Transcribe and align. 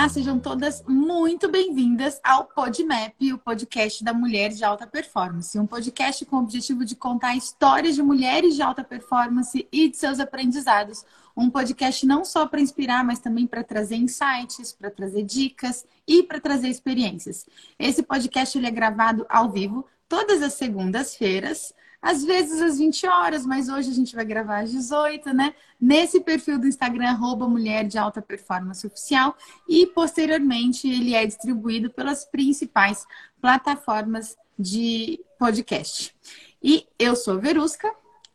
Olá, 0.00 0.08
sejam 0.08 0.38
todas 0.38 0.82
muito 0.88 1.46
bem-vindas 1.46 2.18
ao 2.24 2.46
PodMap, 2.46 3.14
o 3.34 3.36
podcast 3.36 4.02
da 4.02 4.14
Mulher 4.14 4.48
de 4.48 4.64
Alta 4.64 4.86
Performance. 4.86 5.58
Um 5.58 5.66
podcast 5.66 6.24
com 6.24 6.36
o 6.36 6.38
objetivo 6.38 6.86
de 6.86 6.96
contar 6.96 7.36
histórias 7.36 7.96
de 7.96 8.02
mulheres 8.02 8.54
de 8.54 8.62
alta 8.62 8.82
performance 8.82 9.68
e 9.70 9.90
de 9.90 9.96
seus 9.98 10.18
aprendizados. 10.18 11.04
Um 11.36 11.50
podcast 11.50 12.06
não 12.06 12.24
só 12.24 12.46
para 12.46 12.62
inspirar, 12.62 13.04
mas 13.04 13.18
também 13.18 13.46
para 13.46 13.62
trazer 13.62 13.96
insights, 13.96 14.72
para 14.72 14.90
trazer 14.90 15.22
dicas 15.22 15.84
e 16.08 16.22
para 16.22 16.40
trazer 16.40 16.68
experiências. 16.68 17.44
Esse 17.78 18.02
podcast 18.02 18.56
ele 18.56 18.68
é 18.68 18.70
gravado 18.70 19.26
ao 19.28 19.50
vivo 19.50 19.84
todas 20.08 20.40
as 20.40 20.54
segundas-feiras 20.54 21.74
às 22.02 22.24
vezes 22.24 22.60
às 22.60 22.78
20 22.78 23.06
horas, 23.06 23.44
mas 23.44 23.68
hoje 23.68 23.90
a 23.90 23.94
gente 23.94 24.14
vai 24.14 24.24
gravar 24.24 24.60
às 24.60 24.70
18, 24.70 25.32
né? 25.34 25.54
Nesse 25.80 26.20
perfil 26.20 26.58
do 26.58 26.66
Instagram, 26.66 27.08
arroba 27.08 27.48
Mulher 27.48 27.86
de 27.86 27.98
Alta 27.98 28.22
Performance 28.22 28.86
Oficial, 28.86 29.36
e 29.68 29.86
posteriormente 29.86 30.88
ele 30.88 31.14
é 31.14 31.26
distribuído 31.26 31.90
pelas 31.90 32.24
principais 32.24 33.04
plataformas 33.40 34.36
de 34.58 35.20
podcast. 35.38 36.14
E 36.62 36.86
eu 36.98 37.16
sou 37.16 37.38
Verusca. 37.38 37.90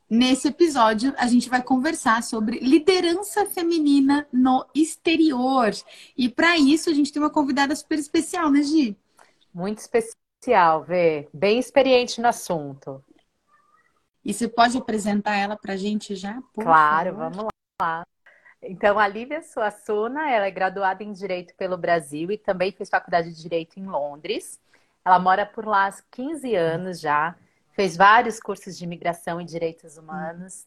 Nesse 0.07 0.49
episódio, 0.49 1.15
a 1.17 1.25
gente 1.25 1.49
vai 1.49 1.63
conversar 1.63 2.21
sobre 2.21 2.59
liderança 2.59 3.43
feminina 3.47 4.27
no 4.31 4.63
exterior. 4.73 5.71
E 6.15 6.29
para 6.29 6.57
isso, 6.57 6.91
a 6.91 6.93
gente 6.93 7.11
tem 7.11 7.19
uma 7.19 7.29
convidada 7.29 7.75
super 7.75 7.97
especial, 7.97 8.51
né, 8.51 8.61
Gi? 8.61 8.95
Muito 9.51 9.79
especial, 9.79 10.83
Vê. 10.83 11.27
Bem 11.33 11.57
experiente 11.57 12.21
no 12.21 12.27
assunto. 12.27 13.03
E 14.25 14.33
você 14.33 14.47
pode 14.47 14.75
apresentar 14.75 15.35
ela 15.35 15.55
para 15.55 15.73
a 15.73 15.77
gente 15.77 16.15
já? 16.15 16.41
claro, 16.55 17.15
favor? 17.15 17.31
vamos 17.31 17.51
lá. 17.79 18.03
Então, 18.61 18.97
a 18.97 19.07
Lívia 19.07 19.43
Suassuna, 19.43 20.31
ela 20.31 20.47
é 20.47 20.51
graduada 20.51 21.03
em 21.03 21.13
Direito 21.13 21.53
pelo 21.55 21.77
Brasil 21.77 22.31
e 22.31 22.37
também 22.37 22.71
fez 22.71 22.89
faculdade 22.89 23.31
de 23.31 23.39
Direito 23.39 23.79
em 23.79 23.85
Londres. 23.85 24.59
Ela 25.05 25.19
mora 25.19 25.45
por 25.45 25.67
lá 25.67 25.87
há 25.87 25.93
15 26.09 26.55
anos 26.55 26.99
já, 26.99 27.35
fez 27.73 27.95
vários 27.95 28.39
cursos 28.39 28.75
de 28.75 28.83
imigração 28.83 29.39
e 29.39 29.45
direitos 29.45 29.97
humanos. 29.97 30.65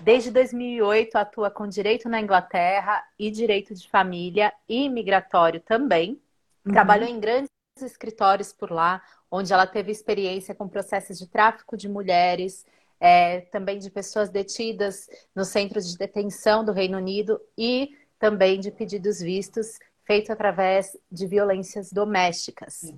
Desde 0.00 0.32
2008 0.32 1.16
atua 1.16 1.50
com 1.50 1.68
direito 1.68 2.08
na 2.08 2.20
Inglaterra 2.20 3.04
e 3.16 3.30
direito 3.30 3.72
de 3.74 3.88
família 3.88 4.52
e 4.68 4.86
imigratório 4.86 5.60
também. 5.60 6.20
Uhum. 6.66 6.72
Trabalhou 6.72 7.08
em 7.08 7.20
grandes 7.20 7.50
escritórios 7.80 8.52
por 8.52 8.72
lá, 8.72 9.00
onde 9.30 9.52
ela 9.52 9.66
teve 9.66 9.92
experiência 9.92 10.54
com 10.54 10.68
processos 10.68 11.16
de 11.16 11.28
tráfico 11.28 11.76
de 11.76 11.88
mulheres, 11.88 12.66
é, 13.00 13.42
também 13.42 13.78
de 13.78 13.90
pessoas 13.90 14.28
detidas 14.28 15.08
no 15.34 15.44
centro 15.44 15.80
de 15.80 15.96
detenção 15.96 16.64
do 16.64 16.72
Reino 16.72 16.98
Unido 16.98 17.40
e 17.56 17.96
também 18.18 18.58
de 18.58 18.70
pedidos 18.70 19.20
vistos 19.20 19.78
feito 20.04 20.32
através 20.32 20.96
de 21.12 21.26
violências 21.26 21.92
domésticas. 21.92 22.94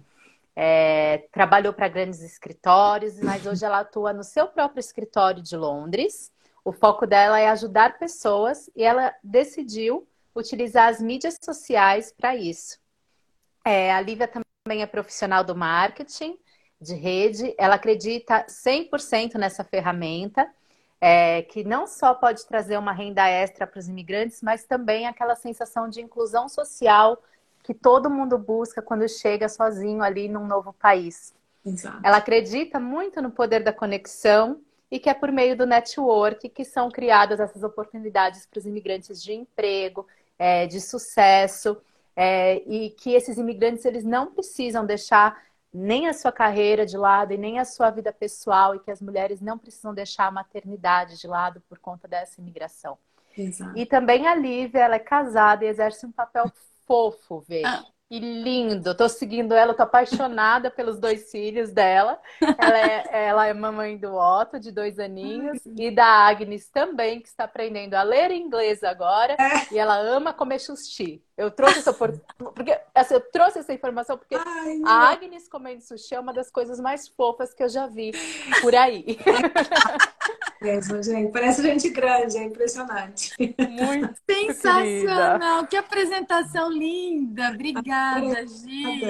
É, 0.54 1.26
trabalhou 1.32 1.72
para 1.72 1.88
grandes 1.88 2.22
escritórios, 2.22 3.20
mas 3.20 3.44
hoje 3.46 3.64
ela 3.64 3.80
atua 3.80 4.12
no 4.12 4.22
seu 4.22 4.46
próprio 4.46 4.80
escritório 4.80 5.42
de 5.42 5.56
Londres. 5.56 6.32
O 6.64 6.72
foco 6.72 7.06
dela 7.06 7.40
é 7.40 7.48
ajudar 7.48 7.98
pessoas 7.98 8.70
e 8.76 8.84
ela 8.84 9.14
decidiu 9.24 10.06
utilizar 10.34 10.88
as 10.88 11.00
mídias 11.00 11.36
sociais 11.42 12.12
para 12.16 12.36
isso. 12.36 12.78
É, 13.64 13.92
a 13.92 14.00
Lívia 14.00 14.28
também 14.28 14.82
é 14.82 14.86
profissional 14.86 15.42
do 15.42 15.56
marketing, 15.56 16.38
de 16.80 16.94
rede, 16.94 17.54
ela 17.58 17.74
acredita 17.74 18.46
100% 18.48 19.34
nessa 19.34 19.62
ferramenta, 19.62 20.48
é, 21.00 21.42
que 21.42 21.62
não 21.64 21.86
só 21.86 22.14
pode 22.14 22.46
trazer 22.46 22.78
uma 22.78 22.92
renda 22.92 23.26
extra 23.28 23.66
para 23.66 23.78
os 23.78 23.88
imigrantes, 23.88 24.42
mas 24.42 24.64
também 24.64 25.06
aquela 25.06 25.34
sensação 25.34 25.88
de 25.88 26.00
inclusão 26.00 26.48
social 26.48 27.22
que 27.62 27.74
todo 27.74 28.10
mundo 28.10 28.38
busca 28.38 28.80
quando 28.80 29.08
chega 29.08 29.48
sozinho 29.48 30.02
ali 30.02 30.28
num 30.28 30.46
novo 30.46 30.72
país. 30.72 31.34
Exato. 31.64 32.00
Ela 32.02 32.16
acredita 32.16 32.80
muito 32.80 33.20
no 33.20 33.30
poder 33.30 33.62
da 33.62 33.72
conexão 33.72 34.60
e 34.90 34.98
que 34.98 35.08
é 35.08 35.14
por 35.14 35.30
meio 35.30 35.56
do 35.56 35.66
network 35.66 36.48
que 36.48 36.64
são 36.64 36.90
criadas 36.90 37.38
essas 37.38 37.62
oportunidades 37.62 38.46
para 38.46 38.58
os 38.58 38.66
imigrantes 38.66 39.22
de 39.22 39.32
emprego, 39.32 40.06
é, 40.38 40.66
de 40.66 40.80
sucesso, 40.80 41.76
é, 42.16 42.62
e 42.66 42.90
que 42.90 43.12
esses 43.12 43.38
imigrantes 43.38 43.84
eles 43.84 44.04
não 44.04 44.32
precisam 44.32 44.84
deixar 44.84 45.40
nem 45.72 46.08
a 46.08 46.12
sua 46.12 46.32
carreira 46.32 46.84
de 46.84 46.96
lado 46.96 47.32
e 47.32 47.38
nem 47.38 47.58
a 47.58 47.64
sua 47.64 47.90
vida 47.90 48.12
pessoal 48.12 48.74
e 48.74 48.80
que 48.80 48.90
as 48.90 49.00
mulheres 49.00 49.40
não 49.40 49.58
precisam 49.58 49.94
deixar 49.94 50.26
a 50.26 50.30
maternidade 50.30 51.18
de 51.18 51.26
lado 51.26 51.60
por 51.68 51.78
conta 51.78 52.08
dessa 52.08 52.40
imigração. 52.40 52.98
Exato. 53.36 53.78
E 53.78 53.86
também 53.86 54.26
a 54.26 54.34
Lívia, 54.34 54.80
ela 54.80 54.96
é 54.96 55.00
casada 55.00 55.64
e 55.64 55.68
exerce 55.68 56.04
um 56.04 56.12
papel 56.12 56.50
fofo, 56.86 57.44
vê. 57.46 57.62
Ah. 57.64 57.84
E 58.10 58.18
lindo, 58.18 58.92
tô 58.92 59.08
seguindo 59.08 59.54
ela, 59.54 59.72
tô 59.72 59.84
apaixonada 59.84 60.68
pelos 60.68 60.98
dois 60.98 61.30
filhos 61.30 61.70
dela. 61.70 62.20
Ela 62.58 62.78
é, 62.78 63.04
ela 63.28 63.46
é 63.46 63.54
mamãe 63.54 63.96
do 63.96 64.12
Otto, 64.16 64.58
de 64.58 64.72
dois 64.72 64.98
aninhos, 64.98 65.60
e 65.64 65.92
da 65.92 66.04
Agnes 66.26 66.68
também, 66.68 67.20
que 67.20 67.28
está 67.28 67.44
aprendendo 67.44 67.94
a 67.94 68.02
ler 68.02 68.32
inglês 68.32 68.82
agora. 68.82 69.34
É. 69.34 69.72
E 69.72 69.78
ela 69.78 69.96
ama 69.96 70.32
comer 70.32 70.58
sushi. 70.58 71.22
Eu 71.36 71.52
trouxe 71.52 71.78
essa, 71.78 71.92
porque, 71.92 72.76
assim, 72.92 73.14
eu 73.14 73.20
trouxe 73.30 73.60
essa 73.60 73.72
informação 73.72 74.18
porque 74.18 74.34
Ai, 74.34 74.80
a 74.84 75.10
Agnes 75.12 75.48
comendo 75.48 75.80
sushi 75.80 76.16
é 76.16 76.18
uma 76.20 76.32
das 76.32 76.50
coisas 76.50 76.80
mais 76.80 77.06
fofas 77.06 77.54
que 77.54 77.62
eu 77.62 77.68
já 77.68 77.86
vi 77.86 78.10
por 78.60 78.74
aí. 78.74 79.18
Mesmo, 80.60 81.02
gente. 81.02 81.32
Parece 81.32 81.62
gente 81.62 81.88
grande, 81.88 82.36
é 82.36 82.44
impressionante. 82.44 83.32
Muito 83.38 84.14
sensacional. 84.30 85.66
Querida. 85.66 85.66
Que 85.68 85.76
apresentação 85.76 86.70
linda. 86.70 87.48
Obrigada, 87.48 88.46
Gi. 88.46 89.00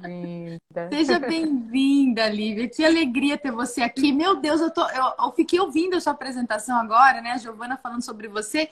Bem 0.00 0.60
Seja 0.92 1.18
bem-vinda, 1.18 2.28
Lívia. 2.28 2.68
Que 2.68 2.84
alegria 2.84 3.36
ter 3.36 3.50
você 3.50 3.82
aqui. 3.82 4.12
Meu 4.12 4.36
Deus, 4.36 4.60
eu, 4.60 4.70
tô, 4.70 4.82
eu, 4.88 5.26
eu 5.26 5.32
fiquei 5.32 5.58
ouvindo 5.58 5.96
a 5.96 6.00
sua 6.00 6.12
apresentação 6.12 6.78
agora, 6.78 7.20
né? 7.20 7.32
A 7.32 7.38
Giovana 7.38 7.76
falando 7.76 8.04
sobre 8.04 8.28
você. 8.28 8.68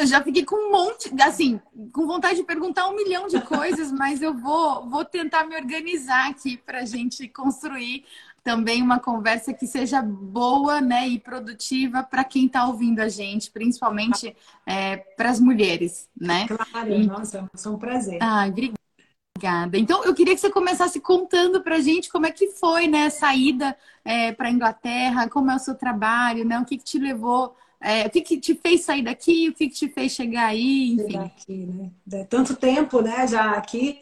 Eu 0.00 0.06
já 0.08 0.20
fiquei 0.20 0.44
com 0.44 0.56
um 0.56 0.72
monte, 0.72 1.08
assim, 1.22 1.60
com 1.92 2.04
vontade 2.04 2.40
de 2.40 2.44
perguntar 2.44 2.88
um 2.88 2.96
milhão 2.96 3.28
de 3.28 3.40
coisas, 3.42 3.92
mas 3.92 4.20
eu 4.20 4.34
vou, 4.34 4.88
vou 4.90 5.04
tentar 5.04 5.44
me 5.44 5.54
organizar 5.54 6.28
aqui 6.30 6.56
para 6.56 6.80
a 6.80 6.84
gente 6.84 7.28
construir 7.28 8.04
também 8.48 8.80
uma 8.80 8.98
conversa 8.98 9.52
que 9.52 9.66
seja 9.66 10.00
boa 10.00 10.80
né, 10.80 11.06
e 11.06 11.20
produtiva 11.20 12.02
para 12.02 12.24
quem 12.24 12.46
está 12.46 12.66
ouvindo 12.66 13.00
a 13.00 13.06
gente, 13.06 13.50
principalmente 13.50 14.34
é, 14.64 14.96
para 14.96 15.28
as 15.28 15.38
mulheres, 15.38 16.08
né? 16.18 16.46
Claro, 16.48 16.90
e... 16.90 17.06
nossa, 17.06 17.46
é 17.54 17.68
um 17.68 17.76
prazer. 17.76 18.16
Ai, 18.22 18.48
obrigada. 18.48 19.76
Então, 19.76 20.02
eu 20.02 20.14
queria 20.14 20.34
que 20.34 20.40
você 20.40 20.48
começasse 20.48 20.98
contando 20.98 21.62
para 21.62 21.76
a 21.76 21.80
gente 21.80 22.08
como 22.08 22.24
é 22.24 22.30
que 22.30 22.48
foi 22.52 22.86
né, 22.86 23.04
a 23.04 23.10
saída 23.10 23.76
é, 24.02 24.32
para 24.32 24.48
a 24.48 24.50
Inglaterra, 24.50 25.28
como 25.28 25.50
é 25.50 25.54
o 25.54 25.58
seu 25.58 25.74
trabalho, 25.74 26.42
né? 26.42 26.58
O 26.58 26.64
que, 26.64 26.78
que 26.78 26.84
te 26.84 26.98
levou 26.98 27.54
é, 27.82 28.06
o 28.06 28.10
que, 28.10 28.22
que, 28.22 28.40
te 28.40 28.54
fez 28.54 28.80
sair 28.80 29.02
daqui? 29.02 29.50
O 29.50 29.54
que, 29.54 29.68
que 29.68 29.74
te 29.74 29.88
fez 29.88 30.12
chegar 30.12 30.46
aí? 30.46 30.94
Enfim. 30.94 31.06
Chegar 31.06 31.24
aqui, 31.26 31.66
né? 32.06 32.24
Tanto 32.24 32.56
tempo, 32.56 33.02
né? 33.02 33.26
Já 33.28 33.52
aqui. 33.52 34.00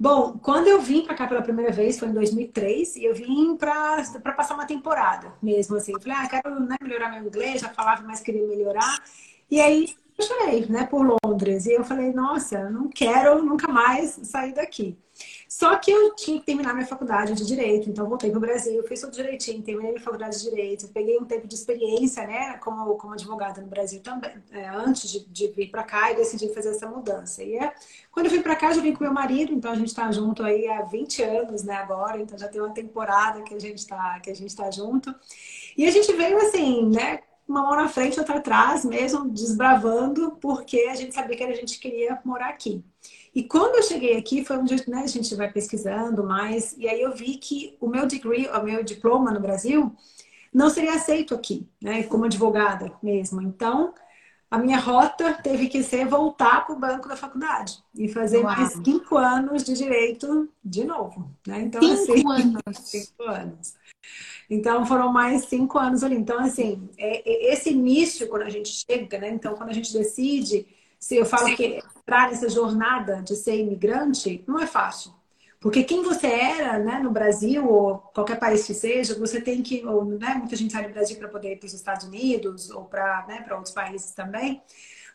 Bom, 0.00 0.38
quando 0.38 0.68
eu 0.68 0.80
vim 0.80 1.02
para 1.04 1.14
cá 1.14 1.26
pela 1.26 1.42
primeira 1.42 1.72
vez, 1.72 1.98
foi 1.98 2.08
em 2.08 2.12
2003, 2.12 2.96
e 2.96 3.04
eu 3.04 3.14
vim 3.14 3.56
para 3.56 4.04
passar 4.36 4.54
uma 4.54 4.66
temporada 4.66 5.32
mesmo, 5.42 5.76
assim. 5.76 5.92
Eu 5.92 6.00
falei, 6.00 6.16
ah, 6.18 6.28
quero 6.28 6.60
né, 6.60 6.76
melhorar 6.80 7.10
meu 7.10 7.24
inglês, 7.24 7.60
já 7.60 7.68
falava, 7.70 8.02
mas 8.06 8.20
queria 8.20 8.46
melhorar. 8.46 9.02
E 9.50 9.60
aí 9.60 9.88
eu 10.16 10.24
chorei, 10.24 10.66
né, 10.66 10.86
por 10.86 11.18
Londres. 11.24 11.66
E 11.66 11.72
eu 11.72 11.82
falei, 11.84 12.12
nossa, 12.12 12.70
não 12.70 12.88
quero 12.88 13.42
nunca 13.42 13.66
mais 13.72 14.20
sair 14.22 14.52
daqui. 14.54 14.96
Só 15.48 15.76
que 15.76 15.90
eu 15.90 16.14
tinha 16.14 16.38
que 16.38 16.44
terminar 16.44 16.74
minha 16.74 16.86
faculdade 16.86 17.32
de 17.34 17.46
Direito, 17.46 17.88
então 17.88 18.06
voltei 18.06 18.28
para 18.28 18.36
o 18.36 18.40
Brasil, 18.40 18.82
fiz 18.86 19.00
tudo 19.00 19.14
direitinho, 19.14 19.62
terminei 19.62 19.92
minha 19.92 20.04
faculdade 20.04 20.36
de 20.36 20.50
Direito, 20.50 20.88
peguei 20.88 21.18
um 21.18 21.24
tempo 21.24 21.48
de 21.48 21.54
experiência, 21.54 22.26
né, 22.26 22.58
como, 22.58 22.94
como 22.96 23.14
advogada 23.14 23.62
no 23.62 23.66
Brasil 23.66 24.00
também, 24.02 24.34
é, 24.52 24.68
antes 24.68 25.10
de, 25.10 25.26
de 25.26 25.48
vir 25.48 25.70
para 25.70 25.82
cá 25.84 26.12
e 26.12 26.16
decidi 26.16 26.52
fazer 26.52 26.68
essa 26.68 26.86
mudança. 26.86 27.42
E 27.42 27.56
é, 27.56 27.72
quando 28.12 28.26
eu 28.26 28.32
vim 28.32 28.42
para 28.42 28.56
cá, 28.56 28.72
já 28.72 28.82
vim 28.82 28.92
com 28.92 29.02
meu 29.02 29.12
marido, 29.12 29.50
então 29.54 29.72
a 29.72 29.74
gente 29.74 29.88
está 29.88 30.12
junto 30.12 30.42
aí 30.42 30.68
há 30.68 30.82
20 30.82 31.22
anos, 31.22 31.64
né, 31.64 31.76
agora, 31.76 32.20
então 32.20 32.36
já 32.36 32.48
tem 32.48 32.60
uma 32.60 32.74
temporada 32.74 33.40
que 33.40 33.54
a 33.54 33.58
gente 33.58 33.78
está 33.78 34.20
está 34.26 34.70
junto. 34.70 35.14
E 35.76 35.86
a 35.86 35.90
gente 35.90 36.12
veio 36.12 36.36
assim, 36.38 36.90
né, 36.90 37.20
uma 37.48 37.62
mão 37.62 37.76
na 37.76 37.88
frente, 37.88 38.18
outra 38.18 38.36
atrás, 38.36 38.84
mesmo 38.84 39.28
desbravando, 39.30 40.32
porque 40.40 40.86
a 40.90 40.94
gente 40.94 41.14
sabia 41.14 41.36
que 41.36 41.42
a 41.42 41.54
gente 41.54 41.78
queria 41.78 42.20
morar 42.22 42.50
aqui. 42.50 42.84
E 43.34 43.42
quando 43.42 43.76
eu 43.76 43.82
cheguei 43.82 44.16
aqui, 44.16 44.44
foi 44.44 44.56
onde 44.56 44.88
né, 44.88 45.02
a 45.02 45.06
gente 45.06 45.34
vai 45.34 45.50
pesquisando 45.50 46.24
mais, 46.24 46.74
e 46.78 46.88
aí 46.88 47.00
eu 47.00 47.14
vi 47.14 47.36
que 47.36 47.76
o 47.80 47.88
meu 47.88 48.06
degree, 48.06 48.48
o 48.48 48.62
meu 48.62 48.82
diploma 48.82 49.30
no 49.30 49.40
Brasil, 49.40 49.94
não 50.52 50.70
seria 50.70 50.94
aceito 50.94 51.34
aqui, 51.34 51.68
né, 51.80 52.02
como 52.04 52.24
advogada 52.24 52.92
mesmo. 53.02 53.40
Então, 53.42 53.94
a 54.50 54.58
minha 54.58 54.78
rota 54.78 55.34
teve 55.34 55.68
que 55.68 55.82
ser 55.82 56.06
voltar 56.06 56.64
para 56.64 56.74
o 56.74 56.78
banco 56.78 57.08
da 57.08 57.16
faculdade 57.16 57.78
e 57.94 58.08
fazer 58.08 58.38
Uau. 58.38 58.46
mais 58.46 58.72
cinco 58.72 59.18
anos 59.18 59.62
de 59.62 59.74
direito 59.74 60.48
de 60.64 60.84
novo. 60.84 61.30
Né? 61.46 61.62
Então, 61.62 61.82
cinco 61.82 62.32
assim, 62.32 62.56
anos. 62.66 62.78
cinco 62.78 63.22
anos. 63.24 63.74
Então 64.50 64.86
foram 64.86 65.12
mais 65.12 65.44
cinco 65.44 65.78
anos 65.78 66.02
ali. 66.02 66.16
Então, 66.16 66.38
assim, 66.38 66.88
é, 66.96 67.28
é, 67.30 67.52
esse 67.52 67.70
início, 67.70 68.26
quando 68.28 68.42
a 68.42 68.48
gente 68.48 68.70
chega, 68.70 69.18
né? 69.18 69.28
Então, 69.28 69.54
quando 69.54 69.68
a 69.68 69.74
gente 69.74 69.92
decide 69.92 70.66
Se 70.98 71.16
eu 71.16 71.24
falo 71.24 71.54
que 71.54 71.80
entrar 71.98 72.30
nessa 72.30 72.48
jornada 72.48 73.22
de 73.22 73.36
ser 73.36 73.56
imigrante 73.56 74.44
não 74.46 74.58
é 74.58 74.66
fácil. 74.66 75.12
Porque 75.60 75.82
quem 75.82 76.02
você 76.02 76.28
era, 76.28 76.78
né, 76.78 77.00
no 77.00 77.10
Brasil 77.10 77.68
ou 77.68 77.98
qualquer 78.14 78.38
país 78.38 78.64
que 78.64 78.74
seja, 78.74 79.18
você 79.18 79.40
tem 79.40 79.60
que, 79.60 79.84
ou, 79.84 80.04
né, 80.04 80.34
muita 80.34 80.54
gente 80.54 80.72
sai 80.72 80.86
do 80.86 80.92
Brasil 80.92 81.16
para 81.16 81.28
poder 81.28 81.52
ir 81.52 81.56
para 81.56 81.66
os 81.66 81.74
Estados 81.74 82.06
Unidos 82.06 82.70
ou 82.70 82.84
para 82.84 83.26
né, 83.26 83.44
outros 83.50 83.74
países 83.74 84.12
também. 84.12 84.62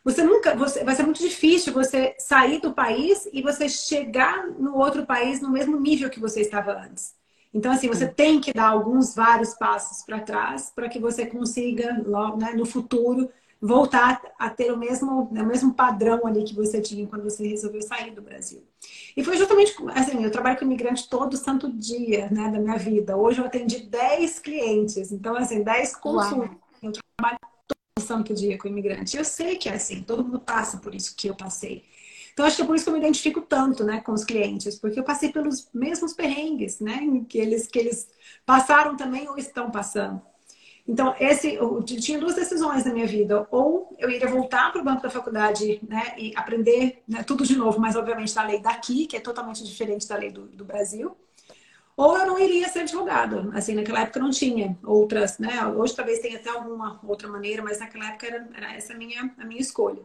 Você 0.04 0.22
nunca, 0.22 0.54
você, 0.54 0.84
vai 0.84 0.94
ser 0.94 1.04
muito 1.04 1.20
difícil 1.20 1.72
você 1.72 2.14
sair 2.18 2.60
do 2.60 2.74
país 2.74 3.26
e 3.32 3.40
você 3.40 3.70
chegar 3.70 4.46
no 4.48 4.76
outro 4.76 5.06
país 5.06 5.40
no 5.40 5.50
mesmo 5.50 5.80
nível 5.80 6.10
que 6.10 6.20
você 6.20 6.42
estava 6.42 6.72
antes. 6.72 7.14
Então, 7.54 7.72
assim, 7.72 7.88
você 7.88 8.06
tem 8.06 8.38
que 8.38 8.52
dar 8.52 8.68
alguns, 8.68 9.14
vários 9.14 9.54
passos 9.54 10.04
para 10.04 10.20
trás 10.20 10.70
para 10.74 10.90
que 10.90 10.98
você 10.98 11.24
consiga, 11.24 12.02
logo, 12.04 12.36
né, 12.36 12.52
no 12.52 12.66
futuro, 12.66 13.30
voltar 13.64 14.20
a 14.38 14.50
ter 14.50 14.70
o 14.70 14.76
mesmo, 14.76 15.26
né, 15.32 15.42
o 15.42 15.46
mesmo 15.46 15.72
padrão 15.72 16.26
ali 16.26 16.44
que 16.44 16.54
você 16.54 16.82
tinha 16.82 17.06
quando 17.06 17.24
você 17.24 17.48
resolveu 17.48 17.80
sair 17.80 18.10
do 18.10 18.20
Brasil. 18.20 18.62
E 19.16 19.24
foi 19.24 19.38
justamente 19.38 19.74
assim, 19.94 20.22
eu 20.22 20.30
trabalho 20.30 20.58
com 20.58 20.66
imigrante 20.66 21.08
todo 21.08 21.34
santo 21.34 21.72
dia, 21.72 22.28
né, 22.30 22.50
da 22.50 22.58
minha 22.58 22.76
vida. 22.76 23.16
Hoje 23.16 23.40
eu 23.40 23.46
atendi 23.46 23.80
10 23.86 24.38
clientes, 24.40 25.10
então 25.10 25.34
assim, 25.34 25.62
10 25.62 25.96
consultas. 25.96 26.50
Eu 26.82 26.92
trabalho 26.92 27.38
todo 27.66 28.04
santo 28.06 28.34
dia 28.34 28.58
com 28.58 28.68
imigrante. 28.68 29.16
Eu 29.16 29.24
sei 29.24 29.56
que 29.56 29.70
é 29.70 29.74
assim, 29.76 30.02
todo 30.02 30.22
mundo 30.22 30.40
passa 30.40 30.76
por 30.76 30.94
isso 30.94 31.16
que 31.16 31.28
eu 31.28 31.34
passei. 31.34 31.84
Então, 32.34 32.44
acho 32.44 32.56
que 32.56 32.62
é 32.62 32.64
por 32.66 32.74
isso 32.74 32.84
que 32.84 32.90
eu 32.90 32.94
me 32.94 32.98
identifico 32.98 33.40
tanto 33.40 33.84
né, 33.84 34.00
com 34.00 34.12
os 34.12 34.24
clientes, 34.24 34.74
porque 34.76 34.98
eu 34.98 35.04
passei 35.04 35.32
pelos 35.32 35.70
mesmos 35.72 36.12
perrengues, 36.12 36.80
né? 36.80 37.00
Que 37.28 37.38
eles, 37.38 37.68
que 37.68 37.78
eles 37.78 38.08
passaram 38.44 38.96
também 38.96 39.28
ou 39.28 39.38
estão 39.38 39.70
passando. 39.70 40.20
Então, 40.86 41.14
esse, 41.18 41.54
eu 41.54 41.82
tinha 41.82 42.18
duas 42.18 42.34
decisões 42.34 42.84
na 42.84 42.92
minha 42.92 43.06
vida. 43.06 43.46
Ou 43.50 43.94
eu 43.98 44.10
iria 44.10 44.28
voltar 44.28 44.70
para 44.70 44.80
o 44.80 44.84
banco 44.84 45.02
da 45.02 45.08
faculdade 45.08 45.80
né, 45.88 46.14
e 46.18 46.32
aprender 46.36 47.02
né, 47.08 47.22
tudo 47.22 47.44
de 47.44 47.56
novo, 47.56 47.80
mas 47.80 47.96
obviamente 47.96 48.34
da 48.34 48.42
lei 48.42 48.60
daqui, 48.60 49.06
que 49.06 49.16
é 49.16 49.20
totalmente 49.20 49.64
diferente 49.64 50.06
da 50.06 50.16
lei 50.16 50.30
do, 50.30 50.42
do 50.42 50.64
Brasil. 50.64 51.16
Ou 51.96 52.18
eu 52.18 52.26
não 52.26 52.38
iria 52.38 52.68
ser 52.68 52.80
advogado. 52.80 53.50
Assim, 53.54 53.74
naquela 53.74 54.00
época 54.00 54.20
não 54.20 54.30
tinha 54.30 54.76
outras, 54.84 55.38
né? 55.38 55.64
Hoje 55.66 55.94
talvez 55.94 56.18
tenha 56.18 56.36
até 56.36 56.50
alguma 56.50 57.00
outra 57.04 57.28
maneira, 57.28 57.62
mas 57.62 57.78
naquela 57.78 58.08
época 58.08 58.26
era, 58.26 58.48
era 58.54 58.74
essa 58.74 58.92
a 58.92 58.96
minha, 58.96 59.32
a 59.38 59.44
minha 59.44 59.60
escolha. 59.60 60.02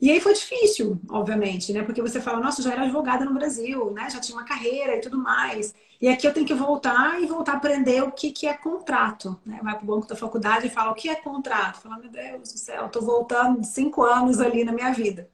E 0.00 0.10
aí 0.10 0.20
foi 0.20 0.32
difícil, 0.32 0.98
obviamente, 1.10 1.72
né? 1.72 1.82
Porque 1.82 2.00
você 2.00 2.20
fala, 2.20 2.40
nossa, 2.40 2.62
já 2.62 2.72
era 2.72 2.82
advogada 2.84 3.24
no 3.24 3.34
Brasil, 3.34 3.90
né? 3.92 4.08
Já 4.08 4.18
tinha 4.20 4.36
uma 4.36 4.44
carreira 4.46 4.96
e 4.96 5.00
tudo 5.00 5.18
mais. 5.18 5.74
E 6.00 6.08
aqui 6.08 6.26
eu 6.26 6.32
tenho 6.32 6.46
que 6.46 6.54
voltar 6.54 7.20
e 7.22 7.26
voltar 7.26 7.52
a 7.52 7.56
aprender 7.56 8.02
o 8.02 8.10
que, 8.10 8.32
que 8.32 8.46
é 8.46 8.54
contrato. 8.54 9.38
Né? 9.44 9.60
Vai 9.62 9.74
para 9.74 9.82
o 9.84 9.86
banco 9.86 10.06
da 10.06 10.16
faculdade 10.16 10.66
e 10.66 10.70
fala 10.70 10.92
o 10.92 10.94
que 10.94 11.10
é 11.10 11.14
contrato. 11.16 11.82
Fala, 11.82 11.98
meu 11.98 12.10
Deus 12.10 12.52
do 12.52 12.58
céu, 12.58 12.86
estou 12.86 13.02
voltando 13.02 13.62
cinco 13.62 14.02
anos 14.02 14.40
ali 14.40 14.64
na 14.64 14.72
minha 14.72 14.92
vida. 14.92 15.28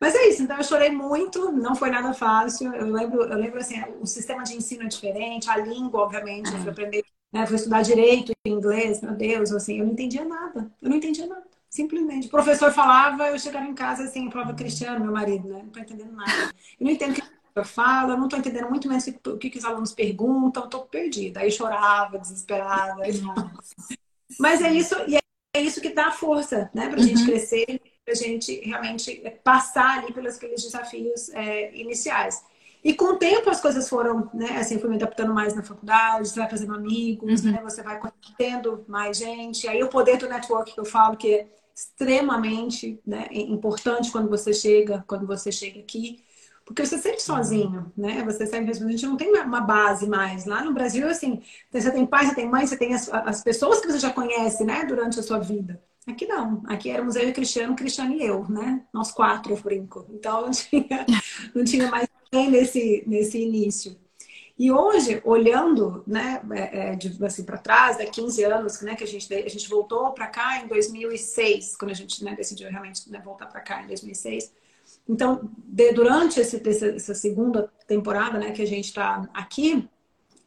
Mas 0.00 0.14
é 0.14 0.28
isso, 0.28 0.42
então 0.42 0.56
eu 0.56 0.64
chorei 0.64 0.90
muito, 0.90 1.52
não 1.52 1.74
foi 1.76 1.90
nada 1.90 2.14
fácil. 2.14 2.74
Eu 2.74 2.86
lembro, 2.90 3.22
eu 3.22 3.36
lembro 3.36 3.58
assim, 3.60 3.76
o 4.00 4.06
sistema 4.06 4.42
de 4.42 4.54
ensino 4.56 4.84
é 4.84 4.88
diferente, 4.88 5.50
a 5.50 5.58
língua, 5.58 6.00
obviamente, 6.02 6.50
eu 6.52 6.58
fui 6.60 6.70
aprender, 6.70 7.04
né, 7.30 7.46
fui 7.46 7.56
estudar 7.56 7.82
direito 7.82 8.32
em 8.46 8.52
inglês, 8.52 9.02
meu 9.02 9.12
Deus, 9.14 9.52
assim, 9.52 9.78
eu 9.78 9.84
não 9.84 9.92
entendia 9.92 10.24
nada. 10.24 10.72
Eu 10.80 10.88
não 10.88 10.96
entendia 10.96 11.26
nada. 11.26 11.49
Simplesmente. 11.70 12.26
O 12.26 12.30
professor 12.30 12.72
falava, 12.72 13.28
eu 13.28 13.38
chegava 13.38 13.64
em 13.64 13.74
casa 13.74 14.02
assim, 14.02 14.26
eu 14.26 14.32
falava, 14.32 14.52
Cristiano, 14.54 15.00
meu 15.00 15.12
marido, 15.12 15.48
né? 15.48 15.58
Não 15.58 15.68
estou 15.68 15.82
entendendo 15.82 16.12
nada. 16.12 16.52
Eu 16.78 16.84
não 16.84 16.90
entendo 16.90 17.12
o 17.12 17.14
que 17.14 17.20
o 17.20 17.52
professor 17.54 17.74
fala, 17.74 18.12
eu 18.14 18.16
não 18.16 18.24
estou 18.24 18.38
entendendo 18.40 18.68
muito 18.68 18.88
menos 18.88 19.06
o 19.06 19.38
que, 19.38 19.48
que 19.48 19.58
os 19.58 19.64
alunos 19.64 19.92
perguntam, 19.92 20.64
estou 20.64 20.82
perdida. 20.86 21.40
Aí 21.40 21.50
chorava, 21.50 22.18
desesperada. 22.18 23.00
Mas 24.38 24.60
é 24.60 24.72
isso, 24.72 24.96
e 25.06 25.16
é 25.16 25.60
isso 25.60 25.80
que 25.80 25.90
dá 25.90 26.10
força, 26.10 26.68
né? 26.74 26.88
Para 26.88 26.98
a 26.98 27.02
gente 27.02 27.20
uhum. 27.20 27.26
crescer, 27.26 27.80
para 28.04 28.14
a 28.14 28.16
gente 28.16 28.60
realmente 28.64 29.22
passar 29.44 29.98
ali 29.98 30.12
pelos 30.12 30.36
aqueles 30.36 30.64
desafios 30.64 31.28
é, 31.30 31.72
iniciais. 31.76 32.42
E 32.82 32.94
com 32.94 33.12
o 33.12 33.16
tempo 33.16 33.48
as 33.48 33.60
coisas 33.60 33.88
foram, 33.88 34.28
né? 34.34 34.56
Assim, 34.56 34.80
fui 34.80 34.88
me 34.88 34.96
adaptando 34.96 35.32
mais 35.32 35.54
na 35.54 35.62
faculdade, 35.62 36.28
você 36.28 36.40
vai 36.40 36.50
fazendo 36.50 36.74
amigos, 36.74 37.44
uhum. 37.44 37.52
né? 37.52 37.60
Você 37.62 37.80
vai 37.82 38.00
conhecendo 38.00 38.84
mais 38.88 39.18
gente. 39.18 39.68
Aí 39.68 39.82
o 39.84 39.88
poder 39.88 40.16
do 40.16 40.28
network 40.28 40.74
que 40.74 40.80
eu 40.80 40.84
falo 40.84 41.16
que 41.16 41.32
é 41.32 41.59
extremamente 41.80 43.00
né, 43.06 43.26
importante 43.30 44.10
quando 44.10 44.28
você 44.28 44.52
chega, 44.52 45.02
quando 45.06 45.26
você 45.26 45.50
chega 45.50 45.80
aqui, 45.80 46.22
porque 46.64 46.84
você 46.84 46.98
sente 46.98 47.22
sozinho, 47.22 47.90
né? 47.96 48.22
Você 48.24 48.46
sempre 48.46 48.70
a 48.70 48.74
gente 48.74 49.04
não 49.04 49.16
tem 49.16 49.32
uma 49.32 49.60
base 49.60 50.06
mais. 50.06 50.44
Lá 50.44 50.62
no 50.62 50.72
Brasil, 50.72 51.08
assim, 51.08 51.42
você 51.72 51.90
tem 51.90 52.06
pai, 52.06 52.26
você 52.26 52.34
tem 52.34 52.48
mãe, 52.48 52.66
você 52.66 52.76
tem 52.76 52.94
as, 52.94 53.08
as 53.08 53.42
pessoas 53.42 53.80
que 53.80 53.90
você 53.90 53.98
já 53.98 54.12
conhece, 54.12 54.62
né, 54.64 54.84
durante 54.84 55.18
a 55.18 55.22
sua 55.22 55.38
vida. 55.38 55.82
Aqui 56.06 56.26
não, 56.26 56.62
aqui 56.66 56.90
éramos 56.90 57.16
eu 57.16 57.28
e 57.28 57.32
Cristiano, 57.32 57.74
Cristiano 57.74 58.14
e 58.14 58.22
eu, 58.22 58.48
né? 58.48 58.84
Nós 58.92 59.10
quatro, 59.10 59.52
eu 59.52 59.60
brinco. 59.60 60.06
Então 60.10 60.42
não 60.46 60.50
tinha, 60.52 61.06
não 61.54 61.64
tinha 61.64 61.90
mais 61.90 62.08
ninguém 62.30 62.50
nesse, 62.50 63.04
nesse 63.06 63.38
início. 63.38 63.96
E 64.60 64.70
hoje, 64.70 65.22
olhando, 65.24 66.04
né, 66.06 66.42
é, 66.52 66.90
é 66.90 66.98
assim, 67.24 67.44
para 67.44 67.56
trás, 67.56 67.98
há 67.98 68.04
15 68.04 68.44
anos, 68.44 68.82
né, 68.82 68.94
que 68.94 69.02
a 69.02 69.06
gente, 69.06 69.32
a 69.32 69.48
gente 69.48 69.66
voltou 69.66 70.12
para 70.12 70.26
cá 70.26 70.58
em 70.58 70.68
2006, 70.68 71.76
quando 71.78 71.92
a 71.92 71.94
gente 71.94 72.22
né, 72.22 72.34
decidiu 72.36 72.68
realmente 72.68 73.10
né, 73.10 73.22
voltar 73.24 73.46
para 73.46 73.62
cá 73.62 73.82
em 73.82 73.86
2006. 73.86 74.52
Então, 75.08 75.50
de, 75.56 75.94
durante 75.94 76.38
esse, 76.40 76.60
essa 76.94 77.14
segunda 77.14 77.72
temporada, 77.86 78.38
né, 78.38 78.52
que 78.52 78.60
a 78.60 78.66
gente 78.66 78.84
está 78.84 79.26
aqui, 79.32 79.88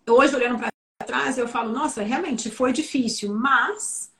hoje 0.07 0.35
olhando 0.35 0.59
para 0.59 0.69
trás, 1.07 1.39
eu 1.39 1.47
falo, 1.47 1.71
nossa, 1.71 2.03
realmente 2.03 2.51
foi 2.51 2.71
difícil, 2.71 3.33
mas 3.33 4.11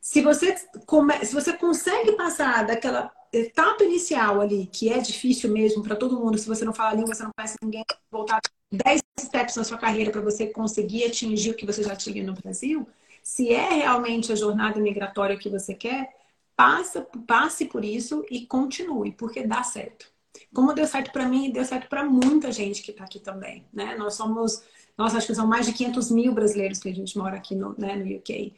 se 0.00 0.22
você, 0.22 0.54
come, 0.86 1.12
se 1.26 1.34
você 1.34 1.52
consegue 1.54 2.12
passar 2.12 2.64
daquela 2.64 3.10
etapa 3.38 3.84
inicial 3.84 4.40
ali, 4.40 4.66
que 4.66 4.88
é 4.88 4.98
difícil 4.98 5.50
mesmo 5.50 5.82
para 5.82 5.96
todo 5.96 6.18
mundo, 6.18 6.38
se 6.38 6.46
você 6.46 6.64
não 6.64 6.72
fala 6.72 6.94
língua, 6.94 7.14
você 7.14 7.22
não 7.22 7.32
conhece 7.36 7.56
ninguém, 7.62 7.84
voltar 8.10 8.40
10 8.70 9.00
steps 9.20 9.56
na 9.56 9.64
sua 9.64 9.78
carreira 9.78 10.10
para 10.10 10.20
você 10.20 10.46
conseguir 10.46 11.04
atingir 11.04 11.50
o 11.50 11.54
que 11.54 11.66
você 11.66 11.82
já 11.82 11.96
tinha 11.96 12.24
no 12.24 12.34
Brasil, 12.34 12.86
se 13.22 13.52
é 13.52 13.72
realmente 13.72 14.32
a 14.32 14.36
jornada 14.36 14.80
migratória 14.80 15.36
que 15.36 15.48
você 15.48 15.74
quer, 15.74 16.14
passa, 16.56 17.06
passe 17.26 17.66
por 17.66 17.84
isso 17.84 18.24
e 18.30 18.46
continue, 18.46 19.12
porque 19.12 19.46
dá 19.46 19.62
certo. 19.62 20.06
Como 20.52 20.72
deu 20.72 20.86
certo 20.86 21.12
para 21.12 21.28
mim, 21.28 21.50
deu 21.50 21.64
certo 21.64 21.88
para 21.88 22.04
muita 22.04 22.52
gente 22.52 22.82
que 22.82 22.90
está 22.90 23.04
aqui 23.04 23.18
também, 23.18 23.64
né? 23.72 23.96
Nós 23.96 24.14
somos, 24.14 24.62
nós 24.96 25.14
acho 25.14 25.26
que 25.26 25.34
são 25.34 25.46
mais 25.46 25.66
de 25.66 25.72
500 25.72 26.10
mil 26.10 26.32
brasileiros 26.32 26.78
que 26.78 26.88
a 26.88 26.94
gente 26.94 27.16
mora 27.16 27.36
aqui 27.36 27.54
no, 27.54 27.74
né, 27.78 27.96
no 27.96 28.16
UK. 28.16 28.52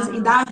Então, 0.00 0.14
e 0.14 0.20
dá 0.22 0.44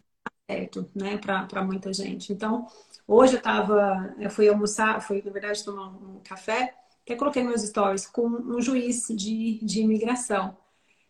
certo, 0.51 0.89
né, 0.95 1.19
para 1.19 1.63
muita 1.63 1.93
gente. 1.93 2.33
Então, 2.33 2.67
hoje 3.09 3.37
eu 3.37 3.43
tava, 3.43 4.15
eu 4.21 4.31
fui 4.31 4.49
almoçar, 4.49 5.01
fui, 5.01 5.23
na 5.25 5.33
verdade, 5.33 5.65
tomar 5.65 5.89
um 5.89 6.21
café, 6.23 6.75
eu 7.07 7.17
coloquei 7.17 7.43
meus 7.43 7.63
stories, 7.63 8.07
com 8.07 8.27
um 8.27 8.61
juiz 8.61 9.07
de, 9.09 9.59
de 9.63 9.81
imigração. 9.81 10.57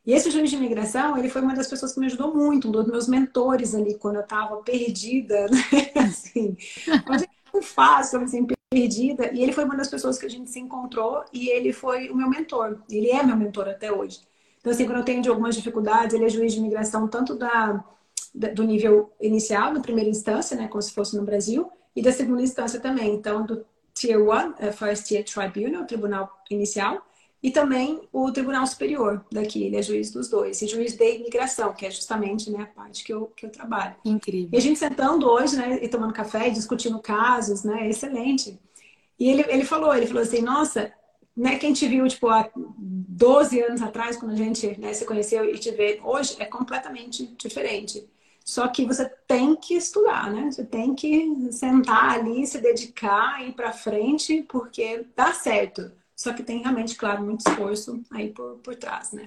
E 0.06 0.12
esse 0.12 0.30
juiz 0.30 0.48
de 0.48 0.56
imigração, 0.56 1.18
ele 1.18 1.28
foi 1.28 1.42
uma 1.42 1.54
das 1.54 1.66
pessoas 1.66 1.92
que 1.92 2.00
me 2.00 2.06
ajudou 2.06 2.34
muito, 2.34 2.68
um 2.68 2.72
dos 2.72 2.86
meus 2.86 3.08
mentores 3.08 3.74
ali, 3.74 3.98
quando 3.98 4.16
eu 4.16 4.22
estava 4.22 4.56
perdida, 4.62 5.48
né? 5.50 5.58
assim, 5.96 6.56
é 7.52 7.60
fácil, 7.60 8.20
assim, 8.20 8.46
perdida. 8.70 9.30
E 9.34 9.42
ele 9.42 9.52
foi 9.52 9.64
uma 9.64 9.76
das 9.76 9.88
pessoas 9.88 10.16
que 10.16 10.24
a 10.24 10.30
gente 10.30 10.48
se 10.50 10.60
encontrou 10.60 11.24
e 11.32 11.50
ele 11.50 11.72
foi 11.72 12.08
o 12.10 12.16
meu 12.16 12.30
mentor. 12.30 12.78
Ele 12.88 13.10
é 13.10 13.22
meu 13.22 13.36
mentor 13.36 13.68
até 13.68 13.92
hoje. 13.92 14.20
Então, 14.60 14.72
assim, 14.72 14.86
quando 14.86 14.98
eu 14.98 15.04
tenho 15.04 15.30
algumas 15.30 15.56
dificuldades, 15.56 16.14
ele 16.14 16.24
é 16.24 16.28
juiz 16.28 16.52
de 16.52 16.58
imigração 16.58 17.06
tanto 17.08 17.34
da, 17.34 17.84
do 18.54 18.62
nível 18.62 19.12
inicial, 19.20 19.72
na 19.72 19.80
primeira 19.80 20.08
instância, 20.08 20.56
né, 20.56 20.68
como 20.68 20.80
se 20.80 20.92
fosse 20.92 21.16
no 21.16 21.24
Brasil, 21.24 21.70
e 21.94 22.02
da 22.02 22.12
segunda 22.12 22.42
instância 22.42 22.80
também. 22.80 23.14
Então, 23.14 23.44
do 23.44 23.64
Tier 23.94 24.20
1, 24.20 24.28
uh, 24.28 24.72
First 24.72 25.06
Tier 25.06 25.24
Tribunal, 25.24 25.84
Tribunal 25.86 26.42
Inicial, 26.50 27.04
e 27.42 27.50
também 27.50 28.00
o 28.12 28.32
Tribunal 28.32 28.66
Superior 28.66 29.24
daqui, 29.30 29.62
ele 29.62 29.76
é 29.76 29.82
juiz 29.82 30.10
dos 30.10 30.28
dois, 30.28 30.60
e 30.60 30.66
juiz 30.66 30.94
de 30.94 31.16
imigração, 31.16 31.72
que 31.72 31.86
é 31.86 31.90
justamente 31.90 32.50
né, 32.50 32.62
a 32.62 32.66
parte 32.66 33.04
que 33.04 33.12
eu, 33.12 33.26
que 33.26 33.46
eu 33.46 33.50
trabalho. 33.50 33.94
Incrível. 34.04 34.50
E 34.52 34.56
a 34.56 34.60
gente 34.60 34.78
sentando 34.78 35.28
hoje, 35.28 35.56
né, 35.56 35.78
e 35.80 35.88
tomando 35.88 36.12
café, 36.12 36.48
e 36.48 36.52
discutindo 36.52 36.98
casos, 36.98 37.62
né, 37.62 37.86
é 37.86 37.90
excelente. 37.90 38.58
E 39.18 39.30
ele, 39.30 39.44
ele 39.48 39.64
falou, 39.64 39.94
ele 39.94 40.06
falou 40.06 40.22
assim, 40.22 40.42
nossa, 40.42 40.92
né, 41.36 41.56
quem 41.56 41.72
te 41.72 41.86
viu, 41.86 42.08
tipo, 42.08 42.28
há 42.28 42.50
12 42.56 43.60
anos 43.62 43.82
atrás, 43.82 44.16
quando 44.16 44.32
a 44.32 44.36
gente 44.36 44.76
né, 44.80 44.92
se 44.92 45.04
conheceu 45.04 45.44
e 45.44 45.56
te 45.58 45.70
vê 45.70 46.00
hoje, 46.02 46.34
é 46.40 46.44
completamente 46.44 47.24
diferente. 47.38 48.04
Só 48.48 48.66
que 48.66 48.86
você 48.86 49.06
tem 49.26 49.54
que 49.54 49.74
estudar, 49.74 50.32
né? 50.32 50.50
Você 50.50 50.64
tem 50.64 50.94
que 50.94 51.52
sentar 51.52 52.12
ali, 52.12 52.46
se 52.46 52.58
dedicar, 52.58 53.46
ir 53.46 53.52
para 53.52 53.74
frente, 53.74 54.42
porque 54.48 55.06
dá 55.14 55.34
certo. 55.34 55.92
Só 56.16 56.32
que 56.32 56.42
tem 56.42 56.62
realmente, 56.62 56.96
claro, 56.96 57.22
muito 57.22 57.46
esforço 57.46 58.02
aí 58.10 58.30
por, 58.32 58.56
por 58.60 58.74
trás, 58.74 59.12
né? 59.12 59.26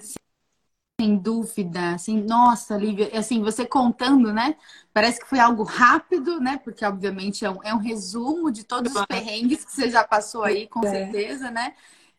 Sem 1.00 1.16
dúvida, 1.16 1.94
assim, 1.94 2.20
nossa, 2.20 2.76
Lívia, 2.76 3.16
assim, 3.16 3.40
você 3.42 3.64
contando, 3.64 4.32
né? 4.32 4.56
Parece 4.92 5.20
que 5.20 5.28
foi 5.28 5.38
algo 5.38 5.62
rápido, 5.62 6.40
né? 6.40 6.58
Porque, 6.58 6.84
obviamente, 6.84 7.44
é 7.44 7.50
um, 7.50 7.62
é 7.62 7.72
um 7.72 7.78
resumo 7.78 8.50
de 8.50 8.64
todos 8.64 8.92
os 8.92 9.06
perrengues 9.06 9.64
que 9.64 9.70
você 9.70 9.88
já 9.88 10.02
passou 10.02 10.42
aí, 10.42 10.66
com 10.66 10.84
é. 10.84 10.90
certeza, 10.90 11.48
né? 11.48 11.74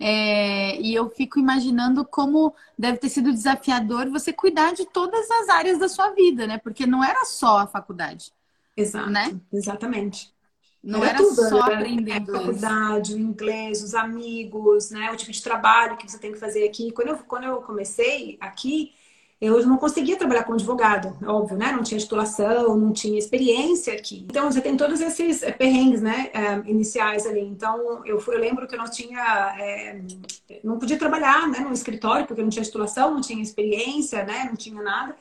É, 0.06 0.82
e 0.82 0.94
eu 0.94 1.10
fico 1.10 1.40
imaginando 1.40 2.04
como 2.04 2.54
deve 2.78 2.98
ter 2.98 3.08
sido 3.08 3.32
desafiador 3.32 4.10
você 4.10 4.34
cuidar 4.34 4.74
de 4.74 4.86
todas 4.86 5.32
as 5.32 5.48
áreas 5.48 5.80
da 5.80 5.88
sua 5.88 6.10
vida, 6.10 6.46
né? 6.46 6.58
Porque 6.58 6.86
não 6.86 7.02
era 7.02 7.24
só 7.24 7.60
a 7.60 7.68
faculdade. 7.68 8.34
Exato, 8.76 9.10
né? 9.10 9.40
exatamente. 9.54 10.34
Não 10.84 11.00
era, 11.06 11.12
era 11.12 11.18
tudo, 11.20 11.48
só 11.48 11.66
era, 11.68 11.76
aprender 11.76 12.12
a 12.12 12.26
faculdade, 12.26 13.14
o 13.14 13.18
inglês, 13.18 13.82
os 13.82 13.96
amigos, 13.96 14.92
né? 14.92 15.10
O 15.10 15.16
tipo 15.16 15.32
de 15.32 15.42
trabalho 15.42 15.96
que 15.96 16.12
você 16.12 16.20
tem 16.20 16.34
que 16.34 16.38
fazer 16.38 16.68
aqui. 16.68 16.92
Quando 16.92 17.08
eu, 17.08 17.18
quando 17.20 17.46
eu 17.46 17.62
comecei 17.62 18.38
aqui, 18.42 18.92
eu 19.46 19.66
não 19.68 19.78
conseguia 19.78 20.18
trabalhar 20.18 20.44
como 20.44 20.56
advogado, 20.56 21.18
óbvio, 21.28 21.58
né? 21.58 21.74
Não 21.74 21.84
tinha 21.84 22.00
titulação, 22.00 22.78
não 22.78 22.94
tinha 22.94 23.20
experiência 23.20 23.94
aqui. 23.94 24.26
Então, 24.30 24.50
você 24.50 24.62
tem 24.62 24.78
todos 24.78 25.02
esses 25.02 25.44
eh, 25.44 25.52
perrengues, 25.52 26.02
né? 26.02 26.30
É, 26.34 26.70
iniciais 26.70 27.26
ali. 27.26 27.42
Então, 27.42 28.06
eu, 28.06 28.24
eu 28.26 28.40
lembro 28.40 28.66
que 28.66 28.76
eu 28.76 28.80
não 28.80 28.90
tinha... 28.90 29.56
É, 29.60 30.00
não 30.64 30.80
podia 30.80 30.98
trabalhar 30.98 31.50
né, 31.50 31.60
no 31.60 31.74
escritório, 31.74 32.26
porque 32.26 32.40
eu 32.40 32.46
não 32.46 32.50
tinha 32.50 32.64
titulação, 32.64 33.14
não 33.14 33.22
tinha 33.22 33.44
experiência, 33.44 34.24
né? 34.24 34.46
Não 34.46 34.56
tinha 34.56 34.82
nada. 34.82 35.14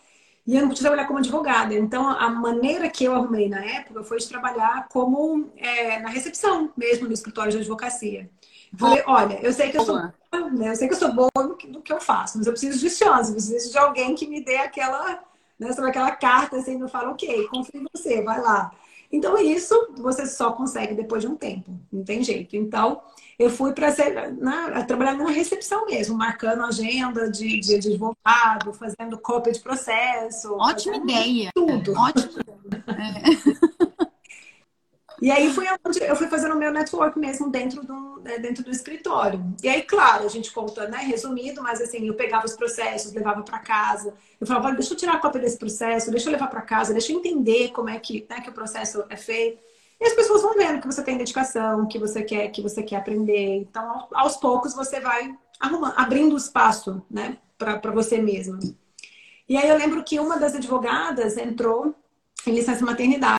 E 0.47 0.55
eu 0.55 0.63
não 0.63 0.69
podia 0.69 0.83
trabalhar 0.83 1.07
como 1.07 1.19
advogada. 1.19 1.75
Então, 1.75 2.09
a 2.09 2.29
maneira 2.31 2.89
que 2.89 3.05
eu 3.05 3.15
arrumei 3.15 3.49
na 3.49 3.65
época 3.65 4.05
foi 4.05 4.19
de 4.19 4.29
trabalhar 4.29 4.87
como 4.89 5.51
é, 5.57 5.99
na 5.99 6.09
recepção 6.09 6.73
mesmo 6.77 7.09
do 7.09 7.13
escritório 7.13 7.51
de 7.51 7.59
advocacia. 7.59 8.31
Falei, 8.77 9.03
olha, 9.07 9.39
eu 9.43 9.53
sei 9.53 9.71
que 9.71 9.77
eu 9.77 9.85
sou 9.85 9.97
boa, 9.97 10.51
né? 10.51 10.71
eu 10.71 10.77
sei 10.77 10.89
que 10.89 10.95
eu 10.95 10.99
sou 10.99 11.13
boa 11.13 11.31
no 11.37 11.57
que, 11.57 11.67
no 11.69 11.83
que 11.83 11.93
eu 11.93 12.01
faço, 12.01 12.39
mas 12.39 12.47
eu 12.47 12.53
preciso 12.53 12.79
de 12.79 13.05
eu 13.05 13.33
preciso 13.33 13.71
de 13.71 13.79
alguém 13.79 14.15
que 14.15 14.27
me 14.27 14.43
dê 14.43 14.57
aquela, 14.57 15.23
né, 15.59 15.73
sabe, 15.73 15.89
aquela 15.89 16.11
carta 16.13 16.57
assim, 16.57 16.79
me 16.79 16.89
fala, 16.89 17.11
ok, 17.11 17.47
confio 17.49 17.83
em 17.83 17.87
você, 17.95 18.23
vai 18.23 18.41
lá. 18.41 18.73
Então, 19.11 19.37
isso 19.37 19.75
você 19.99 20.25
só 20.25 20.53
consegue 20.53 20.95
depois 20.95 21.21
de 21.21 21.29
um 21.29 21.37
tempo, 21.37 21.79
não 21.93 22.03
tem 22.03 22.25
jeito. 22.25 22.57
Então, 22.57 23.03
eu 23.39 23.51
fui 23.51 23.73
para 23.75 23.89
né, 24.31 24.85
trabalhar 24.89 25.15
numa 25.15 25.31
recepção 25.31 25.85
mesmo, 25.85 26.17
marcando 26.17 26.63
agenda 26.63 27.31
de, 27.31 27.61
de, 27.61 27.79
de 27.79 27.91
advogado, 27.91 28.73
fazendo 28.73 29.19
cópia 29.19 29.53
de 29.53 29.61
processo. 29.61 30.55
Ótima 30.55 30.97
ideia. 30.97 31.51
Tudo. 31.55 31.93
Ótima. 31.93 32.43
É. 32.93 33.72
E 35.23 35.31
aí 35.31 35.53
foi 35.53 35.67
onde 35.87 36.03
eu 36.03 36.17
fui 36.17 36.27
fazendo 36.27 36.57
o 36.57 36.59
meu 36.59 36.73
network 36.73 37.17
mesmo 37.17 37.49
dentro 37.49 37.87
do, 37.87 38.21
né, 38.25 38.39
dentro 38.39 38.65
do 38.65 38.73
escritório. 38.73 39.41
E 39.63 39.69
aí, 39.69 39.81
claro, 39.83 40.25
a 40.25 40.29
gente 40.29 40.51
conta, 40.51 40.89
né, 40.89 40.99
resumido, 40.99 41.63
mas 41.63 41.81
assim, 41.81 42.05
eu 42.09 42.15
pegava 42.15 42.45
os 42.45 42.57
processos, 42.57 43.13
levava 43.13 43.41
para 43.45 43.61
casa. 43.61 44.13
Eu 44.41 44.49
falava, 44.49 44.73
deixa 44.73 44.93
eu 44.93 44.97
tirar 44.97 45.15
a 45.15 45.19
cópia 45.21 45.41
desse 45.41 45.57
processo, 45.57 46.11
deixa 46.11 46.29
eu 46.29 46.33
levar 46.33 46.49
para 46.49 46.61
casa, 46.61 46.93
deixa 46.93 47.13
eu 47.13 47.19
entender 47.19 47.71
como 47.71 47.89
é 47.89 48.01
que, 48.01 48.27
né, 48.29 48.41
que 48.41 48.51
o 48.51 48.53
processo 48.53 49.05
é 49.09 49.17
feito. 49.17 49.63
E 50.01 50.05
as 50.05 50.13
pessoas 50.13 50.43
vão 50.43 50.55
vendo 50.55 50.81
que 50.81 50.89
você 50.89 51.05
tem 51.05 51.17
dedicação, 51.17 51.87
que 51.87 52.01
você 52.01 52.25
quer, 52.25 52.49
que 52.49 52.61
você 52.61 52.83
quer 52.83 52.97
aprender. 52.97 53.59
Então, 53.59 54.09
aos 54.13 54.37
poucos 54.37 54.75
você 54.75 54.99
vai 54.99 55.33
arrumando, 55.61 55.95
abrindo 55.97 56.37
espaço, 56.37 57.01
né, 57.09 57.39
para 57.57 57.93
você 57.93 58.19
mesmo. 58.21 58.59
E 59.49 59.57
aí 59.57 59.69
eu 59.69 59.79
lembro 59.79 60.03
que 60.03 60.19
uma 60.19 60.37
das 60.37 60.57
advogadas 60.57 61.37
entrou 61.37 61.95
em 62.45 62.53
licença 62.53 62.85
maternidade. 62.85 63.39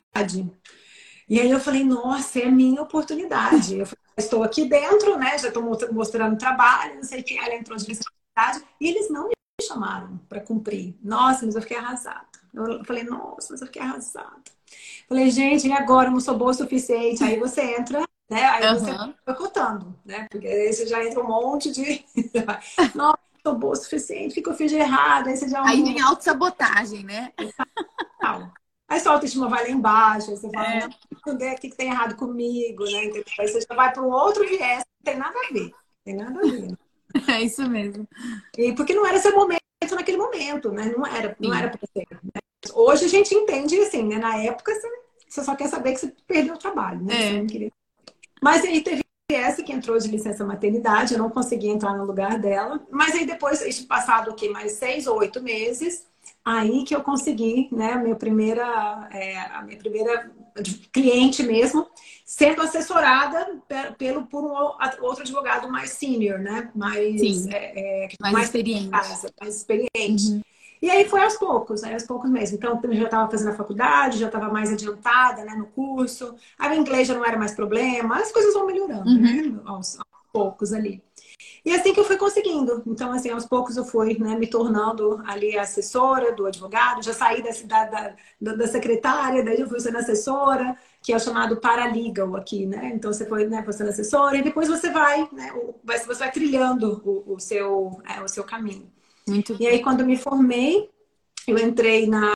E 1.33 1.39
aí 1.39 1.49
eu 1.49 1.59
falei, 1.59 1.83
nossa, 1.83 2.37
é 2.37 2.45
a 2.45 2.51
minha 2.51 2.79
oportunidade. 2.79 3.79
Eu 3.79 3.87
falei, 3.87 4.03
estou 4.15 4.43
aqui 4.43 4.65
dentro, 4.65 5.17
né? 5.17 5.35
Já 5.39 5.47
estou 5.47 5.63
mostrando 5.91 6.37
trabalho, 6.37 6.97
não 6.97 7.03
sei 7.03 7.21
o 7.21 7.23
que. 7.23 7.39
Ela 7.39 7.55
entrou 7.55 7.75
de 7.75 7.87
licenciatura 7.87 8.63
e 8.79 8.87
eles 8.87 9.09
não 9.09 9.29
me 9.29 9.33
chamaram 9.59 10.19
para 10.29 10.41
cumprir. 10.41 10.95
Nossa, 11.01 11.43
mas 11.43 11.55
eu 11.55 11.61
fiquei 11.63 11.77
arrasada. 11.77 12.27
Eu 12.53 12.85
falei, 12.85 13.03
nossa, 13.03 13.47
mas 13.49 13.61
eu 13.61 13.65
fiquei 13.65 13.81
arrasada. 13.81 14.43
Falei, 15.09 15.31
gente, 15.31 15.67
e 15.67 15.73
agora? 15.73 16.09
Eu 16.09 16.11
não 16.11 16.19
sou 16.19 16.37
boa 16.37 16.51
o 16.51 16.53
suficiente. 16.53 17.23
Aí 17.23 17.39
você 17.39 17.79
entra, 17.79 18.03
né? 18.29 18.43
Aí 18.43 18.67
uhum. 18.67 18.79
você 18.79 18.91
vai 19.25 19.35
contando, 19.35 19.95
né? 20.05 20.27
Porque 20.29 20.45
aí 20.45 20.71
você 20.71 20.85
já 20.85 21.03
entra 21.03 21.19
um 21.19 21.27
monte 21.27 21.71
de. 21.71 22.05
nossa, 22.93 23.17
sou 23.41 23.55
boa 23.55 23.73
o 23.73 23.75
suficiente, 23.75 24.39
o 24.39 24.43
que 24.43 24.49
eu 24.49 24.53
fiz 24.53 24.69
de 24.69 24.77
errado? 24.77 25.29
Aí 25.29 25.35
você 25.35 25.49
já. 25.49 25.67
Aí 25.67 25.81
vem 25.81 25.99
autossabotagem, 25.99 27.03
né? 27.03 27.33
Aí 28.93 28.99
sua 28.99 29.13
autoestima 29.13 29.49
vai 29.49 29.63
lá 29.63 29.69
embaixo, 29.71 30.29
aí 30.29 30.37
você 30.37 30.51
fala, 30.51 30.67
é. 30.67 30.79
não, 30.81 31.33
o 31.33 31.37
que, 31.55 31.69
que 31.69 31.75
tem 31.75 31.89
errado 31.89 32.15
comigo, 32.15 32.83
né? 32.83 33.11
Aí 33.39 33.47
você 33.47 33.59
já 33.67 33.75
vai 33.75 33.91
para 33.91 34.03
um 34.03 34.11
outro 34.11 34.47
viés, 34.47 34.83
não 35.03 35.03
tem 35.03 35.17
nada 35.17 35.35
a 35.35 35.51
ver. 35.51 35.71
Tem 36.05 36.15
nada 36.15 36.39
a 36.39 36.43
ver. 36.43 36.77
É 37.27 37.41
isso 37.41 37.67
mesmo. 37.69 38.07
E 38.57 38.73
porque 38.73 38.93
não 38.93 39.05
era 39.05 39.19
seu 39.19 39.35
momento 39.35 39.61
naquele 39.91 40.17
momento, 40.17 40.71
né? 40.71 40.91
Não 40.95 41.05
era, 41.05 41.35
não 41.39 41.53
era 41.53 41.69
para 41.69 41.87
ser. 41.87 42.07
Né? 42.23 42.41
Hoje 42.73 43.05
a 43.05 43.07
gente 43.07 43.35
entende 43.35 43.79
assim, 43.79 44.03
né? 44.03 44.17
Na 44.17 44.35
época 44.37 44.71
você 45.27 45.43
só 45.43 45.55
quer 45.55 45.67
saber 45.67 45.93
que 45.93 45.99
você 45.99 46.13
perdeu 46.27 46.55
o 46.55 46.57
trabalho, 46.57 47.03
né? 47.03 47.37
É. 47.37 47.45
Queria... 47.45 47.71
Mas 48.41 48.63
aí 48.63 48.81
teve 48.81 49.03
essa 49.31 49.61
que 49.61 49.71
entrou 49.71 49.97
de 49.99 50.07
licença 50.07 50.43
maternidade, 50.43 51.13
eu 51.13 51.19
não 51.19 51.29
consegui 51.29 51.67
entrar 51.67 51.95
no 51.95 52.05
lugar 52.05 52.39
dela. 52.39 52.83
Mas 52.89 53.13
aí 53.13 53.25
depois, 53.27 53.83
passado 53.85 54.31
o 54.31 54.35
quê? 54.35 54.49
Mais 54.49 54.73
seis 54.73 55.05
ou 55.05 55.17
oito 55.19 55.41
meses, 55.41 56.07
aí 56.43 56.83
que 56.83 56.95
eu 56.95 57.01
consegui, 57.01 57.69
né, 57.71 57.93
a 57.93 57.97
minha 57.97 58.15
primeira, 58.15 59.07
é, 59.11 59.39
a 59.39 59.61
minha 59.61 59.77
primeira 59.77 60.31
cliente 60.91 61.41
mesmo, 61.43 61.87
sendo 62.25 62.61
assessorada 62.61 63.61
pelo 63.97 64.25
por 64.25 64.43
um 64.43 64.53
outro 65.03 65.21
advogado 65.21 65.69
mais 65.71 65.91
senior, 65.91 66.39
né, 66.39 66.69
mais 66.75 67.21
é, 67.47 68.05
é, 68.05 68.07
mais, 68.19 68.33
mais, 68.33 68.45
experiente, 68.45 68.89
casa, 68.89 69.31
mais 69.39 69.55
experiente. 69.55 70.31
Uhum. 70.31 70.41
E 70.81 70.91
aí 70.91 71.07
foi 71.07 71.23
aos 71.23 71.37
poucos, 71.37 71.81
aí 71.81 71.93
aos 71.93 72.03
poucos 72.03 72.29
mesmo. 72.29 72.57
Então, 72.57 72.77
eu 72.83 72.93
já 72.93 73.05
estava 73.05 73.31
fazendo 73.31 73.51
a 73.51 73.55
faculdade, 73.55 74.19
já 74.19 74.25
estava 74.25 74.49
mais 74.49 74.69
adiantada 74.69 75.45
né, 75.45 75.55
no 75.55 75.67
curso. 75.67 76.35
Aí 76.59 76.77
o 76.77 76.81
inglês 76.81 77.07
já 77.07 77.13
não 77.13 77.23
era 77.23 77.37
mais 77.37 77.53
problema. 77.53 78.17
As 78.17 78.33
coisas 78.33 78.53
vão 78.53 78.67
melhorando, 78.67 79.09
uhum. 79.09 79.21
né? 79.21 79.61
Aos, 79.63 79.97
aos 79.97 80.05
poucos 80.33 80.73
ali. 80.73 81.01
E 81.65 81.71
assim 81.71 81.93
que 81.93 81.99
eu 81.99 82.03
fui 82.03 82.17
conseguindo. 82.17 82.83
Então, 82.85 83.11
assim, 83.13 83.29
aos 83.29 83.45
poucos 83.45 83.77
eu 83.77 83.85
fui 83.85 84.17
né, 84.19 84.35
me 84.37 84.47
tornando 84.47 85.21
ali 85.25 85.57
assessora 85.57 86.33
do 86.33 86.45
advogado, 86.45 87.01
já 87.01 87.13
saí 87.13 87.41
da, 87.41 87.85
da, 87.85 88.15
da, 88.41 88.55
da 88.55 88.67
secretária, 88.67 89.43
daí 89.43 89.61
eu 89.61 89.69
fui 89.69 89.79
sendo 89.79 89.97
assessora, 89.97 90.77
que 91.01 91.13
é 91.13 91.15
o 91.15 91.19
chamado 91.19 91.57
paralegal 91.57 92.35
aqui, 92.35 92.65
né? 92.65 92.91
Então 92.93 93.13
você 93.13 93.25
foi 93.25 93.47
né, 93.47 93.65
sendo 93.71 93.89
assessora 93.89 94.37
e 94.37 94.43
depois 94.43 94.67
você 94.67 94.89
vai, 94.89 95.27
né? 95.31 95.53
Você 95.85 96.19
vai 96.19 96.31
trilhando 96.31 97.01
o, 97.05 97.35
o 97.35 97.39
seu, 97.39 98.01
é, 98.09 98.21
o 98.21 98.27
seu 98.27 98.43
caminho. 98.43 98.91
Muito 99.27 99.55
e 99.59 99.67
aí, 99.67 99.81
quando 99.81 100.05
me 100.05 100.17
formei, 100.17 100.89
eu 101.47 101.57
entrei 101.57 102.07
na. 102.07 102.33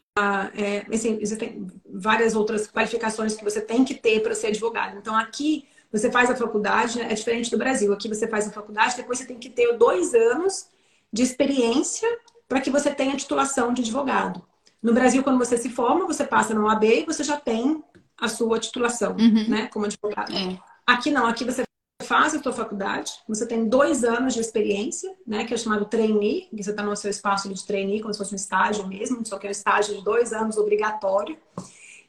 É, 0.55 0.85
assim, 0.93 1.19
existem 1.21 1.67
várias 1.85 2.35
outras 2.35 2.67
qualificações 2.67 3.35
que 3.35 3.43
você 3.43 3.61
tem 3.61 3.83
que 3.85 3.93
ter 3.93 4.21
para 4.21 4.33
ser 4.33 4.47
advogado. 4.47 4.97
Então, 4.97 5.15
aqui 5.15 5.67
você 5.91 6.11
faz 6.11 6.29
a 6.29 6.35
faculdade, 6.35 7.01
é 7.01 7.13
diferente 7.13 7.49
do 7.49 7.57
Brasil. 7.57 7.91
Aqui 7.93 8.07
você 8.07 8.27
faz 8.27 8.47
a 8.47 8.51
faculdade, 8.51 8.95
depois 8.95 9.19
você 9.19 9.25
tem 9.25 9.37
que 9.37 9.49
ter 9.49 9.77
dois 9.77 10.13
anos 10.13 10.67
de 11.11 11.23
experiência 11.23 12.07
para 12.47 12.61
que 12.61 12.69
você 12.69 12.93
tenha 12.93 13.15
titulação 13.15 13.73
de 13.73 13.81
advogado. 13.81 14.41
No 14.81 14.93
Brasil, 14.93 15.23
quando 15.23 15.37
você 15.37 15.57
se 15.57 15.69
forma, 15.69 16.05
você 16.05 16.23
passa 16.23 16.53
no 16.53 16.65
OAB 16.65 16.83
e 16.83 17.05
você 17.05 17.23
já 17.23 17.37
tem 17.37 17.83
a 18.19 18.27
sua 18.27 18.59
titulação, 18.59 19.15
uhum. 19.17 19.47
né, 19.47 19.67
como 19.67 19.85
advogado. 19.85 20.33
É. 20.33 20.57
Aqui 20.85 21.11
não, 21.11 21.25
aqui 21.25 21.43
você 21.43 21.63
faz 22.03 22.33
a 22.33 22.41
sua 22.41 22.53
faculdade, 22.53 23.11
você 23.27 23.45
tem 23.45 23.67
dois 23.67 24.03
anos 24.03 24.33
de 24.33 24.39
experiência, 24.39 25.13
né, 25.25 25.45
que 25.45 25.53
é 25.53 25.57
chamado 25.57 25.85
trainee, 25.85 26.47
que 26.55 26.63
você 26.63 26.69
está 26.69 26.83
no 26.83 26.95
seu 26.95 27.11
espaço 27.11 27.51
de 27.51 27.65
trainee, 27.65 28.01
como 28.01 28.13
se 28.13 28.19
fosse 28.19 28.33
um 28.33 28.37
estágio 28.37 28.87
mesmo, 28.87 29.25
só 29.25 29.37
que 29.37 29.47
é 29.47 29.49
um 29.49 29.51
estágio 29.51 29.95
de 29.95 30.03
dois 30.03 30.31
anos 30.31 30.57
obrigatório. 30.57 31.37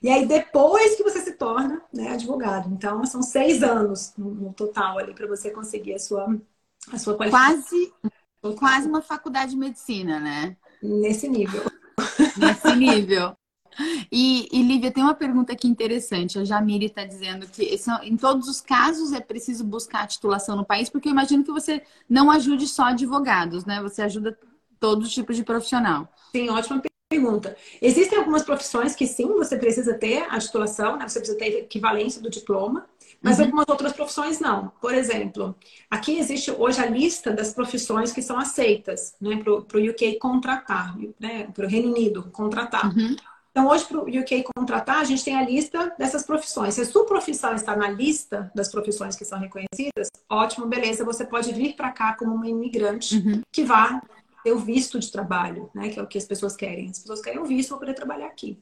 E 0.00 0.08
aí, 0.08 0.26
depois 0.26 0.94
que 0.94 1.02
você 1.02 1.20
se 1.20 1.32
torna 1.32 1.82
né, 1.92 2.12
advogado. 2.12 2.72
Então, 2.72 3.04
são 3.04 3.22
seis 3.22 3.62
anos 3.62 4.12
no, 4.16 4.30
no 4.32 4.52
total 4.52 4.98
ali 4.98 5.12
para 5.12 5.26
você 5.26 5.50
conseguir 5.50 5.94
a 5.94 5.98
sua, 5.98 6.38
a 6.92 6.98
sua 6.98 7.16
qualificação. 7.16 7.62
Quase, 7.62 8.56
quase 8.56 8.88
uma 8.88 9.02
faculdade 9.02 9.52
de 9.52 9.56
medicina, 9.56 10.20
né? 10.20 10.56
Nesse 10.82 11.28
nível. 11.28 11.62
Nesse 12.36 12.76
nível. 12.76 13.36
E, 14.10 14.48
e 14.52 14.62
Lívia, 14.62 14.90
tem 14.90 15.02
uma 15.02 15.14
pergunta 15.14 15.52
aqui 15.52 15.68
interessante. 15.68 16.38
A 16.38 16.44
Jamile 16.44 16.86
está 16.86 17.04
dizendo 17.04 17.46
que 17.46 17.76
em 18.02 18.16
todos 18.16 18.48
os 18.48 18.60
casos 18.60 19.12
é 19.12 19.20
preciso 19.20 19.64
buscar 19.64 20.02
a 20.02 20.06
titulação 20.06 20.56
no 20.56 20.64
país, 20.64 20.88
porque 20.88 21.08
eu 21.08 21.12
imagino 21.12 21.44
que 21.44 21.52
você 21.52 21.82
não 22.08 22.30
ajude 22.30 22.66
só 22.66 22.84
advogados, 22.84 23.64
né? 23.64 23.80
Você 23.82 24.02
ajuda 24.02 24.36
todo 24.80 25.08
tipo 25.08 25.32
de 25.32 25.44
profissional. 25.44 26.08
Sim, 26.34 26.50
ótima 26.50 26.80
pergunta. 26.80 26.97
Existem 27.80 28.18
algumas 28.18 28.42
profissões 28.42 28.94
que 28.94 29.06
sim, 29.06 29.28
você 29.28 29.56
precisa 29.56 29.94
ter 29.94 30.26
a 30.28 30.38
titulação, 30.38 30.98
né? 30.98 31.08
Você 31.08 31.18
precisa 31.18 31.38
ter 31.38 31.60
equivalência 31.60 32.20
do 32.20 32.28
diploma, 32.28 32.84
mas 33.22 33.38
uhum. 33.38 33.46
algumas 33.46 33.64
outras 33.66 33.94
profissões 33.94 34.40
não. 34.40 34.70
Por 34.78 34.94
exemplo, 34.94 35.56
aqui 35.90 36.18
existe 36.18 36.50
hoje 36.50 36.80
a 36.80 36.86
lista 36.86 37.32
das 37.32 37.54
profissões 37.54 38.12
que 38.12 38.20
são 38.20 38.38
aceitas, 38.38 39.14
né? 39.20 39.42
Para 39.42 39.78
o 39.78 39.90
UK 39.90 40.18
contratar, 40.18 40.94
né? 41.18 41.48
Para 41.54 41.64
o 41.64 41.68
Reino 41.68 41.88
Unido 41.88 42.28
contratar. 42.30 42.94
Uhum. 42.94 43.16
Então, 43.50 43.66
hoje, 43.68 43.86
para 43.86 43.98
o 43.98 44.02
UK 44.02 44.44
contratar, 44.54 44.98
a 44.98 45.04
gente 45.04 45.24
tem 45.24 45.34
a 45.34 45.42
lista 45.42 45.92
dessas 45.98 46.24
profissões. 46.24 46.74
Se 46.74 46.82
a 46.82 46.84
sua 46.84 47.06
profissão 47.06 47.54
está 47.54 47.74
na 47.74 47.88
lista 47.88 48.52
das 48.54 48.70
profissões 48.70 49.16
que 49.16 49.24
são 49.24 49.38
reconhecidas, 49.40 50.08
ótimo, 50.28 50.66
beleza, 50.66 51.04
você 51.04 51.24
pode 51.24 51.52
vir 51.52 51.74
para 51.74 51.90
cá 51.90 52.14
como 52.14 52.34
uma 52.34 52.46
imigrante 52.46 53.16
uhum. 53.16 53.42
que 53.50 53.64
vá 53.64 54.00
ter 54.42 54.52
o 54.52 54.58
visto 54.58 54.98
de 54.98 55.10
trabalho, 55.10 55.70
né? 55.74 55.88
Que 55.88 55.98
é 55.98 56.02
o 56.02 56.06
que 56.06 56.18
as 56.18 56.24
pessoas 56.24 56.56
querem. 56.56 56.90
As 56.90 56.98
pessoas 56.98 57.20
querem 57.20 57.38
o 57.40 57.44
visto 57.44 57.70
para 57.70 57.78
poder 57.78 57.94
trabalhar 57.94 58.26
aqui. 58.26 58.58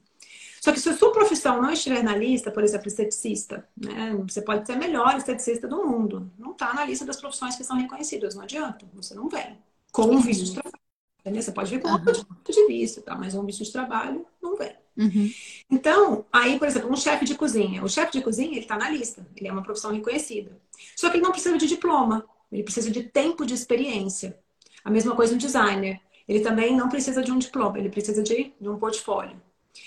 Só 0.60 0.72
que 0.72 0.80
se 0.80 0.88
a 0.88 0.96
sua 0.96 1.12
profissão 1.12 1.62
não 1.62 1.70
estiver 1.70 2.02
na 2.02 2.16
lista, 2.16 2.50
por 2.50 2.64
exemplo, 2.64 2.88
esteticista, 2.88 3.68
né? 3.76 4.16
Você 4.26 4.42
pode 4.42 4.66
ser 4.66 4.72
a 4.72 4.76
melhor 4.76 5.16
esteticista 5.16 5.68
do 5.68 5.86
mundo. 5.86 6.30
Não 6.38 6.52
está 6.52 6.74
na 6.74 6.84
lista 6.84 7.04
das 7.04 7.20
profissões 7.20 7.56
que 7.56 7.64
são 7.64 7.76
reconhecidas. 7.76 8.34
Não 8.34 8.42
adianta. 8.42 8.86
Você 8.94 9.14
não 9.14 9.28
vem 9.28 9.58
com 9.92 10.14
o 10.14 10.20
visto 10.20 10.44
de 10.44 10.54
trabalho. 10.54 10.76
Entendeu? 11.20 11.42
Você 11.42 11.52
pode 11.52 11.70
vir 11.70 11.82
com 11.82 11.88
uhum. 11.88 12.04
ponto 12.04 12.52
de 12.52 12.66
vista, 12.66 13.02
tá? 13.02 13.16
mas 13.16 13.34
um 13.34 13.44
visto 13.44 13.64
de 13.64 13.72
trabalho 13.72 14.24
não 14.40 14.56
vem. 14.56 14.74
Uhum. 14.96 15.30
Então, 15.70 16.24
aí, 16.32 16.58
por 16.58 16.68
exemplo, 16.68 16.90
um 16.90 16.96
chefe 16.96 17.24
de 17.24 17.34
cozinha. 17.34 17.82
O 17.82 17.88
chefe 17.88 18.12
de 18.12 18.22
cozinha, 18.22 18.52
ele 18.52 18.60
está 18.60 18.76
na 18.76 18.90
lista. 18.90 19.26
Ele 19.36 19.48
é 19.48 19.52
uma 19.52 19.62
profissão 19.62 19.92
reconhecida. 19.92 20.56
Só 20.94 21.10
que 21.10 21.16
ele 21.16 21.24
não 21.24 21.32
precisa 21.32 21.58
de 21.58 21.66
diploma. 21.66 22.24
Ele 22.50 22.62
precisa 22.62 22.90
de 22.90 23.02
tempo 23.02 23.44
de 23.44 23.54
experiência. 23.54 24.38
A 24.86 24.90
mesma 24.90 25.16
coisa 25.16 25.34
um 25.34 25.38
designer. 25.38 26.00
Ele 26.28 26.40
também 26.40 26.76
não 26.76 26.88
precisa 26.88 27.22
de 27.22 27.32
um 27.32 27.38
diploma. 27.38 27.76
Ele 27.76 27.88
precisa 27.88 28.22
de, 28.22 28.52
de 28.60 28.68
um 28.68 28.78
portfólio. 28.78 29.36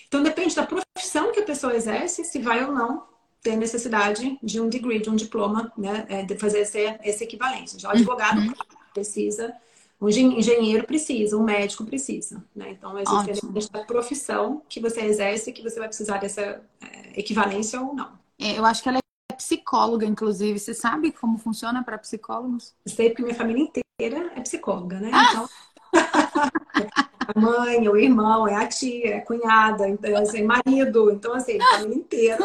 Então, 0.08 0.22
depende 0.22 0.54
da 0.54 0.66
profissão 0.66 1.32
que 1.32 1.40
a 1.40 1.46
pessoa 1.46 1.74
exerce, 1.74 2.26
se 2.26 2.40
vai 2.40 2.64
ou 2.66 2.74
não 2.74 3.08
ter 3.42 3.56
necessidade 3.56 4.38
de 4.44 4.60
um 4.60 4.68
degree, 4.68 5.00
de 5.00 5.10
um 5.10 5.16
diploma, 5.16 5.72
né? 5.78 6.06
É, 6.10 6.24
de 6.24 6.38
fazer 6.38 6.60
esse, 6.60 7.00
esse 7.04 7.24
equivalente. 7.24 7.80
Já 7.80 7.88
o 7.88 7.92
advogado 7.92 8.42
uhum. 8.42 8.54
precisa 8.94 9.56
um 10.02 10.10
engenheiro 10.10 10.86
precisa, 10.86 11.38
um 11.38 11.44
médico 11.44 11.86
precisa, 11.86 12.44
né? 12.56 12.72
Então, 12.72 12.98
existe 12.98 13.70
a 13.74 13.80
profissão 13.80 14.62
que 14.70 14.80
você 14.80 15.02
exerce 15.02 15.52
que 15.52 15.62
você 15.62 15.78
vai 15.78 15.88
precisar 15.88 16.18
dessa 16.18 16.62
é, 16.82 17.20
equivalência 17.20 17.82
ou 17.82 17.94
não. 17.94 18.18
É, 18.38 18.58
eu 18.58 18.66
acho 18.66 18.82
que 18.82 18.88
ela 18.88 19.00
é 19.00 19.36
psicóloga, 19.36 20.06
inclusive. 20.06 20.58
Você 20.58 20.74
sabe 20.74 21.12
como 21.12 21.38
funciona 21.38 21.84
para 21.84 21.98
psicólogos? 21.98 22.74
Sei 22.86 23.10
porque 23.10 23.24
minha 23.24 23.36
família 23.36 23.64
inteira 23.64 23.89
é 24.00 24.42
psicóloga, 24.42 25.00
né? 25.00 25.12
Ah! 25.14 25.30
Então... 25.32 25.50
a 27.36 27.40
mãe, 27.40 27.88
o 27.88 27.98
irmão, 27.98 28.48
é 28.48 28.56
a 28.56 28.68
tia, 28.68 29.10
é 29.10 29.18
a 29.18 29.26
cunhada, 29.26 29.88
então, 29.88 30.16
assim, 30.18 30.44
marido, 30.44 31.12
então 31.12 31.34
assim, 31.34 31.60
a 31.62 31.78
família 31.78 31.96
inteira. 31.96 32.38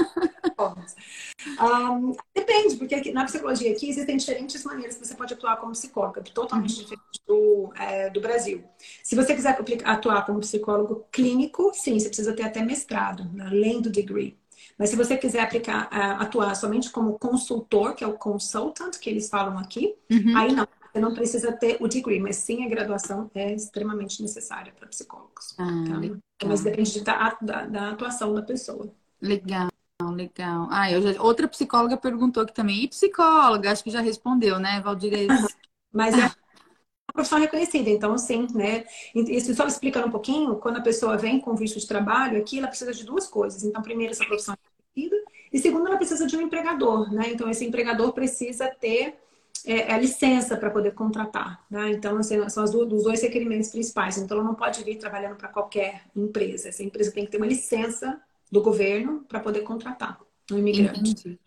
Um, 1.61 2.15
depende, 2.35 2.77
porque 2.77 3.13
na 3.13 3.25
psicologia 3.25 3.73
aqui 3.73 3.89
existem 3.89 4.17
diferentes 4.17 4.65
maneiras 4.65 4.97
que 4.97 5.07
você 5.07 5.15
pode 5.15 5.35
atuar 5.35 5.57
como 5.57 5.73
psicóloga, 5.73 6.23
totalmente 6.23 6.75
uhum. 6.75 6.83
diferente 6.83 7.21
do, 7.27 7.73
é, 7.77 8.11
do 8.11 8.21
Brasil. 8.21 8.63
Se 9.03 9.15
você 9.15 9.35
quiser 9.35 9.59
atuar 9.85 10.27
como 10.27 10.41
psicólogo 10.41 11.07
clínico, 11.11 11.73
sim, 11.75 11.99
você 11.99 12.09
precisa 12.09 12.35
ter 12.35 12.45
até 12.45 12.63
mestrado, 12.63 13.25
né, 13.33 13.47
além 13.47 13.81
do 13.81 13.91
degree. 13.91 14.39
Mas 14.79 14.91
se 14.91 14.97
você 14.97 15.17
quiser 15.17 15.41
aplicar, 15.41 15.89
atuar 16.21 16.55
somente 16.57 16.91
como 16.91 17.19
consultor, 17.19 17.95
que 17.95 18.03
é 18.03 18.07
o 18.07 18.15
consultant, 18.15 18.99
que 18.99 19.09
eles 19.09 19.29
falam 19.29 19.57
aqui, 19.59 19.95
uhum. 20.11 20.37
aí 20.37 20.53
não, 20.53 20.67
não 21.01 21.13
precisa 21.13 21.53
ter 21.53 21.77
o 21.81 21.89
degree, 21.89 22.21
mas 22.21 22.37
sim 22.37 22.65
a 22.65 22.69
graduação 22.69 23.31
é 23.35 23.53
extremamente 23.53 24.23
necessária 24.23 24.73
para 24.73 24.87
psicólogos. 24.89 25.55
Ah, 25.59 25.85
tá? 25.89 26.47
Mas 26.47 26.63
depende 26.63 27.01
da, 27.01 27.37
da, 27.41 27.67
da, 27.67 27.91
atuação 27.91 28.33
da 28.33 28.43
pessoa. 28.43 28.93
Legal, 29.21 29.69
legal. 30.13 30.69
Ah, 30.71 30.91
eu 30.91 31.03
já... 31.03 31.23
outra 31.23 31.49
psicóloga 31.49 31.97
perguntou 31.97 32.43
aqui 32.43 32.55
também. 32.55 32.85
E 32.85 32.89
psicóloga? 32.89 33.73
Acho 33.73 33.83
que 33.83 33.91
já 33.91 34.01
respondeu, 34.01 34.59
né, 34.59 34.81
Valdirez? 34.81 35.29
mas 35.93 36.15
é 36.17 36.23
uma 36.27 37.13
profissão 37.13 37.39
reconhecida, 37.39 37.91
então 37.91 38.17
sim, 38.17 38.47
né? 38.55 38.85
Isso 39.15 39.55
só 39.55 39.67
explicando 39.67 40.07
um 40.09 40.13
pouquinho, 40.13 40.57
quando 40.57 40.77
a 40.77 40.83
pessoa 40.83 41.17
vem 41.17 41.41
com 41.41 41.57
visto 41.57 41.79
de 41.79 41.87
trabalho 41.87 42.39
aqui, 42.39 42.59
ela 42.59 42.69
precisa 42.69 42.93
de 42.93 43.05
duas 43.05 43.27
coisas. 43.27 43.63
Então, 43.65 43.83
primeiro, 43.83 44.13
essa 44.13 44.25
profissão 44.25 44.55
é 44.55 44.59
reconhecida, 44.93 45.25
e 45.53 45.59
segundo, 45.59 45.87
ela 45.87 45.97
precisa 45.97 46.27
de 46.27 46.37
um 46.37 46.41
empregador, 46.41 47.13
né? 47.13 47.31
Então, 47.31 47.49
esse 47.49 47.65
empregador 47.65 48.13
precisa 48.13 48.69
ter 48.69 49.17
é, 49.67 49.91
é, 49.91 49.93
a 49.93 49.99
licença 49.99 50.57
para 50.57 50.71
poder 50.71 50.93
contratar. 50.93 51.65
Né? 51.71 51.93
Então, 51.93 52.19
assim, 52.19 52.49
são 52.49 52.65
duas, 52.65 52.93
os 52.93 53.05
dois 53.05 53.23
requerimentos 53.23 53.71
principais. 53.71 54.19
Então, 54.19 54.39
ela 54.39 54.47
não 54.47 54.55
pode 54.55 54.83
vir 54.85 54.97
trabalhando 54.97 55.37
para 55.37 55.49
qualquer 55.49 56.03
empresa. 56.15 56.69
Essa 56.69 56.83
empresa 56.83 57.11
tem 57.13 57.25
que 57.25 57.31
ter 57.31 57.39
uma 57.39 57.47
licença 57.47 58.21
do 58.51 58.61
governo 58.63 59.25
para 59.29 59.41
poder 59.41 59.61
contratar 59.61 60.19
um 60.53 60.59
imigrante. 60.59 60.99
Entendi. 60.99 61.39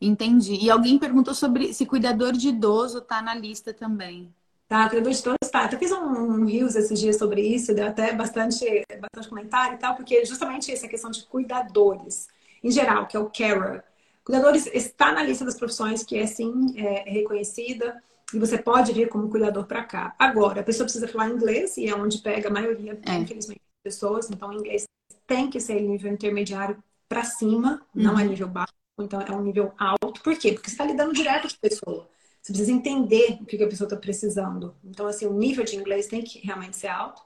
Entendi. 0.00 0.54
E 0.54 0.70
alguém 0.70 0.98
perguntou 0.98 1.34
sobre 1.34 1.74
se 1.74 1.84
cuidador 1.84 2.32
de 2.32 2.48
idoso 2.48 2.98
está 2.98 3.20
na 3.20 3.34
lista 3.34 3.74
também. 3.74 4.32
Tá, 4.68 4.88
cuidador 4.88 5.12
de 5.12 5.18
idoso 5.18 5.36
está. 5.42 5.68
Eu 5.70 5.78
fiz 5.78 5.92
um, 5.92 6.04
um 6.04 6.44
rios 6.44 6.76
esses 6.76 6.98
dias 6.98 7.16
sobre 7.16 7.42
isso, 7.42 7.74
deu 7.74 7.88
até 7.88 8.12
bastante, 8.12 8.64
bastante 9.00 9.28
comentário 9.28 9.74
e 9.74 9.78
tal, 9.78 9.96
porque 9.96 10.24
justamente 10.24 10.72
essa 10.72 10.86
questão 10.86 11.10
de 11.10 11.24
cuidadores, 11.26 12.28
em 12.62 12.70
geral, 12.70 13.06
que 13.06 13.16
é 13.16 13.20
o 13.20 13.28
carer, 13.28 13.84
Cuidadores 14.28 14.66
está 14.74 15.10
na 15.10 15.22
lista 15.22 15.42
das 15.42 15.54
profissões 15.54 16.04
que 16.04 16.18
é 16.18 16.26
sim 16.26 16.52
é, 16.76 17.10
reconhecida 17.10 17.98
e 18.34 18.38
você 18.38 18.58
pode 18.58 18.92
vir 18.92 19.08
como 19.08 19.30
cuidador 19.30 19.64
para 19.64 19.82
cá. 19.82 20.14
Agora, 20.18 20.60
a 20.60 20.62
pessoa 20.62 20.84
precisa 20.84 21.08
falar 21.08 21.30
inglês 21.30 21.78
e 21.78 21.86
é 21.86 21.94
onde 21.94 22.18
pega 22.18 22.50
a 22.50 22.52
maioria, 22.52 23.00
é. 23.06 23.14
infelizmente, 23.14 23.62
das 23.62 23.94
pessoas. 23.94 24.30
Então, 24.30 24.52
inglês 24.52 24.84
tem 25.26 25.48
que 25.48 25.58
ser 25.58 25.80
nível 25.80 26.12
intermediário 26.12 26.76
para 27.08 27.24
cima, 27.24 27.80
uhum. 27.94 28.02
não 28.02 28.18
é 28.18 28.22
uhum. 28.22 28.28
nível 28.28 28.48
baixo. 28.48 28.74
Então, 29.00 29.18
é 29.18 29.32
um 29.32 29.40
nível 29.40 29.72
alto. 29.78 30.20
Por 30.22 30.36
quê? 30.36 30.52
Porque 30.52 30.68
você 30.68 30.74
está 30.74 30.84
lidando 30.84 31.14
direto 31.14 31.48
com 31.48 31.54
a 31.54 31.70
pessoa. 31.70 32.08
Você 32.42 32.52
precisa 32.52 32.70
entender 32.70 33.38
o 33.40 33.46
que 33.46 33.64
a 33.64 33.66
pessoa 33.66 33.86
está 33.86 33.96
precisando. 33.96 34.76
Então, 34.84 35.06
assim, 35.06 35.24
o 35.24 35.32
nível 35.32 35.64
de 35.64 35.74
inglês 35.74 36.06
tem 36.06 36.20
que 36.20 36.38
realmente 36.40 36.76
ser 36.76 36.88
alto. 36.88 37.22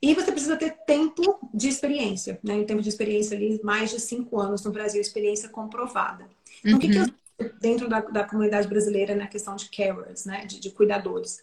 E 0.00 0.14
você 0.14 0.30
precisa 0.30 0.56
ter 0.56 0.70
tempo 0.86 1.38
de 1.52 1.68
experiência, 1.68 2.38
né? 2.42 2.54
Um 2.54 2.64
tempo 2.64 2.80
de 2.80 2.88
experiência 2.88 3.36
ali, 3.36 3.60
mais 3.64 3.90
de 3.90 4.00
cinco 4.00 4.40
anos 4.40 4.64
no 4.64 4.70
Brasil, 4.70 5.00
experiência 5.00 5.48
comprovada. 5.48 6.28
Então, 6.60 6.72
uhum. 6.72 6.76
o 6.76 6.80
que, 6.80 6.88
que 6.88 6.98
eu 6.98 7.02
uhum. 7.02 7.50
dentro 7.60 7.88
da, 7.88 8.00
da, 8.00 8.24
comunidade 8.24 8.68
brasileira 8.68 9.14
na 9.16 9.26
questão 9.26 9.56
de 9.56 9.68
carers, 9.68 10.24
né? 10.24 10.46
De, 10.46 10.60
de, 10.60 10.70
cuidadores? 10.70 11.42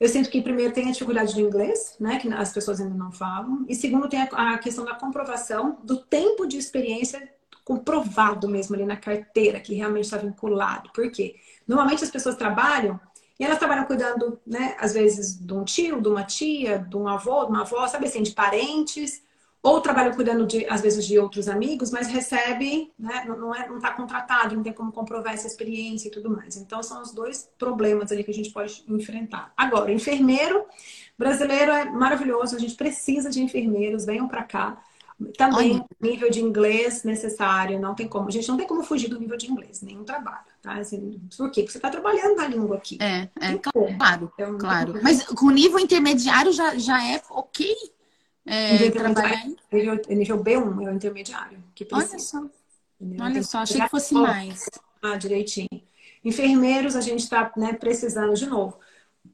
Eu 0.00 0.08
sinto 0.08 0.28
que, 0.30 0.42
primeiro, 0.42 0.72
tem 0.72 0.88
a 0.88 0.92
dificuldade 0.92 1.32
do 1.32 1.40
inglês, 1.40 1.94
né? 2.00 2.18
Que 2.18 2.28
as 2.32 2.52
pessoas 2.52 2.80
ainda 2.80 2.94
não 2.94 3.12
falam. 3.12 3.64
E, 3.68 3.74
segundo, 3.74 4.08
tem 4.08 4.20
a, 4.20 4.54
a 4.54 4.58
questão 4.58 4.84
da 4.84 4.94
comprovação 4.94 5.78
do 5.84 5.96
tempo 5.96 6.44
de 6.44 6.58
experiência 6.58 7.30
comprovado 7.64 8.48
mesmo 8.48 8.74
ali 8.74 8.84
na 8.84 8.96
carteira, 8.96 9.60
que 9.60 9.74
realmente 9.74 10.04
está 10.04 10.16
vinculado. 10.16 10.90
Por 10.92 11.08
quê? 11.10 11.36
Normalmente 11.66 12.02
as 12.02 12.10
pessoas 12.10 12.34
trabalham 12.34 13.00
e 13.38 13.44
elas 13.44 13.58
trabalham 13.58 13.84
cuidando, 13.84 14.40
né, 14.46 14.76
às 14.78 14.92
vezes, 14.92 15.38
de 15.38 15.52
um 15.52 15.64
tio, 15.64 16.00
de 16.00 16.08
uma 16.08 16.24
tia, 16.24 16.78
de 16.78 16.96
um 16.96 17.08
avô, 17.08 17.44
de 17.44 17.50
uma 17.50 17.62
avó, 17.62 17.86
sabe 17.88 18.06
assim, 18.06 18.22
de 18.22 18.32
parentes. 18.32 19.22
Ou 19.62 19.80
trabalham 19.80 20.12
cuidando, 20.12 20.44
de, 20.44 20.66
às 20.66 20.80
vezes, 20.80 21.06
de 21.06 21.16
outros 21.20 21.48
amigos, 21.48 21.92
mas 21.92 22.08
recebe, 22.08 22.92
né, 22.98 23.24
não 23.24 23.52
está 23.52 23.64
é, 23.64 23.68
não 23.68 23.78
tá 23.78 23.92
contratado, 23.92 24.56
não 24.56 24.62
tem 24.62 24.72
como 24.72 24.90
comprovar 24.90 25.34
essa 25.34 25.46
experiência 25.46 26.08
e 26.08 26.10
tudo 26.10 26.30
mais. 26.30 26.56
Então, 26.56 26.82
são 26.82 27.00
os 27.00 27.12
dois 27.12 27.48
problemas 27.56 28.10
ali 28.10 28.24
que 28.24 28.30
a 28.32 28.34
gente 28.34 28.50
pode 28.50 28.84
enfrentar. 28.88 29.52
Agora, 29.56 29.92
enfermeiro 29.92 30.64
brasileiro 31.16 31.70
é 31.70 31.84
maravilhoso, 31.84 32.56
a 32.56 32.58
gente 32.58 32.74
precisa 32.74 33.30
de 33.30 33.40
enfermeiros, 33.40 34.04
venham 34.04 34.26
para 34.26 34.42
cá. 34.42 34.82
Também 35.36 35.74
Olha. 35.74 35.86
nível 36.00 36.30
de 36.30 36.40
inglês 36.40 37.04
necessário, 37.04 37.80
não 37.80 37.94
tem 37.94 38.08
como. 38.08 38.28
A 38.28 38.30
gente 38.30 38.48
não 38.48 38.56
tem 38.56 38.66
como 38.66 38.82
fugir 38.82 39.08
do 39.08 39.18
nível 39.18 39.36
de 39.36 39.50
inglês, 39.50 39.82
nenhum 39.82 40.04
trabalho, 40.04 40.44
tá? 40.60 40.74
Assim, 40.74 41.20
por 41.36 41.50
quê? 41.50 41.62
Porque 41.62 41.72
você 41.72 41.78
está 41.78 41.90
trabalhando 41.90 42.36
na 42.36 42.46
língua 42.46 42.76
aqui. 42.76 42.98
É, 43.00 43.28
é 43.40 43.58
claro, 43.58 44.32
então, 44.34 44.58
claro. 44.58 45.00
Mas 45.02 45.24
com 45.24 45.50
nível 45.50 45.78
intermediário 45.78 46.52
já, 46.52 46.76
já 46.76 47.04
é 47.06 47.20
ok 47.30 47.74
é, 48.44 48.72
nível, 48.72 48.92
trabalhar... 48.92 49.46
nível, 49.72 50.00
nível 50.08 50.44
B1 50.44 50.86
é 50.86 50.90
o 50.90 50.94
intermediário. 50.94 51.62
Que 51.74 51.84
precisa. 51.84 52.12
Olha 52.12 52.18
só. 52.18 52.44
Entendeu? 53.00 53.24
Olha 53.24 53.42
só, 53.42 53.58
achei 53.58 53.80
que 53.80 53.88
fosse 53.88 54.14
mais. 54.14 54.68
Ah, 55.00 55.16
direitinho. 55.16 55.82
Enfermeiros, 56.24 56.94
a 56.94 57.00
gente 57.00 57.20
está 57.20 57.52
né, 57.56 57.72
precisando 57.72 58.34
de 58.34 58.46
novo. 58.46 58.78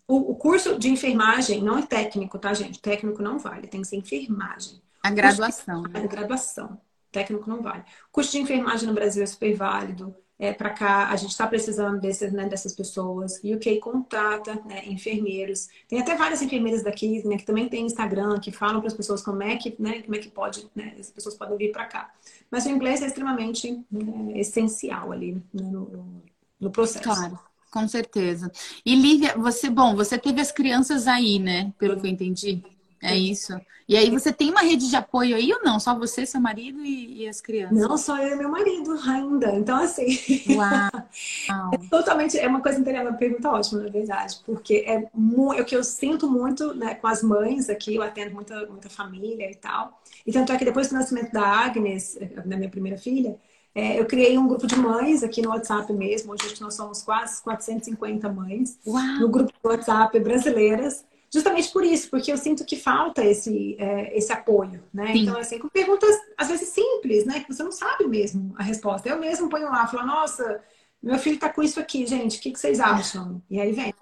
O, 0.06 0.32
o 0.32 0.34
curso 0.36 0.78
de 0.78 0.88
enfermagem 0.88 1.62
não 1.62 1.78
é 1.78 1.82
técnico, 1.82 2.38
tá, 2.38 2.54
gente? 2.54 2.80
Técnico 2.80 3.22
não 3.22 3.38
vale, 3.38 3.66
tem 3.66 3.82
que 3.82 3.88
ser 3.88 3.96
enfermagem. 3.96 4.80
A 5.08 5.10
graduação. 5.10 5.82
Né? 5.82 5.90
A 5.94 6.06
graduação. 6.06 6.80
Técnico 7.10 7.48
não 7.48 7.62
vale. 7.62 7.80
O 7.80 8.12
curso 8.12 8.32
de 8.32 8.38
enfermagem 8.38 8.86
no 8.86 8.94
Brasil 8.94 9.22
é 9.22 9.26
super 9.26 9.54
válido. 9.54 10.14
É, 10.38 10.52
para 10.52 10.70
cá, 10.70 11.08
a 11.08 11.16
gente 11.16 11.30
está 11.30 11.48
precisando 11.48 12.00
desses, 12.00 12.32
né, 12.32 12.48
dessas 12.48 12.72
pessoas. 12.72 13.40
O 13.42 13.54
UK 13.54 13.78
contrata 13.80 14.54
né, 14.66 14.84
enfermeiros. 14.86 15.68
Tem 15.88 16.00
até 16.00 16.14
várias 16.14 16.40
enfermeiras 16.42 16.84
daqui 16.84 17.26
né, 17.26 17.36
que 17.36 17.44
também 17.44 17.68
tem 17.68 17.84
Instagram, 17.84 18.38
que 18.38 18.52
falam 18.52 18.78
para 18.78 18.86
as 18.86 18.94
pessoas 18.94 19.20
como 19.20 19.42
é 19.42 19.56
que, 19.56 19.74
né, 19.80 20.02
como 20.02 20.14
é 20.14 20.18
que 20.18 20.28
pode, 20.28 20.70
né, 20.76 20.94
as 20.98 21.10
pessoas 21.10 21.34
podem 21.34 21.56
vir 21.56 21.72
para 21.72 21.86
cá. 21.86 22.12
Mas 22.50 22.66
o 22.66 22.70
inglês 22.70 23.02
é 23.02 23.06
extremamente 23.06 23.82
né, 23.90 24.38
essencial 24.38 25.10
ali 25.10 25.34
né, 25.52 25.62
no, 25.62 26.22
no 26.60 26.70
processo. 26.70 27.02
Claro. 27.02 27.38
Com 27.70 27.86
certeza. 27.86 28.50
E 28.84 28.94
Lívia, 28.94 29.36
você, 29.36 29.68
bom, 29.68 29.94
você 29.94 30.16
teve 30.16 30.40
as 30.40 30.50
crianças 30.50 31.06
aí, 31.06 31.38
né? 31.38 31.72
Pelo 31.78 32.00
que 32.00 32.06
eu 32.06 32.10
entendi. 32.10 32.62
É 33.02 33.16
isso. 33.16 33.58
E 33.88 33.96
aí 33.96 34.10
você 34.10 34.30
tem 34.30 34.50
uma 34.50 34.60
rede 34.60 34.90
de 34.90 34.96
apoio 34.96 35.34
aí 35.34 35.50
ou 35.50 35.62
não? 35.62 35.80
Só 35.80 35.98
você, 35.98 36.26
seu 36.26 36.40
marido 36.40 36.84
e, 36.84 37.22
e 37.22 37.28
as 37.28 37.40
crianças? 37.40 37.78
Não, 37.78 37.96
só 37.96 38.18
eu 38.18 38.34
e 38.34 38.36
meu 38.36 38.50
marido 38.50 38.92
ainda. 39.06 39.54
Então, 39.54 39.82
assim. 39.82 40.06
Uau. 40.50 41.70
é 41.72 41.78
totalmente. 41.88 42.38
É 42.38 42.46
uma 42.46 42.60
coisa 42.60 42.78
interessante, 42.78 43.08
uma 43.08 43.16
pergunta 43.16 43.50
ótima, 43.50 43.82
na 43.82 43.88
verdade. 43.88 44.40
Porque 44.44 44.84
é, 44.86 45.04
é 45.04 45.62
o 45.62 45.64
que 45.64 45.74
eu 45.74 45.82
sinto 45.82 46.28
muito 46.28 46.74
né, 46.74 46.96
com 46.96 47.06
as 47.06 47.22
mães 47.22 47.70
aqui. 47.70 47.94
Eu 47.94 48.02
atendo 48.02 48.34
muita, 48.34 48.66
muita 48.66 48.90
família 48.90 49.50
e 49.50 49.54
tal. 49.54 49.98
E 50.26 50.32
tanto 50.32 50.52
é 50.52 50.58
que 50.58 50.66
depois 50.66 50.88
do 50.88 50.94
nascimento 50.94 51.32
da 51.32 51.46
Agnes, 51.46 52.18
da 52.44 52.56
minha 52.58 52.68
primeira 52.68 52.98
filha, 52.98 53.38
é, 53.74 53.98
eu 53.98 54.04
criei 54.04 54.36
um 54.36 54.46
grupo 54.46 54.66
de 54.66 54.76
mães 54.76 55.22
aqui 55.22 55.40
no 55.40 55.48
WhatsApp 55.48 55.90
mesmo. 55.94 56.32
Hoje 56.32 56.60
nós 56.60 56.74
somos 56.74 57.00
quase 57.00 57.42
450 57.42 58.28
mães. 58.28 58.78
Uau. 58.86 59.20
No 59.20 59.28
grupo 59.30 59.52
do 59.62 59.68
WhatsApp 59.70 60.20
brasileiras 60.20 61.06
justamente 61.32 61.70
por 61.70 61.84
isso, 61.84 62.08
porque 62.10 62.32
eu 62.32 62.36
sinto 62.36 62.64
que 62.64 62.76
falta 62.76 63.24
esse, 63.24 63.76
é, 63.78 64.16
esse 64.16 64.32
apoio, 64.32 64.82
né? 64.92 65.12
Sim. 65.12 65.22
Então, 65.22 65.38
assim, 65.38 65.58
com 65.58 65.68
perguntas 65.68 66.14
às 66.36 66.48
vezes 66.48 66.68
simples, 66.68 67.24
né? 67.24 67.40
Que 67.40 67.52
você 67.52 67.62
não 67.62 67.72
sabe 67.72 68.06
mesmo 68.06 68.54
a 68.56 68.62
resposta. 68.62 69.08
Eu 69.08 69.18
mesmo 69.18 69.48
ponho 69.48 69.66
lá, 69.66 69.86
falo, 69.86 70.06
nossa, 70.06 70.62
meu 71.02 71.18
filho 71.18 71.38
tá 71.38 71.48
com 71.48 71.62
isso 71.62 71.78
aqui, 71.78 72.06
gente, 72.06 72.38
o 72.38 72.40
que, 72.40 72.50
que 72.50 72.58
vocês 72.58 72.80
acham? 72.80 73.42
E 73.50 73.60
aí 73.60 73.72
vem. 73.72 73.92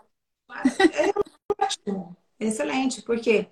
É 0.48 1.64
ótimo. 1.64 2.16
excelente, 2.38 3.02
porque 3.02 3.48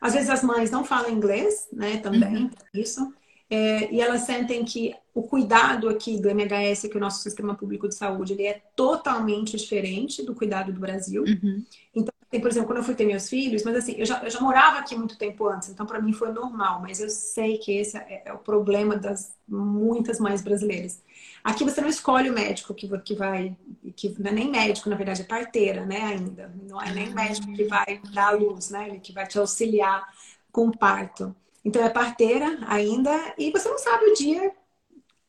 às 0.00 0.14
vezes 0.14 0.30
as 0.30 0.42
mães 0.42 0.70
não 0.70 0.84
falam 0.84 1.10
inglês, 1.10 1.68
né? 1.72 1.98
Também, 1.98 2.44
uhum. 2.44 2.50
isso. 2.72 3.12
É, 3.50 3.90
e 3.92 4.00
elas 4.00 4.22
sentem 4.22 4.62
que 4.64 4.94
o 5.14 5.22
cuidado 5.22 5.88
aqui 5.88 6.20
do 6.20 6.28
MHS, 6.28 6.82
que 6.82 6.94
é 6.94 6.96
o 6.96 7.00
nosso 7.00 7.22
sistema 7.22 7.54
público 7.54 7.88
de 7.88 7.94
saúde, 7.94 8.34
ele 8.34 8.46
é 8.46 8.62
totalmente 8.76 9.56
diferente 9.56 10.22
do 10.22 10.34
cuidado 10.34 10.72
do 10.72 10.80
Brasil. 10.80 11.24
Uhum. 11.24 11.64
Então, 11.94 12.12
por 12.30 12.50
exemplo, 12.50 12.66
quando 12.66 12.78
eu 12.78 12.84
fui 12.84 12.94
ter 12.94 13.06
meus 13.06 13.26
filhos, 13.26 13.62
mas 13.64 13.74
assim, 13.76 13.94
eu 13.96 14.04
já, 14.04 14.22
eu 14.22 14.30
já 14.30 14.38
morava 14.40 14.78
aqui 14.78 14.94
muito 14.94 15.16
tempo 15.16 15.48
antes, 15.48 15.70
então 15.70 15.86
para 15.86 16.00
mim 16.00 16.12
foi 16.12 16.30
normal, 16.30 16.80
mas 16.82 17.00
eu 17.00 17.08
sei 17.08 17.56
que 17.56 17.72
esse 17.72 17.96
é, 17.96 18.22
é, 18.26 18.32
o 18.34 18.38
problema 18.38 18.96
das 18.96 19.32
muitas 19.48 20.20
mães 20.20 20.42
brasileiras. 20.42 21.02
Aqui 21.42 21.64
você 21.64 21.80
não 21.80 21.88
escolhe 21.88 22.28
o 22.28 22.34
médico 22.34 22.74
que, 22.74 22.86
que 22.98 23.14
vai, 23.14 23.56
que 23.96 24.14
não 24.18 24.30
é 24.30 24.34
nem 24.34 24.50
médico, 24.50 24.90
na 24.90 24.96
verdade, 24.96 25.22
é 25.22 25.24
parteira, 25.24 25.86
né, 25.86 26.02
ainda. 26.02 26.54
Não 26.68 26.80
é 26.82 26.92
nem 26.92 27.14
médico 27.14 27.50
que 27.54 27.64
vai 27.64 27.98
dar 28.12 28.28
a 28.28 28.30
luz, 28.32 28.68
né, 28.68 28.98
que 28.98 29.12
vai 29.12 29.26
te 29.26 29.38
auxiliar 29.38 30.06
com 30.52 30.68
o 30.68 30.76
parto. 30.76 31.34
Então 31.64 31.82
é 31.82 31.88
parteira 31.88 32.58
ainda, 32.66 33.34
e 33.38 33.50
você 33.50 33.70
não 33.70 33.78
sabe 33.78 34.04
o 34.04 34.14
dia 34.14 34.52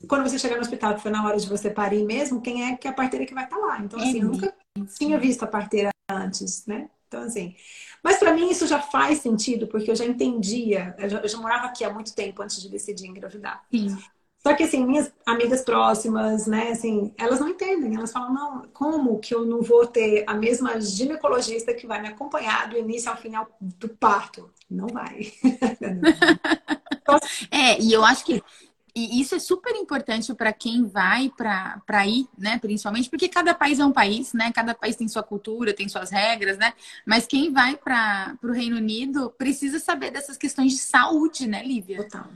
quando 0.07 0.27
você 0.27 0.39
chegar 0.39 0.55
no 0.55 0.61
hospital, 0.61 0.95
que 0.95 1.01
foi 1.01 1.11
na 1.11 1.25
hora 1.25 1.37
de 1.37 1.47
você 1.47 1.69
parir 1.69 2.05
mesmo, 2.05 2.41
quem 2.41 2.69
é 2.69 2.75
que 2.75 2.87
é 2.87 2.91
a 2.91 2.93
parteira 2.93 3.25
que 3.25 3.33
vai 3.33 3.43
estar 3.45 3.57
lá. 3.57 3.79
Então, 3.79 3.99
assim, 3.99 4.21
eu 4.21 4.27
nunca 4.27 4.53
tinha 4.97 5.17
visto 5.17 5.43
a 5.43 5.47
parteira 5.47 5.89
antes, 6.09 6.65
né? 6.65 6.89
Então, 7.07 7.21
assim. 7.23 7.55
Mas 8.03 8.17
para 8.17 8.33
mim 8.33 8.49
isso 8.49 8.67
já 8.67 8.79
faz 8.79 9.19
sentido, 9.19 9.67
porque 9.67 9.91
eu 9.91 9.95
já 9.95 10.05
entendia, 10.05 10.95
eu 10.97 11.09
já, 11.09 11.19
eu 11.19 11.27
já, 11.27 11.37
morava 11.37 11.65
aqui 11.65 11.83
há 11.83 11.93
muito 11.93 12.15
tempo 12.15 12.41
antes 12.41 12.61
de 12.61 12.69
decidir 12.69 13.07
engravidar. 13.07 13.63
Sim. 13.71 13.97
Só 14.41 14.53
que, 14.53 14.63
assim, 14.63 14.85
minhas 14.85 15.11
amigas 15.25 15.63
próximas, 15.63 16.47
né, 16.47 16.69
assim, 16.69 17.13
elas 17.17 17.41
não 17.41 17.49
entendem. 17.49 17.95
Elas 17.95 18.13
falam, 18.13 18.33
não, 18.33 18.61
como 18.73 19.19
que 19.19 19.35
eu 19.35 19.45
não 19.45 19.61
vou 19.61 19.85
ter 19.85 20.23
a 20.25 20.33
mesma 20.33 20.79
ginecologista 20.79 21.73
que 21.73 21.85
vai 21.85 22.01
me 22.01 22.07
acompanhar 22.07 22.69
do 22.69 22.77
início 22.77 23.11
ao 23.11 23.17
final 23.17 23.49
do 23.59 23.89
parto? 23.89 24.49
Não 24.69 24.87
vai. 24.87 25.33
é, 27.51 27.81
e 27.81 27.91
eu 27.91 28.05
acho 28.05 28.23
que 28.23 28.41
e 28.95 29.21
isso 29.21 29.35
é 29.35 29.39
super 29.39 29.75
importante 29.75 30.33
para 30.33 30.51
quem 30.53 30.85
vai 30.85 31.31
para 31.35 32.07
ir, 32.07 32.27
né? 32.37 32.57
Principalmente 32.59 33.09
porque 33.09 33.27
cada 33.29 33.53
país 33.53 33.79
é 33.79 33.85
um 33.85 33.91
país, 33.91 34.33
né? 34.33 34.51
Cada 34.53 34.73
país 34.73 34.95
tem 34.95 35.07
sua 35.07 35.23
cultura, 35.23 35.73
tem 35.73 35.87
suas 35.89 36.09
regras, 36.09 36.57
né? 36.57 36.73
Mas 37.05 37.25
quem 37.25 37.51
vai 37.51 37.75
para 37.77 38.37
o 38.43 38.51
Reino 38.51 38.77
Unido 38.77 39.33
precisa 39.37 39.79
saber 39.79 40.11
dessas 40.11 40.37
questões 40.37 40.73
de 40.73 40.79
saúde, 40.79 41.47
né, 41.47 41.63
Lívia? 41.63 42.03
Total. 42.03 42.27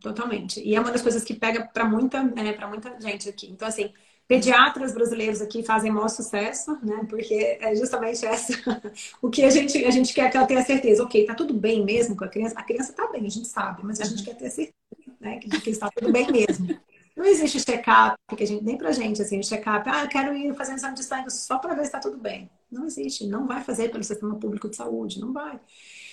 Totalmente. 0.00 0.60
E 0.60 0.74
é 0.74 0.80
uma 0.80 0.92
das 0.92 1.02
coisas 1.02 1.24
que 1.24 1.34
pega 1.34 1.66
para 1.66 1.84
muita, 1.84 2.22
né, 2.22 2.52
para 2.52 2.68
muita 2.68 3.00
gente 3.00 3.28
aqui. 3.28 3.48
Então, 3.50 3.66
assim, 3.66 3.92
pediatras 4.28 4.92
brasileiros 4.92 5.40
aqui 5.40 5.62
fazem 5.62 5.90
maior 5.90 6.08
sucesso, 6.08 6.78
né? 6.82 7.06
Porque 7.08 7.58
é 7.60 7.74
justamente 7.74 8.24
essa 8.24 8.52
o 9.22 9.30
que 9.30 9.42
a 9.42 9.50
gente 9.50 9.84
a 9.84 9.90
gente 9.90 10.12
quer 10.12 10.30
que 10.30 10.36
ela 10.36 10.46
tenha 10.46 10.62
certeza. 10.64 11.02
Ok, 11.02 11.24
tá 11.26 11.34
tudo 11.34 11.54
bem 11.54 11.84
mesmo 11.84 12.16
com 12.16 12.24
a 12.24 12.28
criança. 12.28 12.54
A 12.58 12.62
criança 12.62 12.92
tá 12.92 13.06
bem, 13.10 13.26
a 13.26 13.30
gente 13.30 13.48
sabe, 13.48 13.82
mas 13.84 14.00
a 14.00 14.04
gente 14.04 14.22
quer 14.22 14.36
ter 14.36 14.50
certeza 14.50 14.76
né? 15.20 15.38
Que, 15.38 15.48
que 15.60 15.70
está 15.70 15.90
tudo 15.90 16.12
bem 16.12 16.30
mesmo. 16.30 16.78
Não 17.16 17.24
existe 17.24 17.64
check-up, 17.64 18.16
que 18.36 18.44
a 18.44 18.46
gente, 18.46 18.62
nem 18.62 18.76
pra 18.76 18.92
gente, 18.92 19.22
assim, 19.22 19.42
check-up, 19.42 19.88
ah, 19.88 20.02
eu 20.04 20.08
quero 20.08 20.34
ir 20.36 20.54
fazer 20.54 20.72
um 20.72 20.76
exame 20.76 20.94
de 20.94 21.02
sangue 21.02 21.30
só 21.30 21.58
para 21.58 21.74
ver 21.74 21.80
se 21.80 21.86
está 21.86 21.98
tudo 21.98 22.18
bem. 22.18 22.50
Não 22.70 22.84
existe, 22.84 23.26
não 23.26 23.46
vai 23.46 23.64
fazer 23.64 23.90
pelo 23.90 24.04
sistema 24.04 24.34
público 24.34 24.68
de 24.68 24.76
saúde, 24.76 25.18
não 25.18 25.32
vai. 25.32 25.58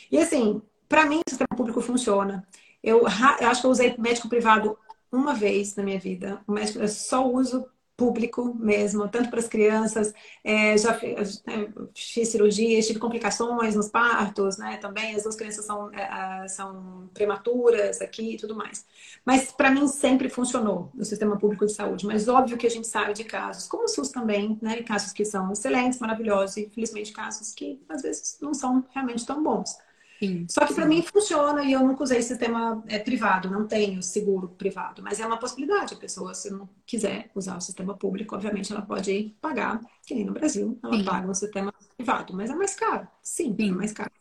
E 0.10 0.18
assim, 0.18 0.62
para 0.88 1.06
mim, 1.06 1.20
o 1.28 1.30
sistema 1.30 1.58
público 1.58 1.82
funciona. 1.82 2.48
Eu, 2.82 3.02
eu 3.42 3.48
acho 3.50 3.62
que 3.62 3.68
eu 3.68 3.72
usei 3.72 3.96
médico 3.98 4.30
privado 4.30 4.78
uma 5.12 5.34
vez 5.34 5.76
na 5.76 5.84
minha 5.84 6.00
vida. 6.00 6.42
O 6.48 6.54
médico, 6.54 6.80
eu 6.80 6.88
só 6.88 7.30
uso 7.30 7.66
público 7.96 8.54
mesmo, 8.56 9.08
tanto 9.08 9.30
para 9.30 9.40
as 9.40 9.48
crianças. 9.48 10.14
É, 10.44 10.78
já 10.78 10.94
fiz, 10.94 11.44
é, 11.48 11.70
fiz 11.96 12.30
cirurgias, 12.30 12.88
tive 12.88 13.00
complicações 13.00 13.76
nos 13.76 13.88
partos, 13.90 14.58
né? 14.58 14.78
Também 14.78 15.16
as 15.16 15.24
duas 15.24 15.36
crianças 15.36 15.66
são, 15.66 15.92
é, 15.94 16.48
são 16.48 17.10
prematuras 17.14 18.02
aqui 18.02 18.34
e 18.34 18.38
tudo 18.38 18.56
mais. 18.56 18.86
Mas 19.26 19.52
para 19.52 19.70
mim 19.72 19.88
sempre 19.88 20.30
funcionou 20.30 20.92
no 20.94 21.06
sistema 21.06 21.38
público 21.38 21.66
de 21.66 21.74
saúde. 21.74 22.06
Mas 22.06 22.28
óbvio 22.28 22.58
que 22.58 22.68
a 22.68 22.72
gente 22.72 22.88
sabe 22.88 23.14
de 23.14 23.24
casos, 23.24 23.68
como 23.68 23.84
o 23.84 23.88
SUS 23.88 24.10
também, 24.10 24.58
né? 24.62 24.82
Casos 24.84 25.14
que 25.14 25.26
são 25.26 25.52
excelentes, 25.52 26.00
maravilhosos 26.00 26.58
e, 26.58 26.66
infelizmente, 26.66 27.14
casos 27.14 27.54
que 27.54 27.82
às 27.90 28.02
vezes 28.02 28.38
não 28.42 28.54
são 28.54 28.86
realmente 28.94 29.26
tão 29.26 29.42
bons. 29.44 29.78
Sim, 30.20 30.46
Só 30.50 30.66
que 30.66 30.74
para 30.74 30.86
mim 30.86 31.02
funciona 31.02 31.64
e 31.64 31.74
eu 31.74 31.82
nunca 31.82 32.04
usei 32.04 32.22
sistema 32.22 32.84
é, 32.88 33.00
privado, 33.00 33.50
não 33.50 33.68
tenho 33.68 34.02
seguro 34.02 34.48
privado, 34.50 35.02
mas 35.02 35.20
é 35.20 35.26
uma 35.26 35.38
possibilidade. 35.38 35.94
A 35.94 35.98
pessoa, 35.98 36.34
se 36.34 36.50
não 36.50 36.70
quiser 36.86 37.30
usar 37.36 37.58
o 37.58 37.62
sistema 37.62 37.96
público, 37.96 38.36
obviamente 38.36 38.72
ela 38.72 38.82
pode 38.82 39.36
pagar, 39.42 39.82
que 40.06 40.14
nem 40.14 40.24
no 40.24 40.34
Brasil, 40.34 40.80
ela 40.84 40.98
Sim. 40.98 41.04
paga 41.04 41.30
um 41.30 41.34
sistema 41.34 41.74
privado, 41.98 42.34
mas 42.34 42.50
é 42.50 42.56
mais 42.56 42.76
caro. 42.76 43.08
Sim, 43.22 43.56
Sim. 43.60 43.70
é 43.70 43.72
mais 43.72 43.92
caro. 43.92 44.12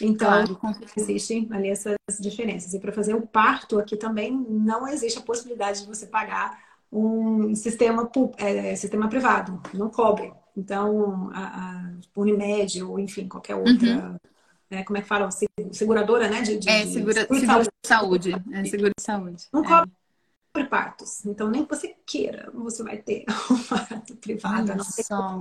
Então, 0.00 0.56
claro. 0.56 0.80
existem 0.96 1.48
ali 1.52 1.68
essas 1.68 1.96
diferenças. 2.20 2.74
E 2.74 2.80
para 2.80 2.92
fazer 2.92 3.14
o 3.14 3.26
parto 3.26 3.78
aqui 3.78 3.96
também 3.96 4.32
não 4.32 4.88
existe 4.88 5.18
a 5.18 5.22
possibilidade 5.22 5.82
de 5.82 5.86
você 5.86 6.06
pagar 6.06 6.58
um 6.90 7.54
sistema, 7.54 8.10
é, 8.36 8.74
sistema 8.74 9.08
privado, 9.08 9.62
não 9.72 9.88
cobre. 9.88 10.32
Então, 10.54 11.30
a, 11.32 11.78
a 11.78 11.92
Unimed 12.16 12.82
ou, 12.82 12.98
enfim, 12.98 13.28
qualquer 13.28 13.54
outra 13.54 14.10
uhum 14.10 14.31
né, 14.72 14.82
como 14.84 14.96
é 14.96 15.02
que 15.02 15.06
fala? 15.06 15.28
Seguradora, 15.70 16.28
né? 16.30 16.40
De, 16.40 16.58
de 16.58 16.68
é, 16.68 16.86
segura, 16.86 17.26
de 17.26 17.40
seguro, 17.40 17.62
de 17.62 17.88
saúde. 17.88 18.32
É, 18.52 18.64
seguro 18.64 18.92
de 18.96 19.02
saúde. 19.02 19.44
Não 19.52 19.62
é. 19.62 19.68
cobre 19.68 20.68
partos. 20.68 21.26
Então, 21.26 21.50
nem 21.50 21.62
que 21.64 21.76
você 21.76 21.94
queira, 22.06 22.50
você 22.54 22.82
vai 22.82 22.96
ter 22.96 23.26
um 23.50 23.62
parto 23.64 24.16
privado. 24.16 24.62
Olha 24.62 24.76
não 24.76 24.84
só. 24.84 25.38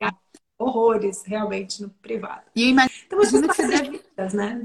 horrores, 0.60 1.24
realmente, 1.26 1.82
no 1.82 1.90
privado. 1.90 2.44
E 2.54 2.64
eu 2.64 2.70
imagino 2.70 3.00
então, 3.06 3.20
que 3.20 3.26
você 3.56 3.68
deve... 3.68 4.02
né? 4.36 4.64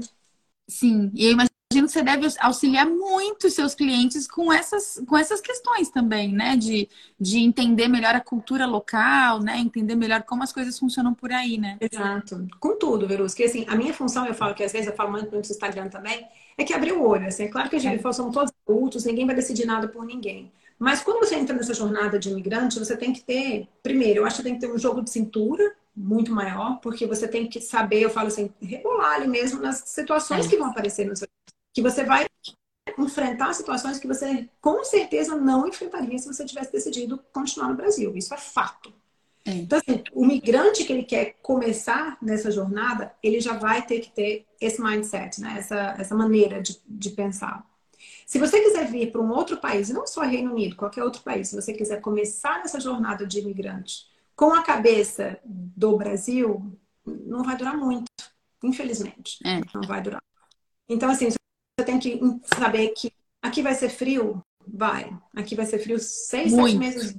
Sim, 0.67 1.11
e 1.15 1.25
eu 1.25 1.31
imagino 1.31 1.46
imagino 1.71 1.87
que 1.87 1.93
você 1.93 2.01
deve 2.01 2.27
auxiliar 2.39 2.87
muito 2.87 3.49
seus 3.49 3.75
clientes 3.75 4.27
com 4.27 4.51
essas, 4.51 5.01
com 5.05 5.17
essas 5.17 5.41
questões 5.41 5.89
também, 5.89 6.33
né? 6.33 6.55
De, 6.55 6.89
de 7.19 7.39
entender 7.39 7.87
melhor 7.87 8.15
a 8.15 8.21
cultura 8.21 8.65
local, 8.65 9.41
né? 9.41 9.57
Entender 9.59 9.95
melhor 9.95 10.23
como 10.23 10.43
as 10.43 10.53
coisas 10.53 10.79
funcionam 10.79 11.13
por 11.13 11.31
aí, 11.31 11.57
né? 11.57 11.77
Exato. 11.79 12.47
Com 12.59 12.77
tudo, 12.77 13.07
Verusca. 13.07 13.43
assim, 13.43 13.65
a 13.67 13.75
minha 13.75 13.93
função, 13.93 14.25
eu 14.25 14.33
falo 14.33 14.55
que 14.55 14.63
às 14.63 14.71
vezes 14.71 14.87
eu 14.87 14.95
falo 14.95 15.11
muito 15.11 15.31
no 15.31 15.39
Instagram 15.39 15.89
também, 15.89 16.25
é 16.57 16.63
que 16.63 16.73
abrir 16.73 16.93
o 16.93 17.05
olho. 17.05 17.27
Assim, 17.27 17.43
é 17.43 17.47
claro 17.47 17.69
que 17.69 17.75
a 17.75 17.79
gente 17.79 18.05
é. 18.05 18.13
somos 18.13 18.33
todos 18.33 18.51
adultos, 18.67 19.05
ninguém 19.05 19.25
vai 19.25 19.35
decidir 19.35 19.65
nada 19.65 19.87
por 19.87 20.05
ninguém. 20.05 20.51
Mas 20.79 21.01
quando 21.01 21.19
você 21.19 21.35
entra 21.35 21.55
nessa 21.55 21.73
jornada 21.73 22.19
de 22.19 22.29
imigrante, 22.29 22.79
você 22.79 22.95
tem 22.95 23.11
que 23.11 23.21
ter, 23.21 23.67
primeiro, 23.81 24.19
eu 24.21 24.25
acho 24.25 24.37
que 24.37 24.43
tem 24.43 24.53
que 24.53 24.61
ter 24.61 24.71
um 24.71 24.77
jogo 24.77 25.01
de 25.01 25.09
cintura 25.09 25.75
muito 25.95 26.31
maior, 26.31 26.79
porque 26.81 27.07
você 27.07 27.27
tem 27.27 27.47
que 27.47 27.59
saber, 27.59 28.01
eu 28.01 28.11
falo 28.11 28.27
assim, 28.27 28.51
rebolar 28.61 29.15
ali 29.15 29.27
mesmo 29.27 29.59
nas 29.59 29.77
situações 29.87 30.45
é. 30.45 30.49
que 30.49 30.55
vão 30.55 30.67
aparecer 30.67 31.07
no 31.07 31.15
seu 31.15 31.27
que 31.77 31.81
você 31.83 32.03
vai 32.03 32.25
enfrentar 32.97 33.53
situações 33.53 33.99
que 33.99 34.07
você 34.07 34.49
com 34.59 34.83
certeza 34.83 35.35
não 35.35 35.67
enfrentaria 35.67 36.17
se 36.17 36.25
você 36.25 36.43
tivesse 36.43 36.71
decidido 36.71 37.23
continuar 37.31 37.67
no 37.67 37.75
Brasil. 37.75 38.17
Isso 38.17 38.33
é 38.33 38.37
fato. 38.37 38.91
É. 39.45 39.51
Então, 39.51 39.77
assim, 39.77 40.03
o 40.11 40.25
migrante 40.25 40.83
que 40.83 40.91
ele 40.91 41.03
quer 41.03 41.35
começar 41.43 42.17
nessa 42.19 42.49
jornada, 42.49 43.13
ele 43.21 43.39
já 43.39 43.53
vai 43.53 43.85
ter 43.85 43.99
que 43.99 44.09
ter 44.09 44.47
esse 44.59 44.81
mindset, 44.81 45.39
né? 45.39 45.57
essa, 45.59 45.95
essa 45.99 46.15
maneira 46.15 46.63
de, 46.63 46.81
de 46.83 47.11
pensar. 47.11 47.63
Se 48.25 48.39
você 48.39 48.59
quiser 48.59 48.89
vir 48.89 49.11
para 49.11 49.21
um 49.21 49.29
outro 49.29 49.57
país, 49.57 49.89
não 49.89 50.07
só 50.07 50.21
Reino 50.21 50.51
Unido, 50.51 50.75
qualquer 50.75 51.03
outro 51.03 51.21
país, 51.21 51.49
se 51.49 51.55
você 51.55 51.73
quiser 51.73 52.01
começar 52.01 52.57
nessa 52.57 52.79
jornada 52.79 53.23
de 53.23 53.37
imigrante 53.37 54.07
com 54.35 54.51
a 54.51 54.63
cabeça 54.63 55.37
do 55.45 55.95
Brasil, 55.95 56.75
não 57.05 57.43
vai 57.43 57.55
durar 57.55 57.77
muito, 57.77 58.07
infelizmente. 58.63 59.37
É. 59.45 59.61
Não 59.75 59.87
vai 59.87 60.01
durar. 60.01 60.23
Então, 60.89 61.09
assim, 61.11 61.27
você 61.77 61.85
tem 61.85 61.99
que 61.99 62.19
saber 62.57 62.89
que 62.89 63.13
aqui 63.39 63.61
vai 63.61 63.75
ser 63.75 63.89
frio, 63.89 64.43
vai. 64.67 65.15
Aqui 65.35 65.55
vai 65.55 65.65
ser 65.65 65.77
frio 65.77 65.99
seis, 65.99 66.51
Muito. 66.51 66.71
sete 66.71 66.77
meses. 66.79 67.15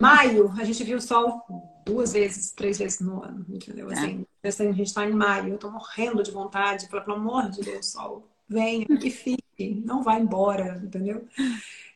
Maio, 0.00 0.50
a 0.58 0.64
gente 0.64 0.82
viu 0.82 0.98
o 0.98 1.00
sol 1.00 1.44
duas 1.86 2.12
vezes, 2.12 2.50
três 2.50 2.78
vezes 2.78 2.98
no 2.98 3.22
ano, 3.22 3.46
entendeu? 3.48 3.88
É. 3.92 3.94
Assim, 3.94 4.68
a 4.68 4.72
gente 4.72 4.88
está 4.88 5.06
em 5.08 5.12
maio, 5.12 5.54
eu 5.54 5.58
tô 5.58 5.70
morrendo 5.70 6.24
de 6.24 6.32
vontade, 6.32 6.88
pelo 6.88 7.12
amor 7.12 7.48
de 7.50 7.60
Deus, 7.60 7.92
sol, 7.92 8.28
venha 8.48 8.84
e 8.90 9.10
fique, 9.10 9.82
não 9.84 10.02
vá 10.02 10.18
embora, 10.18 10.82
entendeu? 10.84 11.28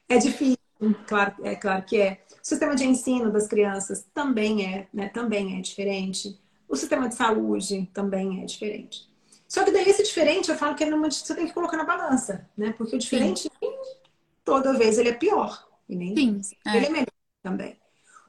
É 0.09 0.19
difícil, 0.19 0.57
claro, 1.05 1.35
é 1.43 1.57
claro 1.57 1.85
que 1.85 2.01
é. 2.01 2.25
O 2.31 2.47
sistema 2.49 2.77
de 2.77 2.85
ensino 2.85 3.33
das 3.33 3.49
crianças 3.49 4.07
também 4.15 4.65
é, 4.65 4.89
né? 4.95 5.09
Também 5.09 5.59
é 5.59 5.61
diferente. 5.61 6.39
O 6.69 6.77
sistema 6.77 7.09
de 7.09 7.17
saúde 7.17 7.91
também 7.93 8.41
é 8.43 8.45
diferente. 8.45 9.08
Só 9.49 9.65
que 9.65 9.73
daí 9.73 9.89
esse 9.89 10.03
diferente, 10.03 10.51
eu 10.51 10.59
falo 10.59 10.77
que 10.77 10.85
é 10.85 10.91
numa, 10.91 11.11
você 11.11 11.35
tem 11.35 11.47
que 11.47 11.55
colocar 11.55 11.79
na 11.79 11.85
balança, 11.85 12.47
né? 12.57 12.75
Porque 12.77 12.97
o 12.97 12.99
diferente, 12.99 13.51
toda 14.45 14.75
vez 14.75 14.99
ele 14.99 15.09
é 15.09 15.15
pior. 15.15 15.67
E 15.89 15.97
nem 15.97 16.15
Sim, 16.15 16.41
ele 16.67 16.85
é. 16.85 16.89
é 16.89 16.91
melhor 16.91 17.07
também. 17.43 17.79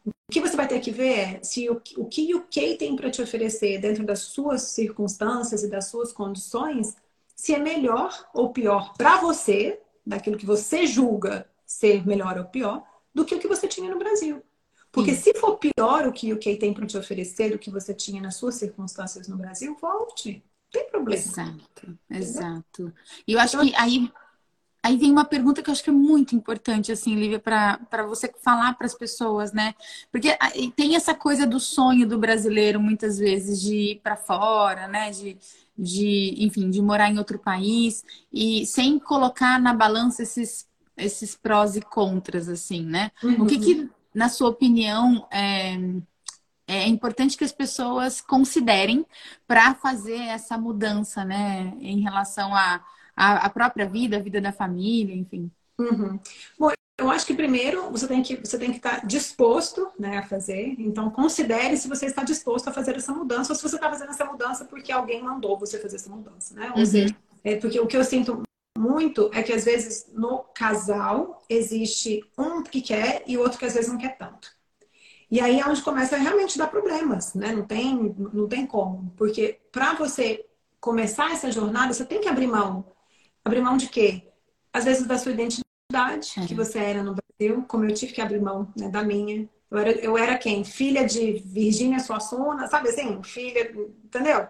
O 0.05 0.31
que 0.31 0.39
você 0.39 0.55
vai 0.55 0.67
ter 0.67 0.79
que 0.79 0.91
ver 0.91 1.19
é 1.19 1.43
se 1.43 1.69
o, 1.69 1.81
o 1.97 2.05
que 2.05 2.33
o 2.33 2.37
UK 2.37 2.77
tem 2.77 2.95
para 2.95 3.11
te 3.11 3.21
oferecer 3.21 3.79
dentro 3.79 4.05
das 4.05 4.19
suas 4.19 4.61
circunstâncias 4.61 5.61
e 5.61 5.69
das 5.69 5.87
suas 5.87 6.13
condições, 6.13 6.95
se 7.35 7.53
é 7.53 7.59
melhor 7.59 8.29
ou 8.33 8.51
pior 8.51 8.93
para 8.97 9.17
você, 9.17 9.81
daquilo 10.05 10.37
que 10.37 10.45
você 10.45 10.87
julga 10.87 11.49
ser 11.65 12.07
melhor 12.07 12.37
ou 12.37 12.45
pior, 12.45 12.83
do 13.13 13.25
que 13.25 13.35
o 13.35 13.39
que 13.39 13.47
você 13.47 13.67
tinha 13.67 13.91
no 13.91 13.99
Brasil. 13.99 14.41
Porque 14.91 15.13
Sim. 15.13 15.21
se 15.21 15.33
for 15.35 15.57
pior 15.57 16.07
o 16.07 16.13
que 16.13 16.31
o 16.31 16.35
UK 16.35 16.55
tem 16.55 16.73
para 16.73 16.87
te 16.87 16.97
oferecer 16.97 17.51
do 17.51 17.59
que 17.59 17.69
você 17.69 17.93
tinha 17.93 18.21
nas 18.21 18.35
suas 18.35 18.55
circunstâncias 18.55 19.27
no 19.27 19.37
Brasil, 19.37 19.75
volte. 19.79 20.43
Tem 20.71 20.89
problema. 20.89 21.19
Exato, 21.19 21.99
exato. 22.09 22.93
E 23.27 23.33
eu 23.33 23.39
acho 23.39 23.55
então, 23.57 23.67
que 23.67 23.75
aí 23.75 24.11
Aí 24.81 24.95
vem 24.97 25.11
uma 25.11 25.25
pergunta 25.25 25.61
que 25.61 25.69
eu 25.69 25.73
acho 25.73 25.83
que 25.83 25.89
é 25.89 25.93
muito 25.93 26.35
importante, 26.35 26.91
assim, 26.91 27.13
Lívia, 27.13 27.39
para 27.39 28.03
você 28.07 28.31
falar 28.41 28.73
para 28.73 28.87
as 28.87 28.95
pessoas, 28.95 29.51
né? 29.51 29.75
Porque 30.09 30.29
tem 30.75 30.95
essa 30.95 31.13
coisa 31.13 31.45
do 31.45 31.59
sonho 31.59 32.07
do 32.07 32.17
brasileiro, 32.17 32.79
muitas 32.79 33.17
vezes, 33.17 33.61
de 33.61 33.75
ir 33.75 34.01
para 34.01 34.15
fora, 34.15 34.87
né? 34.87 35.11
De, 35.11 35.37
de, 35.77 36.35
enfim, 36.39 36.69
de 36.69 36.81
morar 36.81 37.11
em 37.11 37.17
outro 37.17 37.37
país, 37.37 38.05
e 38.31 38.65
sem 38.65 38.97
colocar 38.97 39.59
na 39.59 39.73
balança 39.73 40.23
esses, 40.23 40.65
esses 40.95 41.35
prós 41.35 41.75
e 41.75 41.81
contras, 41.81 42.47
assim, 42.47 42.85
né? 42.85 43.11
Uhum. 43.21 43.43
O 43.43 43.45
que, 43.47 43.59
que, 43.59 43.73
uhum. 43.73 43.89
na 44.15 44.29
sua 44.29 44.47
opinião, 44.47 45.27
é, 45.29 45.77
é 46.69 46.87
importante 46.87 47.37
que 47.37 47.43
as 47.43 47.51
pessoas 47.51 48.21
considerem 48.21 49.05
para 49.47 49.73
fazer 49.75 50.19
essa 50.19 50.57
mudança, 50.57 51.25
né? 51.25 51.73
Em 51.81 52.01
relação 52.01 52.55
a 52.55 52.83
a, 53.19 53.45
a 53.45 53.49
própria 53.49 53.85
vida, 53.85 54.15
a 54.15 54.21
vida 54.21 54.39
da 54.39 54.53
família, 54.53 55.13
enfim? 55.13 55.51
Uhum. 55.77 56.17
Bom, 56.57 56.71
eu 56.97 57.11
acho 57.11 57.25
que 57.25 57.33
primeiro 57.33 57.91
você 57.91 58.07
tem 58.07 58.23
que 58.23 58.37
você 58.37 58.57
tem 58.57 58.71
que 58.71 58.77
estar 58.77 59.05
disposto 59.05 59.91
né, 59.99 60.19
a 60.19 60.23
fazer. 60.23 60.75
Então 60.79 61.09
considere 61.09 61.75
se 61.75 61.89
você 61.89 62.05
está 62.05 62.23
disposto 62.23 62.69
a 62.69 62.71
fazer 62.71 62.95
essa 62.95 63.11
mudança 63.11 63.51
ou 63.51 63.55
se 63.57 63.61
você 63.61 63.75
está 63.75 63.89
fazendo 63.89 64.11
essa 64.11 64.23
mudança 64.23 64.63
porque 64.63 64.91
alguém 64.91 65.21
mandou 65.21 65.59
você 65.59 65.77
fazer 65.77 65.97
essa 65.97 66.09
mudança, 66.09 66.55
né? 66.55 66.71
Ou 66.71 66.79
uhum. 66.79 66.85
seja, 66.85 67.15
é 67.43 67.57
porque 67.57 67.79
o 67.79 67.87
que 67.87 67.97
eu 67.97 68.05
sinto 68.05 68.41
muito 68.77 69.29
é 69.33 69.43
que 69.43 69.51
às 69.51 69.65
vezes 69.65 70.09
no 70.13 70.39
casal 70.55 71.43
existe 71.49 72.23
um 72.37 72.63
que 72.63 72.81
quer 72.81 73.23
e 73.27 73.35
o 73.35 73.41
outro 73.41 73.59
que 73.59 73.65
às 73.65 73.73
vezes 73.73 73.89
não 73.89 73.97
quer 73.97 74.17
tanto. 74.17 74.57
E 75.31 75.39
aí 75.39 75.59
é 75.59 75.67
onde 75.67 75.81
começa 75.81 76.15
a 76.15 76.19
realmente 76.19 76.57
dar 76.57 76.67
problemas, 76.67 77.33
né? 77.35 77.51
Não 77.51 77.65
tem, 77.65 78.15
não 78.33 78.47
tem 78.47 78.65
como. 78.65 79.13
Porque 79.15 79.59
para 79.71 79.93
você 79.93 80.45
começar 80.79 81.31
essa 81.31 81.51
jornada, 81.51 81.93
você 81.93 82.05
tem 82.05 82.21
que 82.21 82.27
abrir 82.27 82.47
mão 82.47 82.85
Abrir 83.43 83.61
mão 83.61 83.77
de 83.77 83.87
quê? 83.87 84.23
Às 84.71 84.85
vezes 84.85 85.07
da 85.07 85.17
sua 85.17 85.31
identidade, 85.31 86.33
é. 86.37 86.45
que 86.45 86.53
você 86.53 86.77
era 86.77 87.01
no 87.01 87.15
Brasil, 87.15 87.63
como 87.67 87.85
eu 87.85 87.93
tive 87.93 88.13
que 88.13 88.21
abrir 88.21 88.41
mão 88.41 88.71
né, 88.77 88.89
da 88.89 89.03
minha. 89.03 89.49
Eu 89.71 89.77
era, 89.77 89.91
eu 89.91 90.17
era 90.17 90.37
quem? 90.37 90.63
Filha 90.63 91.05
de 91.05 91.33
Virgínia 91.45 91.99
Suassuna, 91.99 92.67
sabe 92.67 92.89
assim? 92.89 93.21
Filha, 93.23 93.71
entendeu? 94.03 94.47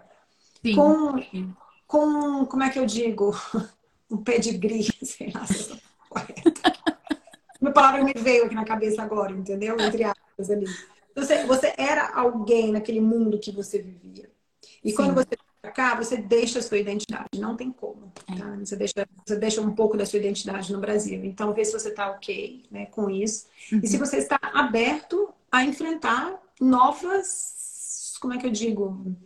Sim. 0.62 0.74
Com, 0.74 1.54
com, 1.86 2.46
como 2.46 2.62
é 2.62 2.70
que 2.70 2.78
eu 2.78 2.86
digo? 2.86 3.34
Um 4.12 4.24
pedigree, 4.24 4.88
sei 5.06 5.30
lá 5.32 5.46
se. 5.46 5.80
Uma 7.60 7.72
palavra 7.72 8.02
me 8.02 8.12
veio 8.14 8.46
aqui 8.46 8.54
na 8.54 8.64
cabeça 8.64 9.02
agora, 9.02 9.32
entendeu? 9.32 9.76
Entre 9.80 10.04
aspas 10.04 10.50
ali. 10.50 10.66
Você, 11.14 11.44
você 11.44 11.74
era 11.76 12.14
alguém 12.14 12.72
naquele 12.72 13.00
mundo 13.00 13.38
que 13.38 13.52
você 13.52 13.80
vivia. 13.80 14.30
E 14.82 14.90
Sim. 14.90 14.96
quando 14.96 15.14
você 15.14 15.36
para 15.60 15.70
cá, 15.70 15.94
você 15.94 16.16
deixa 16.16 16.58
a 16.58 16.62
sua 16.62 16.78
identidade. 16.78 17.28
Não 17.38 17.54
tem 17.56 17.70
como. 17.70 18.12
É. 18.28 18.36
Tá? 18.36 18.56
Você, 18.56 18.76
deixa, 18.76 19.06
você 19.26 19.36
deixa 19.36 19.60
um 19.60 19.74
pouco 19.74 19.96
da 19.96 20.06
sua 20.06 20.18
identidade 20.18 20.72
no 20.72 20.80
Brasil. 20.80 21.22
Então, 21.24 21.52
vê 21.52 21.64
se 21.64 21.72
você 21.72 21.90
está 21.90 22.10
ok 22.10 22.64
né, 22.70 22.86
com 22.86 23.10
isso. 23.10 23.46
Uhum. 23.70 23.80
E 23.82 23.86
se 23.86 23.96
uhum. 23.96 24.04
você 24.04 24.16
está 24.16 24.38
aberto 24.42 25.32
a 25.52 25.64
enfrentar 25.64 26.40
novas. 26.60 28.16
Como 28.20 28.34
é 28.34 28.38
que 28.38 28.46
eu 28.46 28.50
digo? 28.50 29.16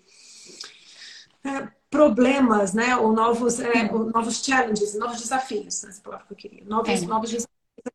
É, 1.45 1.69
problemas, 1.89 2.73
né? 2.75 2.97
Ou 2.97 3.13
novos, 3.13 3.61
é, 3.61 3.91
ou 3.93 4.07
novos 4.07 4.45
challenges, 4.45 4.95
novos 4.95 5.21
desafios. 5.21 5.85
Essa 5.85 6.03
palavra 6.03 6.27
que 6.27 6.33
eu 6.33 6.37
queria. 6.37 6.65
Novos, 6.65 7.03
é. 7.03 7.07
novos 7.07 7.31
desafios 7.31 7.54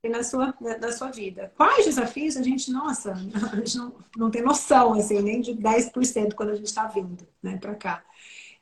na 0.09 0.23
sua, 0.23 0.53
na 0.79 0.91
sua 0.91 1.11
vida. 1.11 1.51
Quais 1.55 1.85
desafios 1.85 2.37
a 2.37 2.43
gente, 2.43 2.71
nossa, 2.71 3.13
a 3.51 3.55
gente 3.55 3.77
não, 3.77 3.93
não 4.17 4.31
tem 4.31 4.41
noção, 4.41 4.93
assim, 4.93 5.21
nem 5.21 5.41
de 5.41 5.53
10% 5.53 6.33
quando 6.33 6.49
a 6.49 6.55
gente 6.55 6.67
está 6.67 6.87
vindo, 6.87 7.27
né, 7.41 7.57
para 7.57 7.75
cá. 7.75 8.03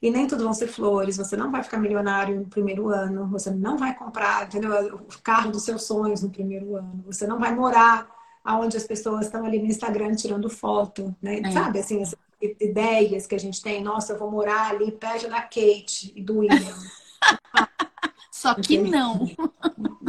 E 0.01 0.12
nem 0.12 0.27
tudo 0.27 0.43
vão 0.43 0.53
ser 0.53 0.67
flores, 0.67 1.17
você 1.17 1.36
não 1.36 1.51
vai 1.51 1.63
ficar 1.63 1.80
milionário 1.80 2.39
no 2.39 2.45
primeiro 2.45 2.89
ano, 2.89 3.27
você 3.27 3.49
não 3.49 3.77
vai 3.77 3.95
comprar 3.95 4.45
entendeu? 4.45 4.95
o 4.95 5.21
carro 5.23 5.51
dos 5.51 5.63
seus 5.63 5.84
sonhos 5.84 6.21
no 6.21 6.30
primeiro 6.30 6.75
ano, 6.75 7.03
você 7.06 7.25
não 7.25 7.39
vai 7.39 7.53
morar 7.53 8.08
aonde 8.43 8.77
as 8.77 8.86
pessoas 8.86 9.25
estão 9.25 9.43
ali 9.43 9.60
no 9.60 9.65
Instagram 9.65 10.13
tirando 10.13 10.49
foto, 10.49 11.15
né? 11.21 11.41
É. 11.43 11.51
Sabe, 11.51 11.80
assim, 11.80 12.01
essas 12.01 12.19
ideias 12.62 13.25
que 13.25 13.36
a 13.36 13.39
gente 13.39 13.62
tem, 13.62 13.84
nossa, 13.84 14.13
eu 14.13 14.19
vou 14.19 14.30
morar 14.30 14.69
ali 14.69 14.91
perto 14.91 15.27
da 15.27 15.41
Kate 15.41 16.13
e 16.15 16.21
do 16.21 16.39
William. 16.39 16.77
Só 18.32 18.53
que 18.53 18.75
Entendeu? 18.75 18.91
não. 18.91 19.32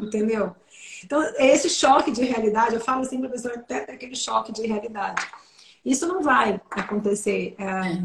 Entendeu? 0.03 0.55
Então, 1.05 1.23
esse 1.39 1.69
choque 1.69 2.11
de 2.11 2.25
realidade, 2.25 2.75
eu 2.75 2.81
falo 2.81 3.03
assim 3.03 3.19
para 3.19 3.29
a 3.29 3.33
pessoa, 3.33 3.55
até 3.55 3.93
aquele 3.93 4.17
choque 4.17 4.53
de 4.53 4.67
realidade. 4.67 5.27
Isso 5.85 6.07
não 6.07 6.23
vai 6.23 6.61
acontecer 6.71 7.55
é, 7.59 7.65
é. 7.65 8.03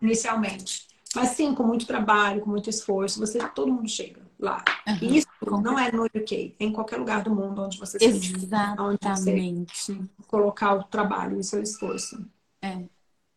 inicialmente. 0.00 0.86
Mas 1.14 1.30
sim, 1.30 1.54
com 1.54 1.62
muito 1.62 1.86
trabalho, 1.86 2.40
com 2.40 2.50
muito 2.50 2.68
esforço, 2.68 3.20
você 3.20 3.38
todo 3.50 3.72
mundo 3.72 3.88
chega 3.88 4.20
lá. 4.38 4.64
Uhum. 4.86 5.14
Isso 5.14 5.28
não 5.62 5.78
é 5.78 5.90
no 5.92 6.04
UK, 6.04 6.56
é 6.58 6.64
em 6.64 6.72
qualquer 6.72 6.96
lugar 6.96 7.22
do 7.22 7.30
mundo 7.34 7.62
onde 7.62 7.78
você 7.78 7.98
Exatamente. 8.00 8.80
Onde 8.80 9.72
você 9.72 10.00
colocar 10.26 10.74
o 10.74 10.84
trabalho 10.84 11.36
e 11.36 11.40
o 11.40 11.44
seu 11.44 11.62
esforço. 11.62 12.24
É. 12.60 12.84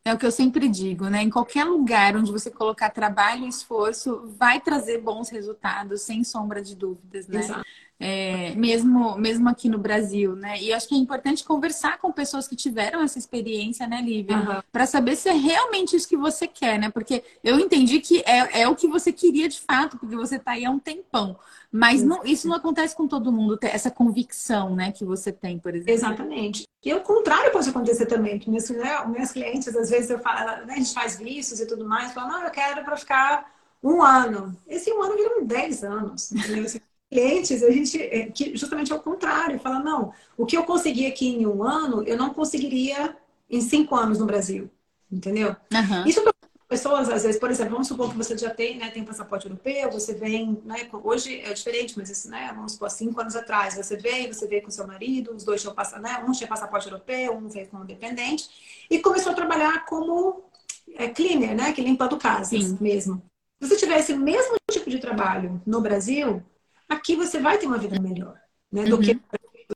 É 0.03 0.13
o 0.13 0.17
que 0.17 0.25
eu 0.25 0.31
sempre 0.31 0.69
digo, 0.69 1.09
né? 1.09 1.21
Em 1.21 1.29
qualquer 1.29 1.65
lugar 1.65 2.15
onde 2.15 2.31
você 2.31 2.49
colocar 2.49 2.89
trabalho 2.89 3.43
e 3.43 3.49
esforço, 3.49 4.33
vai 4.37 4.61
trazer 4.61 5.01
bons 5.01 5.27
resultados, 5.27 6.01
sem 6.01 6.23
sombra 6.23 6.61
de 6.61 6.77
dúvidas, 6.77 7.27
né? 7.27 7.39
Exato. 7.39 7.65
É, 7.99 8.53
mesmo, 8.55 9.17
mesmo 9.17 9.49
aqui 9.49 9.67
no 9.67 9.79
Brasil, 9.79 10.35
né? 10.35 10.61
E 10.61 10.71
acho 10.71 10.87
que 10.87 10.93
é 10.93 10.97
importante 10.97 11.43
conversar 11.43 11.97
com 11.97 12.11
pessoas 12.11 12.47
que 12.47 12.55
tiveram 12.55 13.01
essa 13.01 13.17
experiência, 13.17 13.87
né, 13.87 14.01
Lívia? 14.01 14.37
Uhum. 14.37 14.61
Para 14.71 14.85
saber 14.85 15.15
se 15.15 15.29
é 15.29 15.33
realmente 15.33 15.95
isso 15.95 16.07
que 16.07 16.15
você 16.15 16.47
quer, 16.47 16.77
né? 16.77 16.91
Porque 16.91 17.23
eu 17.43 17.59
entendi 17.59 17.99
que 17.99 18.19
é, 18.19 18.61
é 18.61 18.67
o 18.67 18.75
que 18.75 18.87
você 18.87 19.11
queria 19.11 19.49
de 19.49 19.59
fato, 19.59 19.97
porque 19.97 20.15
você 20.15 20.35
está 20.35 20.51
aí 20.51 20.63
há 20.63 20.69
um 20.69 20.77
tempão. 20.77 21.37
Mas 21.71 22.01
não, 22.03 22.23
isso 22.23 22.47
não 22.47 22.55
acontece 22.55 22.95
com 22.95 23.07
todo 23.07 23.31
mundo, 23.31 23.57
ter 23.57 23.73
essa 23.73 23.91
convicção, 23.91 24.75
né, 24.75 24.91
que 24.91 25.03
você 25.03 25.31
tem, 25.31 25.59
por 25.59 25.75
exemplo. 25.75 25.93
Exatamente. 25.93 26.63
E 26.83 26.93
o 26.93 27.01
contrário 27.01 27.51
pode 27.51 27.69
acontecer 27.69 28.05
também. 28.05 28.39
Que 28.39 28.49
meus, 28.49 28.69
né, 28.69 29.05
meus 29.05 29.31
clientes, 29.31 29.75
às 29.75 29.89
vezes, 29.89 30.09
eu 30.09 30.19
falo, 30.19 30.65
né, 30.65 30.73
a 30.73 30.77
gente 30.77 30.93
faz 30.93 31.17
vistos 31.17 31.59
e 31.59 31.65
tudo 31.65 31.85
mais, 31.85 32.13
falam, 32.13 32.29
não, 32.29 32.43
eu 32.43 32.51
quero 32.51 32.83
para 32.83 32.95
ficar 32.95 33.51
um 33.83 34.01
ano. 34.01 34.55
Esse 34.65 34.91
um 34.93 35.01
ano 35.01 35.15
vira 35.15 35.41
10 35.43 35.83
anos. 35.83 36.31
Entendeu? 36.31 36.65
Clientes, 37.09 37.63
a 37.63 37.71
gente, 37.71 38.01
é, 38.01 38.25
que 38.27 38.55
justamente 38.55 38.91
é 38.91 38.95
o 38.95 39.01
contrário, 39.01 39.59
fala, 39.59 39.79
não, 39.79 40.11
o 40.35 40.45
que 40.45 40.57
eu 40.57 40.63
consegui 40.63 41.05
aqui 41.05 41.27
em 41.27 41.47
um 41.47 41.63
ano, 41.63 42.03
eu 42.03 42.17
não 42.17 42.33
conseguiria 42.33 43.15
em 43.49 43.61
cinco 43.61 43.95
anos 43.95 44.19
no 44.19 44.25
Brasil. 44.25 44.69
Entendeu? 45.11 45.55
Uhum. 45.73 46.05
Isso 46.05 46.21
para 46.21 46.33
pessoas, 46.67 47.07
às 47.07 47.23
vezes, 47.23 47.39
por 47.39 47.49
exemplo, 47.49 47.71
vamos 47.71 47.87
supor 47.87 48.09
que 48.11 48.17
você 48.17 48.37
já 48.37 48.49
tem, 48.49 48.77
né, 48.77 48.91
tem 48.91 49.05
passaporte 49.05 49.45
europeu, 49.45 49.89
você 49.89 50.13
vem, 50.13 50.61
né, 50.65 50.85
hoje 50.91 51.39
é 51.39 51.53
diferente, 51.53 51.93
mas 51.97 52.09
isso, 52.09 52.29
né, 52.29 52.51
vamos 52.53 52.73
supor, 52.73 52.89
cinco 52.89 53.21
anos 53.21 53.37
atrás, 53.37 53.75
você 53.75 53.95
veio, 53.95 54.33
você 54.33 54.45
veio 54.47 54.63
com 54.63 54.69
seu 54.69 54.85
marido, 54.85 55.33
os 55.33 55.45
dois 55.45 55.61
tinham 55.61 55.73
passado, 55.73 56.01
né, 56.01 56.21
um 56.27 56.33
tinha 56.33 56.47
passaporte 56.47 56.87
europeu, 56.87 57.37
um 57.37 57.47
veio 57.47 57.67
como 57.67 57.85
dependente, 57.85 58.49
e 58.89 58.99
começou 58.99 59.31
a 59.31 59.35
trabalhar 59.35 59.85
como 59.85 60.43
é, 60.95 61.07
cleaner, 61.07 61.55
né, 61.55 61.71
que 61.71 61.81
limpando 61.81 62.17
casas 62.17 62.61
Sim. 62.61 62.77
mesmo. 62.81 63.21
Se 63.61 63.69
você 63.69 63.77
tivesse 63.77 64.11
o 64.11 64.19
mesmo 64.19 64.57
tipo 64.69 64.89
de 64.89 64.99
trabalho 64.99 65.61
no 65.65 65.79
Brasil, 65.79 66.43
aqui 66.87 67.15
você 67.15 67.39
vai 67.39 67.57
ter 67.57 67.67
uma 67.67 67.77
vida 67.77 67.99
melhor, 67.99 68.39
né? 68.71 68.85
Do 68.85 68.95
uhum. 68.95 69.01
que 69.01 69.19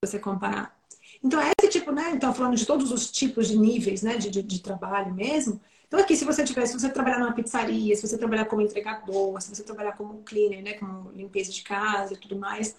você 0.04 0.20
comparar. 0.20 0.76
Então, 1.24 1.40
é 1.40 1.52
esse 1.60 1.72
tipo, 1.72 1.92
né? 1.92 2.12
Então, 2.12 2.34
falando 2.34 2.56
de 2.56 2.66
todos 2.66 2.92
os 2.92 3.12
tipos 3.12 3.48
de 3.48 3.58
níveis, 3.58 4.02
né? 4.02 4.18
De, 4.18 4.30
de, 4.30 4.42
de, 4.42 4.62
trabalho 4.62 5.14
mesmo. 5.14 5.62
Então, 5.88 6.00
aqui, 6.00 6.16
se 6.16 6.26
você 6.26 6.44
tiver, 6.44 6.66
se 6.66 6.74
você 6.74 6.90
trabalhar 6.90 7.20
numa 7.20 7.34
pizzaria, 7.34 7.96
se 7.96 8.08
você 8.08 8.18
trabalhar 8.18 8.46
como 8.46 8.62
entregador, 8.62 9.40
se 9.42 9.54
você 9.54 9.64
trabalhar 9.64 9.92
como 9.94 10.24
cleaner, 10.24 10.64
né? 10.64 10.74
Como 10.74 11.12
limpeza 11.12 11.52
de 11.52 11.62
casa 11.64 12.14
e 12.14 12.18
tudo 12.18 12.36
mais. 12.38 12.76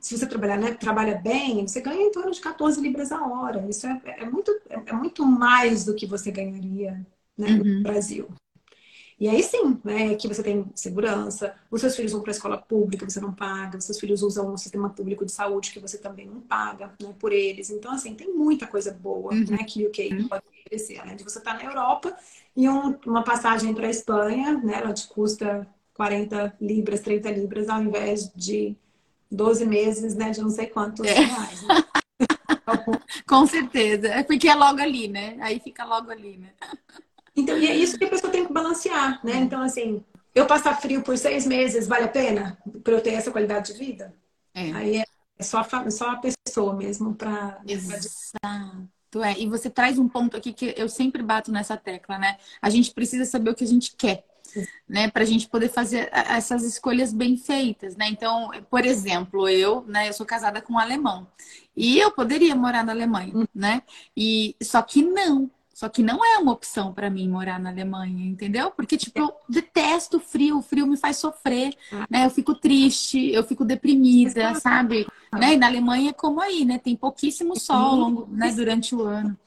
Se 0.00 0.16
você 0.16 0.26
trabalhar, 0.26 0.56
né, 0.56 0.74
trabalha 0.74 1.16
bem, 1.16 1.66
você 1.66 1.80
ganha 1.80 2.00
em 2.00 2.12
torno 2.12 2.30
de 2.30 2.40
14 2.40 2.80
libras 2.80 3.10
a 3.10 3.20
hora. 3.26 3.66
Isso 3.68 3.86
é, 3.86 4.00
é 4.18 4.24
muito, 4.24 4.50
é, 4.70 4.80
é 4.86 4.92
muito 4.92 5.26
mais 5.26 5.84
do 5.84 5.94
que 5.94 6.06
você 6.06 6.30
ganharia 6.30 7.04
né, 7.36 7.48
uhum. 7.48 7.78
no 7.78 7.82
Brasil. 7.82 8.28
E 9.20 9.28
aí 9.28 9.42
sim, 9.42 9.80
né, 9.82 10.14
que 10.14 10.28
você 10.28 10.42
tem 10.44 10.64
segurança, 10.76 11.52
os 11.70 11.80
seus 11.80 11.96
filhos 11.96 12.12
vão 12.12 12.20
para 12.20 12.30
a 12.30 12.36
escola 12.36 12.56
pública, 12.56 13.08
você 13.08 13.20
não 13.20 13.32
paga, 13.32 13.76
os 13.76 13.84
seus 13.84 13.98
filhos 13.98 14.22
usam 14.22 14.52
um 14.52 14.56
sistema 14.56 14.90
público 14.90 15.26
de 15.26 15.32
saúde 15.32 15.72
que 15.72 15.80
você 15.80 15.98
também 15.98 16.26
não 16.26 16.40
paga 16.40 16.94
né, 17.02 17.12
por 17.18 17.32
eles. 17.32 17.68
Então, 17.68 17.92
assim, 17.92 18.14
tem 18.14 18.32
muita 18.32 18.66
coisa 18.66 18.92
boa 18.92 19.34
uhum. 19.34 19.44
né, 19.50 19.64
que 19.64 19.84
o 19.84 19.88
UK 19.88 20.14
uhum. 20.14 20.28
pode 20.28 20.44
oferecer. 20.46 21.00
Além 21.00 21.16
de 21.16 21.24
você 21.24 21.38
estar 21.38 21.56
tá 21.56 21.62
na 21.62 21.68
Europa 21.68 22.16
e 22.56 22.68
um, 22.68 22.96
uma 23.06 23.24
passagem 23.24 23.74
para 23.74 23.88
a 23.88 23.90
Espanha, 23.90 24.56
né, 24.58 24.74
ela 24.74 24.92
te 24.92 25.08
custa 25.08 25.66
40 25.94 26.56
libras, 26.60 27.00
30 27.00 27.28
libras, 27.32 27.68
ao 27.68 27.82
invés 27.82 28.30
de 28.36 28.76
12 29.28 29.66
meses, 29.66 30.14
né, 30.14 30.30
de 30.30 30.40
não 30.40 30.50
sei 30.50 30.66
quantos 30.66 31.04
é. 31.04 31.12
reais. 31.12 31.62
Né? 31.62 31.84
Com 33.26 33.46
certeza. 33.48 34.06
É 34.08 34.22
porque 34.22 34.48
é 34.48 34.54
logo 34.54 34.80
ali, 34.80 35.08
né? 35.08 35.36
Aí 35.40 35.58
fica 35.60 35.84
logo 35.84 36.10
ali, 36.10 36.36
né? 36.36 36.50
Então, 37.38 37.56
e 37.56 37.68
é 37.68 37.76
isso 37.76 37.96
que 37.96 38.04
a 38.04 38.08
pessoa 38.08 38.32
tem 38.32 38.44
que 38.44 38.52
balancear, 38.52 39.24
né? 39.24 39.36
Então, 39.36 39.62
assim, 39.62 40.02
eu 40.34 40.44
passar 40.44 40.80
frio 40.80 41.02
por 41.02 41.16
seis 41.16 41.46
meses 41.46 41.86
vale 41.86 42.04
a 42.04 42.08
pena 42.08 42.58
para 42.82 42.92
eu 42.92 43.00
ter 43.00 43.14
essa 43.14 43.30
qualidade 43.30 43.72
de 43.72 43.78
vida? 43.78 44.12
É. 44.52 44.72
Aí 44.72 44.96
é 44.98 45.42
só 45.42 45.60
a, 45.60 45.90
só 45.90 46.10
a 46.10 46.16
pessoa 46.16 46.74
mesmo 46.74 47.14
para. 47.14 47.60
Exato. 47.64 48.88
é. 49.24 49.38
E 49.38 49.48
você 49.48 49.70
traz 49.70 49.98
um 49.98 50.08
ponto 50.08 50.36
aqui 50.36 50.52
que 50.52 50.74
eu 50.76 50.88
sempre 50.88 51.22
bato 51.22 51.52
nessa 51.52 51.76
tecla, 51.76 52.18
né? 52.18 52.36
A 52.60 52.68
gente 52.70 52.92
precisa 52.92 53.24
saber 53.24 53.50
o 53.50 53.54
que 53.54 53.62
a 53.62 53.68
gente 53.68 53.94
quer, 53.96 54.24
né? 54.88 55.08
Para 55.08 55.22
a 55.22 55.26
gente 55.26 55.48
poder 55.48 55.68
fazer 55.68 56.10
essas 56.12 56.64
escolhas 56.64 57.12
bem 57.12 57.36
feitas, 57.36 57.94
né? 57.94 58.08
Então, 58.08 58.50
por 58.68 58.84
exemplo, 58.84 59.48
eu, 59.48 59.84
né? 59.86 60.08
Eu 60.08 60.12
sou 60.12 60.26
casada 60.26 60.60
com 60.60 60.72
um 60.72 60.78
alemão 60.78 61.28
e 61.76 62.00
eu 62.00 62.10
poderia 62.10 62.56
morar 62.56 62.82
na 62.84 62.90
Alemanha, 62.90 63.32
né? 63.54 63.82
E 64.16 64.56
só 64.60 64.82
que 64.82 65.02
não, 65.02 65.48
só 65.78 65.88
que 65.88 66.02
não 66.02 66.18
é 66.24 66.38
uma 66.38 66.50
opção 66.50 66.92
para 66.92 67.08
mim 67.08 67.28
morar 67.28 67.60
na 67.60 67.70
Alemanha, 67.70 68.26
entendeu? 68.26 68.68
Porque, 68.72 68.96
tipo, 68.96 69.16
eu 69.16 69.32
detesto 69.48 70.16
o 70.16 70.20
frio, 70.20 70.58
o 70.58 70.60
frio 70.60 70.84
me 70.88 70.96
faz 70.96 71.18
sofrer, 71.18 71.72
né? 72.10 72.26
Eu 72.26 72.30
fico 72.30 72.52
triste, 72.52 73.30
eu 73.30 73.44
fico 73.44 73.64
deprimida, 73.64 74.56
sabe? 74.56 75.06
Né? 75.32 75.54
E 75.54 75.56
na 75.56 75.68
Alemanha 75.68 76.10
é 76.10 76.12
como 76.12 76.40
aí, 76.40 76.64
né? 76.64 76.80
Tem 76.80 76.96
pouquíssimo 76.96 77.56
sol 77.56 77.94
longo, 77.94 78.26
né? 78.28 78.50
durante 78.50 78.92
o 78.92 79.02
ano. 79.02 79.38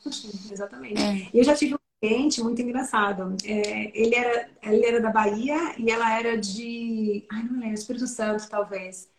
Exatamente. 0.49 1.01
É. 1.01 1.29
E 1.33 1.39
eu 1.39 1.43
já 1.43 1.53
tive 1.53 1.73
um 1.73 1.77
cliente 1.99 2.41
muito 2.41 2.61
engraçado. 2.61 3.35
É, 3.43 3.91
ele, 3.93 4.15
era, 4.15 4.49
ele 4.63 4.85
era 4.85 5.01
da 5.01 5.11
Bahia 5.11 5.75
e 5.77 5.91
ela 5.91 6.17
era 6.17 6.37
de. 6.37 7.25
Ai, 7.29 7.43
não 7.43 7.59
lembro, 7.59 7.73
Espírito 7.73 8.07
Santo, 8.07 8.47
talvez. 8.49 9.09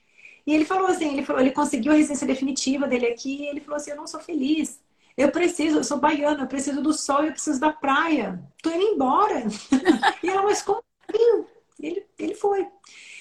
E 0.47 0.55
ele 0.55 0.65
falou 0.65 0.87
assim: 0.87 1.13
ele, 1.13 1.27
falou, 1.27 1.43
ele 1.43 1.53
conseguiu 1.53 1.93
a 1.93 1.95
residência 1.95 2.27
definitiva 2.27 2.89
dele 2.89 3.09
aqui 3.09 3.43
e 3.43 3.49
ele 3.49 3.61
falou 3.61 3.77
assim: 3.77 3.91
Eu 3.91 3.99
não 3.99 4.07
sou 4.07 4.19
feliz. 4.19 4.81
Eu 5.17 5.31
preciso, 5.31 5.79
eu 5.79 5.85
sou 5.85 5.99
baiana, 5.99 6.43
eu 6.43 6.47
preciso 6.47 6.83
do 6.83 6.93
sol, 6.93 7.25
eu 7.25 7.33
preciso 7.33 7.61
da 7.61 7.71
praia. 7.71 8.43
Tô 8.63 8.71
indo 8.71 8.83
embora. 8.83 9.45
e 10.23 10.29
ela, 10.29 10.43
mas 10.43 10.63
como 10.63 10.83
assim? 11.09 11.45
Ele, 11.81 12.07
ele 12.19 12.35
foi. 12.35 12.67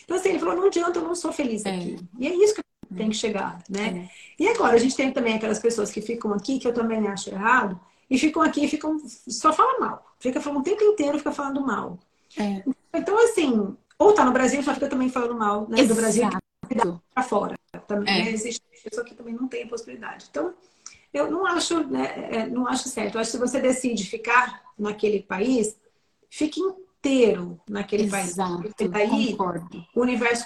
Então, 0.04 0.18
assim, 0.18 0.30
ele 0.30 0.40
falou, 0.40 0.56
não 0.56 0.68
adianta, 0.68 1.00
eu 1.00 1.04
não 1.04 1.16
sou 1.16 1.32
feliz 1.32 1.66
é. 1.66 1.76
aqui. 1.76 1.96
É. 2.20 2.24
E 2.24 2.28
é 2.28 2.36
isso 2.36 2.56
que 2.56 2.62
tem 2.96 3.10
que 3.10 3.16
chegar, 3.16 3.62
né? 3.70 4.10
É. 4.10 4.44
E 4.44 4.48
agora, 4.48 4.76
a 4.76 4.80
gente 4.80 4.96
tem 4.96 5.12
também 5.12 5.36
aquelas 5.36 5.60
pessoas 5.60 5.92
que 5.92 6.02
ficam 6.02 6.34
aqui, 6.34 6.60
que 6.60 6.68
eu 6.68 6.74
também 6.74 7.08
acho 7.08 7.30
errado, 7.30 7.80
e 8.10 8.18
ficam 8.18 8.42
aqui 8.42 8.66
e 8.66 8.68
ficam, 8.68 8.98
só 9.28 9.52
falam 9.54 9.80
mal. 9.80 10.16
Fica 10.20 10.40
falando 10.40 10.60
o 10.60 10.64
tempo 10.64 10.84
inteiro, 10.84 11.18
fica 11.18 11.32
falando 11.32 11.62
mal. 11.62 12.00
É. 12.38 12.64
Então, 12.94 13.18
assim, 13.24 13.76
ou 13.98 14.14
tá 14.14 14.26
no 14.26 14.32
Brasil, 14.32 14.62
só 14.64 14.74
fica 14.74 14.88
também 14.88 15.10
falando 15.10 15.36
mal, 15.36 15.68
né? 15.70 15.84
Do 15.84 15.96
Brasil 15.96 16.30
para 17.14 17.24
fora. 17.24 17.56
Também 17.88 18.28
é. 18.28 18.32
existe 18.32 18.62
pessoa 18.84 19.06
que 19.06 19.14
também 19.14 19.34
não 19.34 19.48
tem 19.48 19.64
a 19.64 19.68
possibilidade. 19.68 20.28
Então, 20.30 20.54
eu 21.14 21.30
não 21.30 21.46
acho, 21.46 21.86
né, 21.88 22.30
é, 22.32 22.48
não 22.48 22.68
acho 22.68 22.88
certo. 22.88 23.16
Eu 23.16 23.22
acho 23.22 23.32
que 23.32 23.38
se 23.38 23.44
você 23.44 23.60
decide 23.60 24.06
ficar 24.06 24.62
naquele 24.78 25.22
país, 25.22 25.78
fique 26.30 26.60
inteiro 26.60 27.60
naquele 27.70 28.04
Exato, 28.04 28.36
país. 28.36 28.62
Porque 28.62 28.88
daí 28.88 29.32
concordo. 29.32 29.86
o 29.96 30.02
universo 30.02 30.46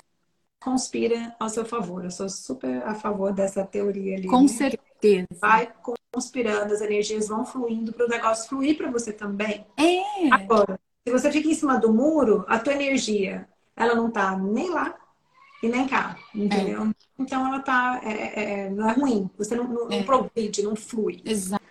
conspira 0.59 1.35
ao 1.39 1.49
seu 1.49 1.65
favor. 1.65 2.03
Eu 2.03 2.11
sou 2.11 2.27
super 2.27 2.83
a 2.83 2.95
favor 2.95 3.31
dessa 3.31 3.63
teoria 3.63 4.17
ali. 4.17 4.27
Com 4.27 4.41
né? 4.41 4.47
certeza. 4.47 5.27
Vai 5.39 5.71
conspirando, 6.11 6.73
as 6.73 6.81
energias 6.81 7.27
vão 7.27 7.45
fluindo 7.45 7.93
para 7.93 8.05
o 8.05 8.09
negócio 8.09 8.49
fluir 8.49 8.75
para 8.75 8.89
você 8.89 9.13
também. 9.13 9.65
É. 9.77 10.33
Agora, 10.33 10.79
se 11.07 11.11
você 11.11 11.31
fica 11.31 11.47
em 11.47 11.53
cima 11.53 11.77
do 11.77 11.93
muro, 11.93 12.43
a 12.47 12.57
tua 12.57 12.73
energia, 12.73 13.47
ela 13.75 13.93
não 13.93 14.09
tá 14.09 14.35
nem 14.35 14.69
lá 14.69 14.95
e 15.65 15.69
nem 15.69 15.87
cá, 15.87 16.17
entendeu? 16.33 16.85
É. 16.85 16.91
Então 17.17 17.45
ela 17.45 17.59
tá. 17.59 17.99
É, 18.03 18.11
é, 18.11 18.65
é, 18.65 18.69
não 18.69 18.89
é 18.89 18.93
ruim. 18.93 19.29
Você 19.37 19.55
não, 19.55 19.65
não, 19.65 19.85
não 19.85 19.91
é. 19.91 20.03
progride, 20.03 20.63
não 20.63 20.75
flui. 20.75 21.21
Exato. 21.25 21.63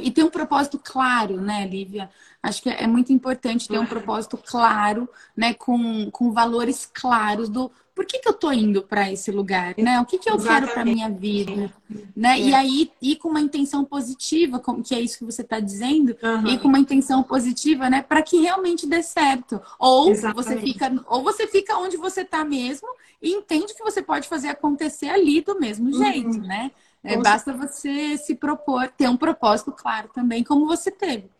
E 0.00 0.10
tem 0.10 0.22
um 0.22 0.30
propósito 0.30 0.80
claro, 0.82 1.40
né, 1.40 1.66
Lívia? 1.66 2.08
Acho 2.40 2.62
que 2.62 2.68
é 2.68 2.86
muito 2.86 3.12
importante 3.12 3.66
ter 3.66 3.78
um 3.78 3.86
propósito 3.86 4.36
claro, 4.38 5.08
né, 5.36 5.52
com, 5.52 6.10
com 6.12 6.30
valores 6.30 6.88
claros 6.92 7.48
do 7.48 7.72
por 7.94 8.04
que, 8.04 8.18
que 8.18 8.28
eu 8.28 8.32
tô 8.32 8.50
indo 8.50 8.82
para 8.82 9.10
esse 9.10 9.30
lugar, 9.30 9.74
né? 9.78 10.00
O 10.00 10.04
que, 10.04 10.18
que 10.18 10.28
eu 10.28 10.34
Exatamente. 10.34 10.62
quero 10.62 10.74
para 10.74 10.84
minha 10.84 11.08
vida, 11.08 11.72
né? 12.14 12.40
É. 12.40 12.42
E 12.42 12.54
aí 12.54 12.90
ir 13.00 13.16
com 13.16 13.28
uma 13.28 13.40
intenção 13.40 13.84
positiva, 13.84 14.58
como 14.58 14.82
que 14.82 14.94
é 14.94 15.00
isso 15.00 15.18
que 15.18 15.24
você 15.24 15.42
está 15.42 15.60
dizendo, 15.60 16.16
uhum. 16.20 16.48
e 16.48 16.58
com 16.58 16.66
uma 16.66 16.78
intenção 16.78 17.22
positiva, 17.22 17.88
né, 17.88 18.02
para 18.02 18.20
que 18.22 18.40
realmente 18.40 18.86
dê 18.86 19.02
certo. 19.02 19.60
Ou 19.78 20.10
Exatamente. 20.10 20.44
você 20.44 20.60
fica, 20.60 21.04
ou 21.06 21.22
você 21.22 21.46
fica 21.46 21.78
onde 21.78 21.96
você 21.96 22.22
está 22.22 22.44
mesmo 22.44 22.88
e 23.22 23.30
entende 23.30 23.72
que 23.74 23.82
você 23.82 24.02
pode 24.02 24.28
fazer 24.28 24.48
acontecer 24.48 25.08
ali 25.08 25.40
do 25.40 25.58
mesmo 25.60 25.86
uhum. 25.86 26.04
jeito, 26.04 26.38
uhum. 26.38 26.46
né? 26.46 26.72
É, 27.04 27.18
basta 27.18 27.52
você 27.52 28.16
se 28.16 28.34
propor, 28.34 28.88
ter 28.88 29.08
um 29.08 29.16
propósito 29.16 29.70
claro 29.70 30.08
também, 30.12 30.42
como 30.42 30.66
você 30.66 30.90
teve. 30.90 31.30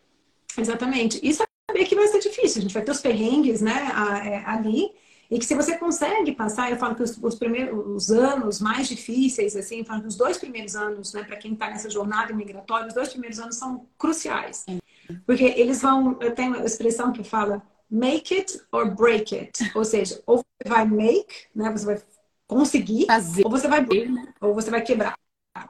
Exatamente. 0.55 1.19
E 1.21 1.33
saber 1.33 1.85
que 1.85 1.95
vai 1.95 2.07
ser 2.07 2.19
difícil, 2.19 2.59
a 2.59 2.61
gente 2.61 2.73
vai 2.73 2.83
ter 2.83 2.91
os 2.91 3.01
perrengues, 3.01 3.61
né, 3.61 3.91
é, 4.23 4.43
ali. 4.45 4.91
E 5.29 5.39
que 5.39 5.45
se 5.45 5.55
você 5.55 5.77
consegue 5.77 6.31
passar, 6.33 6.71
eu 6.71 6.77
falo 6.77 6.95
que 6.95 7.03
os, 7.03 7.17
os 7.21 7.35
primeiros 7.35 7.87
os 7.87 8.11
anos 8.11 8.61
mais 8.61 8.87
difíceis, 8.87 9.55
assim, 9.55 9.79
eu 9.79 9.85
falo 9.85 10.01
que 10.01 10.07
os 10.07 10.15
dois 10.15 10.37
primeiros 10.37 10.75
anos, 10.75 11.13
né, 11.13 11.23
para 11.23 11.35
quem 11.37 11.53
está 11.53 11.69
nessa 11.69 11.89
jornada 11.89 12.33
migratória, 12.33 12.87
os 12.87 12.93
dois 12.93 13.09
primeiros 13.09 13.39
anos 13.39 13.55
são 13.55 13.87
cruciais. 13.97 14.65
Porque 15.25 15.43
eles 15.43 15.81
vão, 15.81 16.17
eu 16.21 16.33
tenho 16.33 16.55
uma 16.55 16.65
expressão 16.65 17.11
que 17.11 17.23
fala 17.23 17.61
make 17.89 18.33
it 18.33 18.61
or 18.71 18.93
break 18.93 19.35
it. 19.35 19.71
Ou 19.75 19.83
seja, 19.83 20.21
ou 20.25 20.37
você 20.37 20.69
vai 20.69 20.85
make, 20.85 21.47
né, 21.55 21.71
você 21.71 21.85
vai 21.85 22.01
conseguir, 22.47 23.05
Fazer. 23.07 23.43
ou 23.43 23.51
você 23.51 23.67
vai 23.67 23.83
break, 23.83 24.13
ou 24.41 24.53
você 24.53 24.69
vai 24.69 24.81
quebrar. 24.81 25.17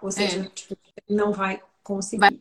Ou 0.01 0.11
seja, 0.11 0.41
é. 0.41 0.49
tipo, 0.49 0.77
não 1.09 1.31
vai 1.31 1.61
conseguir. 1.83 2.19
Vai 2.19 2.39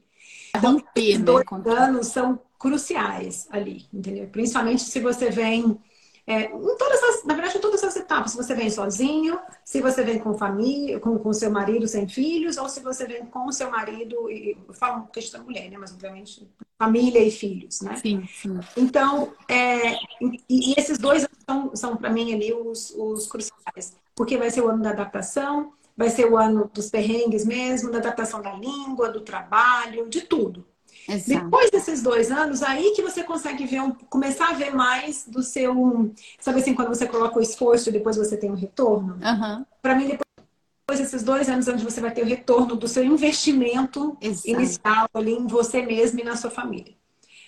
então, 0.56 0.72
romper, 0.72 1.18
né? 1.18 1.24
dois 1.24 1.66
anos 1.66 2.06
são 2.08 2.40
cruciais 2.58 3.46
ali, 3.50 3.86
entendeu? 3.92 4.26
Principalmente 4.28 4.82
se 4.82 5.00
você 5.00 5.30
vem 5.30 5.78
é, 6.26 6.44
em 6.44 6.76
todas 6.76 7.02
as, 7.02 7.24
na 7.24 7.34
verdade, 7.34 7.58
em 7.58 7.60
todas 7.60 7.84
as 7.84 7.96
etapas. 7.96 8.30
Se 8.30 8.36
você 8.36 8.54
vem 8.54 8.70
sozinho, 8.70 9.38
se 9.64 9.80
você 9.80 10.02
vem 10.02 10.18
com 10.18 10.36
família, 10.38 10.98
com, 10.98 11.18
com 11.18 11.32
seu 11.32 11.50
marido 11.50 11.86
sem 11.86 12.08
filhos, 12.08 12.56
ou 12.56 12.68
se 12.68 12.80
você 12.80 13.06
vem 13.06 13.26
com 13.26 13.52
seu 13.52 13.70
marido, 13.70 14.30
e 14.30 14.56
eu 14.66 14.74
falo 14.74 15.06
questão 15.08 15.44
mulher, 15.44 15.70
né? 15.70 15.76
Mas 15.78 15.92
obviamente 15.92 16.48
família 16.78 17.20
e 17.20 17.30
filhos, 17.30 17.80
né? 17.82 17.96
Sim, 17.96 18.26
sim. 18.26 18.58
Então, 18.76 19.32
é, 19.48 19.92
e, 20.20 20.42
e, 20.48 20.74
esses 20.76 20.98
dois 20.98 21.26
são, 21.48 21.76
são 21.76 21.96
para 21.96 22.10
mim 22.10 22.34
ali 22.34 22.52
os, 22.52 22.90
os 22.96 23.26
cruciais, 23.26 23.96
porque 24.14 24.36
vai 24.36 24.50
ser 24.50 24.62
o 24.62 24.68
ano 24.68 24.82
da 24.82 24.90
adaptação, 24.90 25.72
vai 25.96 26.08
ser 26.08 26.30
o 26.30 26.36
ano 26.36 26.70
dos 26.72 26.90
perrengues 26.90 27.44
mesmo, 27.44 27.90
da 27.90 27.98
adaptação 27.98 28.42
da 28.42 28.52
língua, 28.52 29.10
do 29.10 29.20
trabalho, 29.20 30.08
de 30.08 30.22
tudo. 30.22 30.66
Exato. 31.08 31.44
Depois 31.44 31.70
desses 31.70 32.02
dois 32.02 32.30
anos, 32.30 32.62
aí 32.62 32.92
que 32.92 33.02
você 33.02 33.22
consegue 33.22 33.66
ver 33.66 33.82
um, 33.82 33.90
começar 33.90 34.50
a 34.50 34.52
ver 34.54 34.74
mais 34.74 35.24
do 35.26 35.42
seu. 35.42 36.12
Sabe 36.40 36.60
assim, 36.60 36.74
quando 36.74 36.88
você 36.88 37.06
coloca 37.06 37.38
o 37.38 37.42
esforço 37.42 37.88
e 37.88 37.92
depois 37.92 38.16
você 38.16 38.36
tem 38.36 38.50
o 38.50 38.54
um 38.54 38.56
retorno? 38.56 39.14
Uhum. 39.14 39.64
Para 39.82 39.94
mim, 39.94 40.06
depois 40.06 40.98
desses 40.98 41.22
dois 41.22 41.48
anos, 41.48 41.68
onde 41.68 41.84
você 41.84 42.00
vai 42.00 42.10
ter 42.10 42.22
o 42.22 42.26
retorno 42.26 42.74
do 42.74 42.88
seu 42.88 43.04
investimento 43.04 44.16
Exato. 44.20 44.48
inicial 44.48 45.08
ali 45.12 45.32
em 45.32 45.46
você 45.46 45.82
mesmo 45.82 46.20
e 46.20 46.24
na 46.24 46.36
sua 46.36 46.50
família. 46.50 46.94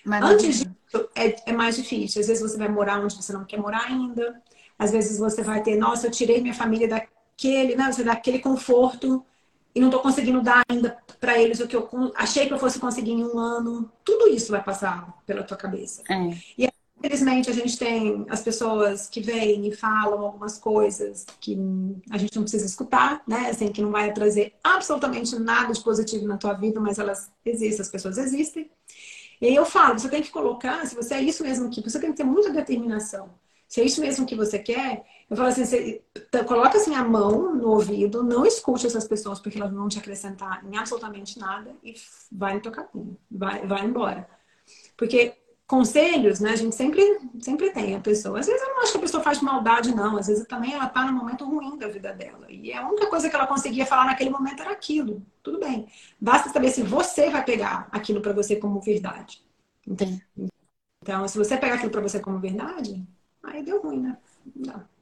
Maravilha. 0.04 0.34
Antes 0.34 0.58
disso, 0.58 1.08
é, 1.14 1.50
é 1.50 1.52
mais 1.52 1.76
difícil. 1.76 2.20
Às 2.20 2.28
vezes 2.28 2.42
você 2.42 2.58
vai 2.58 2.68
morar 2.68 3.00
onde 3.00 3.14
você 3.14 3.32
não 3.32 3.44
quer 3.44 3.58
morar 3.58 3.86
ainda. 3.86 4.40
Às 4.78 4.90
vezes 4.90 5.18
você 5.18 5.42
vai 5.42 5.62
ter, 5.62 5.76
nossa, 5.76 6.06
eu 6.06 6.10
tirei 6.10 6.40
minha 6.40 6.54
família 6.54 6.86
daquele, 6.86 7.74
né? 7.74 7.90
Você 7.90 8.04
dá 8.04 8.12
aquele 8.12 8.38
conforto 8.38 9.24
e 9.76 9.80
não 9.80 9.88
estou 9.88 10.00
conseguindo 10.00 10.40
dar 10.40 10.62
ainda 10.66 10.96
para 11.20 11.38
eles 11.38 11.60
o 11.60 11.68
que 11.68 11.76
eu 11.76 11.86
achei 12.14 12.46
que 12.46 12.54
eu 12.54 12.58
fosse 12.58 12.78
conseguir 12.78 13.10
em 13.10 13.22
um 13.22 13.38
ano. 13.38 13.92
Tudo 14.02 14.26
isso 14.28 14.50
vai 14.50 14.64
passar 14.64 15.22
pela 15.26 15.42
tua 15.42 15.56
cabeça. 15.56 16.02
É. 16.08 16.34
E 16.56 16.66
infelizmente 16.98 17.50
a 17.50 17.52
gente 17.52 17.78
tem 17.78 18.24
as 18.30 18.42
pessoas 18.42 19.06
que 19.06 19.20
vêm 19.20 19.68
e 19.68 19.76
falam 19.76 20.18
algumas 20.22 20.56
coisas 20.56 21.26
que 21.38 21.58
a 22.10 22.16
gente 22.16 22.34
não 22.34 22.42
precisa 22.44 22.64
escutar, 22.64 23.22
né? 23.28 23.50
Assim, 23.50 23.70
que 23.70 23.82
não 23.82 23.90
vai 23.90 24.10
trazer 24.14 24.54
absolutamente 24.64 25.38
nada 25.38 25.74
de 25.74 25.84
positivo 25.84 26.26
na 26.26 26.38
tua 26.38 26.54
vida, 26.54 26.80
mas 26.80 26.98
elas 26.98 27.30
existem, 27.44 27.82
as 27.82 27.90
pessoas 27.90 28.16
existem. 28.16 28.70
E 29.42 29.46
aí 29.46 29.54
eu 29.54 29.66
falo, 29.66 29.98
você 29.98 30.08
tem 30.08 30.22
que 30.22 30.30
colocar, 30.30 30.86
se 30.86 30.94
você 30.94 31.16
é 31.16 31.20
isso 31.20 31.42
mesmo 31.42 31.68
que 31.68 31.82
você 31.82 32.00
tem 32.00 32.12
que 32.12 32.16
ter 32.16 32.24
muita 32.24 32.50
determinação. 32.50 33.28
Se 33.68 33.82
é 33.82 33.84
isso 33.84 34.00
mesmo 34.00 34.24
que 34.24 34.34
você 34.34 34.58
quer, 34.58 35.04
eu 35.28 35.36
falo 35.36 35.48
assim, 35.48 35.64
você 35.64 36.02
coloca 36.46 36.78
assim 36.78 36.94
a 36.94 37.04
mão 37.04 37.54
no 37.54 37.70
ouvido, 37.70 38.22
não 38.22 38.46
escute 38.46 38.86
essas 38.86 39.08
pessoas 39.08 39.40
porque 39.40 39.58
elas 39.58 39.72
não 39.72 39.80
vão 39.80 39.88
te 39.88 39.98
acrescentar 39.98 40.64
em 40.64 40.76
absolutamente 40.76 41.38
nada 41.38 41.74
e 41.82 41.94
vai 42.30 42.54
no 42.54 42.60
teu 42.60 42.72
caminho, 42.72 43.18
vai, 43.30 43.66
vai 43.66 43.84
embora. 43.84 44.28
Porque 44.96 45.36
conselhos, 45.66 46.38
né, 46.38 46.50
a 46.50 46.56
gente 46.56 46.74
sempre, 46.74 47.02
sempre 47.40 47.70
tem 47.72 47.96
a 47.96 48.00
pessoa. 48.00 48.38
Às 48.38 48.46
vezes 48.46 48.62
eu 48.62 48.68
não 48.68 48.82
acho 48.82 48.92
que 48.92 48.98
a 48.98 49.00
pessoa 49.00 49.22
faz 49.22 49.40
maldade, 49.42 49.94
não. 49.94 50.16
Às 50.16 50.28
vezes 50.28 50.46
também 50.46 50.72
ela 50.74 50.88
tá 50.88 51.04
no 51.04 51.12
momento 51.12 51.44
ruim 51.44 51.76
da 51.76 51.88
vida 51.88 52.12
dela. 52.12 52.46
E 52.48 52.72
a 52.72 52.86
única 52.88 53.08
coisa 53.08 53.28
que 53.28 53.34
ela 53.34 53.46
conseguia 53.46 53.84
falar 53.84 54.06
naquele 54.06 54.30
momento 54.30 54.60
era 54.62 54.70
aquilo. 54.70 55.26
Tudo 55.42 55.58
bem. 55.58 55.88
Basta 56.20 56.50
saber 56.50 56.70
se 56.70 56.82
você 56.82 57.30
vai 57.30 57.44
pegar 57.44 57.88
aquilo 57.90 58.20
para 58.20 58.32
você 58.32 58.56
como 58.56 58.80
verdade. 58.80 59.44
Entende? 59.86 60.24
Então, 61.02 61.26
se 61.26 61.36
você 61.38 61.56
pegar 61.56 61.74
aquilo 61.74 61.90
para 61.90 62.00
você 62.00 62.20
como 62.20 62.38
verdade, 62.38 63.04
aí 63.42 63.62
deu 63.62 63.82
ruim, 63.82 64.00
né? 64.00 64.18
Não. 64.54 64.95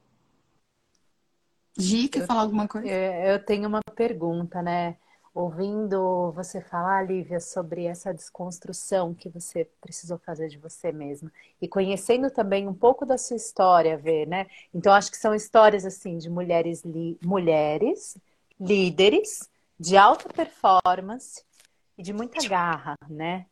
Gi, 1.77 2.07
quer 2.07 2.21
eu, 2.21 2.27
falar 2.27 2.41
alguma 2.41 2.67
coisa? 2.67 2.87
Eu 2.87 3.43
tenho 3.43 3.67
uma 3.67 3.81
pergunta, 3.95 4.61
né? 4.61 4.95
Ouvindo 5.33 6.31
você 6.31 6.61
falar, 6.61 7.05
Lívia, 7.05 7.41
sobre 7.41 7.83
essa 7.83 8.13
desconstrução 8.13 9.13
que 9.13 9.27
você 9.27 9.69
precisou 9.81 10.17
fazer 10.17 10.47
de 10.47 10.57
você 10.57 10.93
mesma 10.93 11.29
e 11.61 11.67
conhecendo 11.67 12.31
também 12.31 12.67
um 12.67 12.73
pouco 12.73 13.05
da 13.05 13.17
sua 13.17 13.35
história, 13.35 13.97
ver, 13.97 14.25
né? 14.27 14.47
Então 14.73 14.93
acho 14.93 15.11
que 15.11 15.17
são 15.17 15.35
histórias 15.35 15.85
assim 15.85 16.17
de 16.17 16.29
mulheres 16.29 16.83
li... 16.85 17.19
mulheres 17.21 18.17
líderes 18.57 19.49
de 19.77 19.97
alta 19.97 20.29
performance 20.29 21.43
e 21.97 22.03
de 22.03 22.13
muita 22.13 22.47
garra, 22.47 22.95
né? 23.09 23.45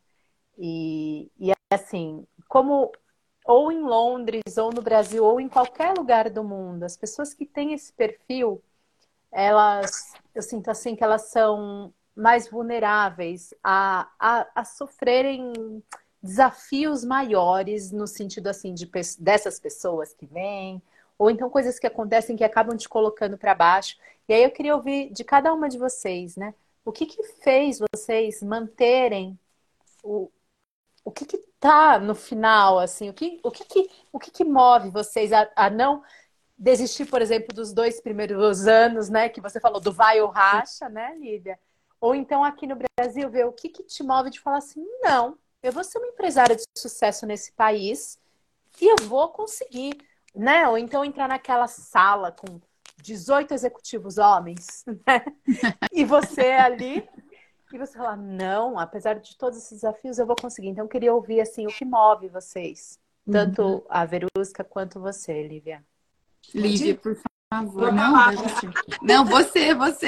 E, 0.57 1.29
e 1.37 1.51
assim, 1.69 2.25
como 2.47 2.93
ou 3.45 3.71
em 3.71 3.81
Londres, 3.81 4.57
ou 4.57 4.71
no 4.71 4.81
Brasil, 4.81 5.23
ou 5.23 5.39
em 5.39 5.49
qualquer 5.49 5.93
lugar 5.97 6.29
do 6.29 6.43
mundo, 6.43 6.83
as 6.83 6.97
pessoas 6.97 7.33
que 7.33 7.45
têm 7.45 7.73
esse 7.73 7.91
perfil, 7.93 8.61
elas, 9.31 10.13
eu 10.33 10.41
sinto 10.41 10.69
assim 10.69 10.95
que 10.95 11.03
elas 11.03 11.23
são 11.23 11.93
mais 12.15 12.49
vulneráveis 12.49 13.53
a, 13.63 14.07
a, 14.19 14.47
a 14.53 14.63
sofrerem 14.63 15.83
desafios 16.21 17.03
maiores 17.03 17.91
no 17.91 18.07
sentido 18.07 18.47
assim 18.47 18.73
de 18.73 18.89
dessas 19.19 19.59
pessoas 19.59 20.13
que 20.13 20.25
vêm 20.25 20.81
ou 21.17 21.29
então 21.29 21.49
coisas 21.49 21.79
que 21.79 21.87
acontecem 21.87 22.35
que 22.35 22.43
acabam 22.43 22.75
te 22.77 22.87
colocando 22.87 23.37
para 23.37 23.55
baixo. 23.55 23.97
E 24.27 24.33
aí 24.33 24.43
eu 24.43 24.51
queria 24.51 24.75
ouvir 24.75 25.11
de 25.11 25.23
cada 25.23 25.53
uma 25.53 25.69
de 25.69 25.77
vocês, 25.77 26.35
né? 26.35 26.53
O 26.85 26.91
que 26.91 27.05
que 27.05 27.23
fez 27.23 27.79
vocês 27.79 28.41
manterem 28.41 29.37
o, 30.03 30.29
o 31.03 31.11
que 31.11 31.25
que 31.25 31.37
tá 31.59 31.99
no 31.99 32.15
final, 32.15 32.79
assim? 32.79 33.09
O 33.09 33.13
que, 33.13 33.39
o 33.43 33.51
que, 33.51 33.65
que, 33.65 33.89
o 34.11 34.19
que, 34.19 34.31
que 34.31 34.43
move 34.43 34.89
vocês 34.89 35.31
a, 35.33 35.49
a 35.55 35.69
não 35.69 36.03
desistir, 36.57 37.05
por 37.05 37.21
exemplo, 37.21 37.53
dos 37.53 37.73
dois 37.73 37.99
primeiros 37.99 38.67
anos, 38.67 39.09
né? 39.09 39.29
Que 39.29 39.41
você 39.41 39.59
falou 39.59 39.81
do 39.81 39.91
vai 39.91 40.21
ou 40.21 40.29
racha, 40.29 40.87
né, 40.89 41.15
Lídia? 41.17 41.59
Ou 41.99 42.15
então 42.15 42.43
aqui 42.43 42.67
no 42.67 42.77
Brasil, 42.97 43.29
ver 43.29 43.45
o 43.45 43.51
que, 43.51 43.69
que 43.69 43.83
te 43.83 44.03
move 44.03 44.29
de 44.29 44.39
falar 44.39 44.57
assim, 44.57 44.85
não, 45.01 45.37
eu 45.61 45.71
vou 45.71 45.83
ser 45.83 45.97
uma 45.97 46.07
empresária 46.07 46.55
de 46.55 46.63
sucesso 46.77 47.25
nesse 47.25 47.53
país 47.53 48.19
e 48.81 48.85
eu 48.85 49.07
vou 49.07 49.29
conseguir, 49.29 49.97
né? 50.35 50.67
Ou 50.67 50.77
então 50.77 51.05
entrar 51.05 51.27
naquela 51.27 51.67
sala 51.67 52.31
com 52.31 52.59
18 53.01 53.53
executivos 53.53 54.17
homens, 54.17 54.83
né? 55.07 55.23
E 55.91 56.03
você 56.03 56.51
ali 56.51 57.07
e 57.75 57.79
você 57.79 57.97
falar, 57.97 58.17
não, 58.17 58.79
apesar 58.79 59.15
de 59.15 59.35
todos 59.37 59.57
esses 59.57 59.81
desafios, 59.81 60.19
eu 60.19 60.25
vou 60.25 60.35
conseguir. 60.35 60.69
Então, 60.69 60.85
eu 60.85 60.89
queria 60.89 61.13
ouvir, 61.13 61.41
assim, 61.41 61.65
o 61.65 61.69
que 61.69 61.85
move 61.85 62.27
vocês. 62.27 62.99
Tanto 63.29 63.61
uhum. 63.61 63.81
a 63.89 64.05
Verusca 64.05 64.63
quanto 64.63 64.99
você, 64.99 65.47
Lívia. 65.47 65.83
Lívia, 66.53 66.95
por 66.95 67.15
favor. 67.49 67.91
Não, 67.93 68.13
não, 69.01 69.25
você, 69.25 69.73
você. 69.73 70.07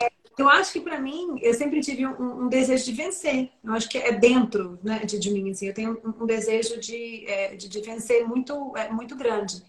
É, 0.00 0.10
eu 0.36 0.48
acho 0.48 0.72
que 0.72 0.80
para 0.80 1.00
mim, 1.00 1.38
eu 1.40 1.54
sempre 1.54 1.80
tive 1.80 2.06
um, 2.06 2.44
um, 2.44 2.48
desejo 2.48 2.84
de 2.84 2.92
vencer. 2.92 3.50
Eu 3.64 3.72
acho 3.72 3.88
que 3.88 3.98
é 3.98 4.12
dentro 4.12 4.78
né, 4.82 5.00
de, 5.00 5.18
de 5.18 5.30
mim. 5.30 5.50
Assim, 5.50 5.66
eu 5.66 5.74
tenho 5.74 6.00
um, 6.04 6.22
um 6.22 6.26
desejo 6.26 6.78
de, 6.78 7.26
é, 7.26 7.56
de, 7.56 7.68
de, 7.68 7.80
vencer 7.80 8.26
muito, 8.26 8.76
é, 8.76 8.90
muito 8.90 9.16
grande. 9.16 9.62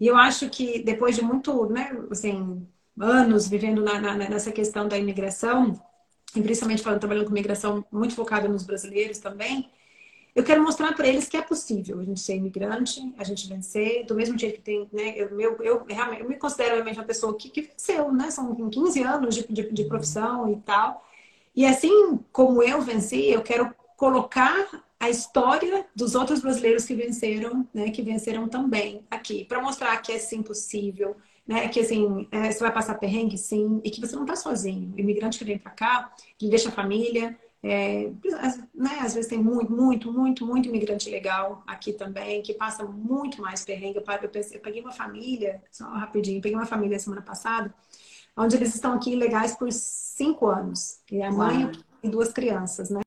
E 0.00 0.06
eu 0.06 0.16
acho 0.16 0.48
que 0.50 0.82
depois 0.82 1.14
de 1.14 1.22
muito, 1.22 1.66
né, 1.66 1.90
assim, 2.10 2.66
anos 2.98 3.48
vivendo 3.48 3.82
na, 3.82 4.00
na, 4.00 4.14
nessa 4.14 4.52
questão 4.52 4.88
da 4.88 4.98
imigração, 4.98 5.80
e 6.34 6.42
principalmente 6.42 6.82
falando, 6.82 7.00
trabalhando 7.00 7.26
com 7.26 7.32
imigração 7.32 7.84
muito 7.90 8.14
focada 8.14 8.48
nos 8.48 8.64
brasileiros 8.64 9.18
também, 9.18 9.70
eu 10.36 10.44
quero 10.44 10.62
mostrar 10.62 10.94
para 10.94 11.08
eles 11.08 11.30
que 11.30 11.36
é 11.38 11.40
possível 11.40 11.98
a 11.98 12.04
gente 12.04 12.20
ser 12.20 12.36
imigrante, 12.36 13.00
a 13.16 13.24
gente 13.24 13.48
vencer, 13.48 14.04
do 14.04 14.14
mesmo 14.14 14.38
jeito 14.38 14.56
que 14.56 14.60
tem, 14.60 14.86
né? 14.92 15.14
Eu, 15.16 15.40
eu, 15.40 15.56
eu, 15.62 15.84
realmente, 15.88 16.20
eu 16.20 16.28
me 16.28 16.36
considero 16.36 16.74
realmente 16.74 16.98
uma 16.98 17.06
pessoa 17.06 17.34
que, 17.34 17.48
que 17.48 17.62
venceu, 17.62 18.12
né? 18.12 18.30
São 18.30 18.54
15 18.54 19.02
anos 19.02 19.34
de, 19.34 19.46
de, 19.48 19.72
de 19.72 19.84
profissão 19.84 20.52
e 20.52 20.56
tal. 20.56 21.02
E 21.54 21.64
assim 21.64 22.18
como 22.32 22.62
eu 22.62 22.82
venci, 22.82 23.30
eu 23.30 23.40
quero 23.40 23.74
colocar 23.96 24.84
a 25.00 25.08
história 25.08 25.86
dos 25.96 26.14
outros 26.14 26.40
brasileiros 26.42 26.84
que 26.84 26.94
venceram, 26.94 27.66
né? 27.72 27.90
Que 27.90 28.02
venceram 28.02 28.46
também 28.46 29.06
aqui, 29.10 29.42
para 29.46 29.62
mostrar 29.62 29.96
que 30.02 30.12
é 30.12 30.18
sim 30.18 30.42
possível, 30.42 31.16
né? 31.46 31.68
Que 31.68 31.80
assim, 31.80 32.26
é, 32.30 32.50
você 32.50 32.60
vai 32.60 32.72
passar 32.72 32.94
perrengue, 32.96 33.38
sim, 33.38 33.80
e 33.84 33.90
que 33.90 34.00
você 34.00 34.14
não 34.16 34.22
está 34.22 34.36
sozinho. 34.36 34.92
O 34.94 35.00
imigrante 35.00 35.38
que 35.38 35.44
vem 35.44 35.58
para 35.58 35.70
cá, 35.70 36.12
que 36.36 36.48
deixa 36.48 36.68
a 36.68 36.72
família, 36.72 37.38
é, 37.62 38.10
né? 38.74 38.98
Às 39.00 39.14
vezes 39.14 39.28
tem 39.28 39.38
muito, 39.38 39.72
muito, 39.72 40.12
muito, 40.12 40.46
muito 40.46 40.68
imigrante 40.68 41.10
legal 41.10 41.62
aqui 41.66 41.92
também, 41.92 42.42
que 42.42 42.54
passa 42.54 42.84
muito 42.84 43.40
mais 43.40 43.64
perrengue. 43.64 43.98
Eu, 43.98 44.04
eu 44.52 44.60
peguei 44.60 44.80
uma 44.80 44.92
família, 44.92 45.62
só 45.70 45.84
rapidinho, 45.84 46.40
peguei 46.40 46.56
uma 46.56 46.66
família 46.66 46.98
semana 46.98 47.22
passada, 47.22 47.74
onde 48.36 48.56
eles 48.56 48.74
estão 48.74 48.92
aqui 48.92 49.14
legais 49.16 49.56
por 49.56 49.70
cinco 49.72 50.46
anos. 50.46 51.00
E 51.10 51.22
a 51.22 51.30
mãe 51.30 51.64
Uau. 51.64 51.72
e 52.02 52.08
duas 52.08 52.32
crianças, 52.32 52.90
né? 52.90 53.00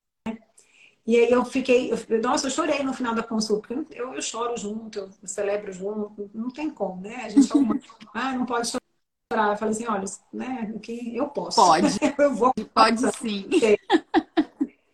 E 1.09 1.17
aí 1.17 1.31
eu 1.31 1.43
fiquei, 1.43 1.91
eu, 1.91 2.21
nossa, 2.21 2.45
eu 2.45 2.51
chorei 2.51 2.83
no 2.83 2.93
final 2.93 3.15
da 3.15 3.23
consulta, 3.23 3.67
porque 3.67 3.99
eu, 3.99 4.13
eu 4.13 4.21
choro 4.21 4.55
junto, 4.55 4.99
eu 4.99 5.09
celebro 5.23 5.73
junto, 5.73 6.29
não 6.35 6.51
tem 6.51 6.69
como, 6.69 7.01
né? 7.01 7.23
A 7.25 7.29
gente 7.29 7.51
é 7.51 7.55
uma, 7.55 7.79
ah, 8.13 8.33
não 8.33 8.45
pode 8.45 8.69
chorar. 8.69 9.53
Eu 9.53 9.57
falei 9.57 9.73
assim, 9.73 9.87
olha, 9.87 10.05
né, 10.31 10.71
que 10.83 11.17
eu 11.17 11.27
posso. 11.29 11.55
Pode. 11.55 11.87
eu 12.15 12.35
vou. 12.35 12.53
Pode 12.75 13.01
sim. 13.17 13.49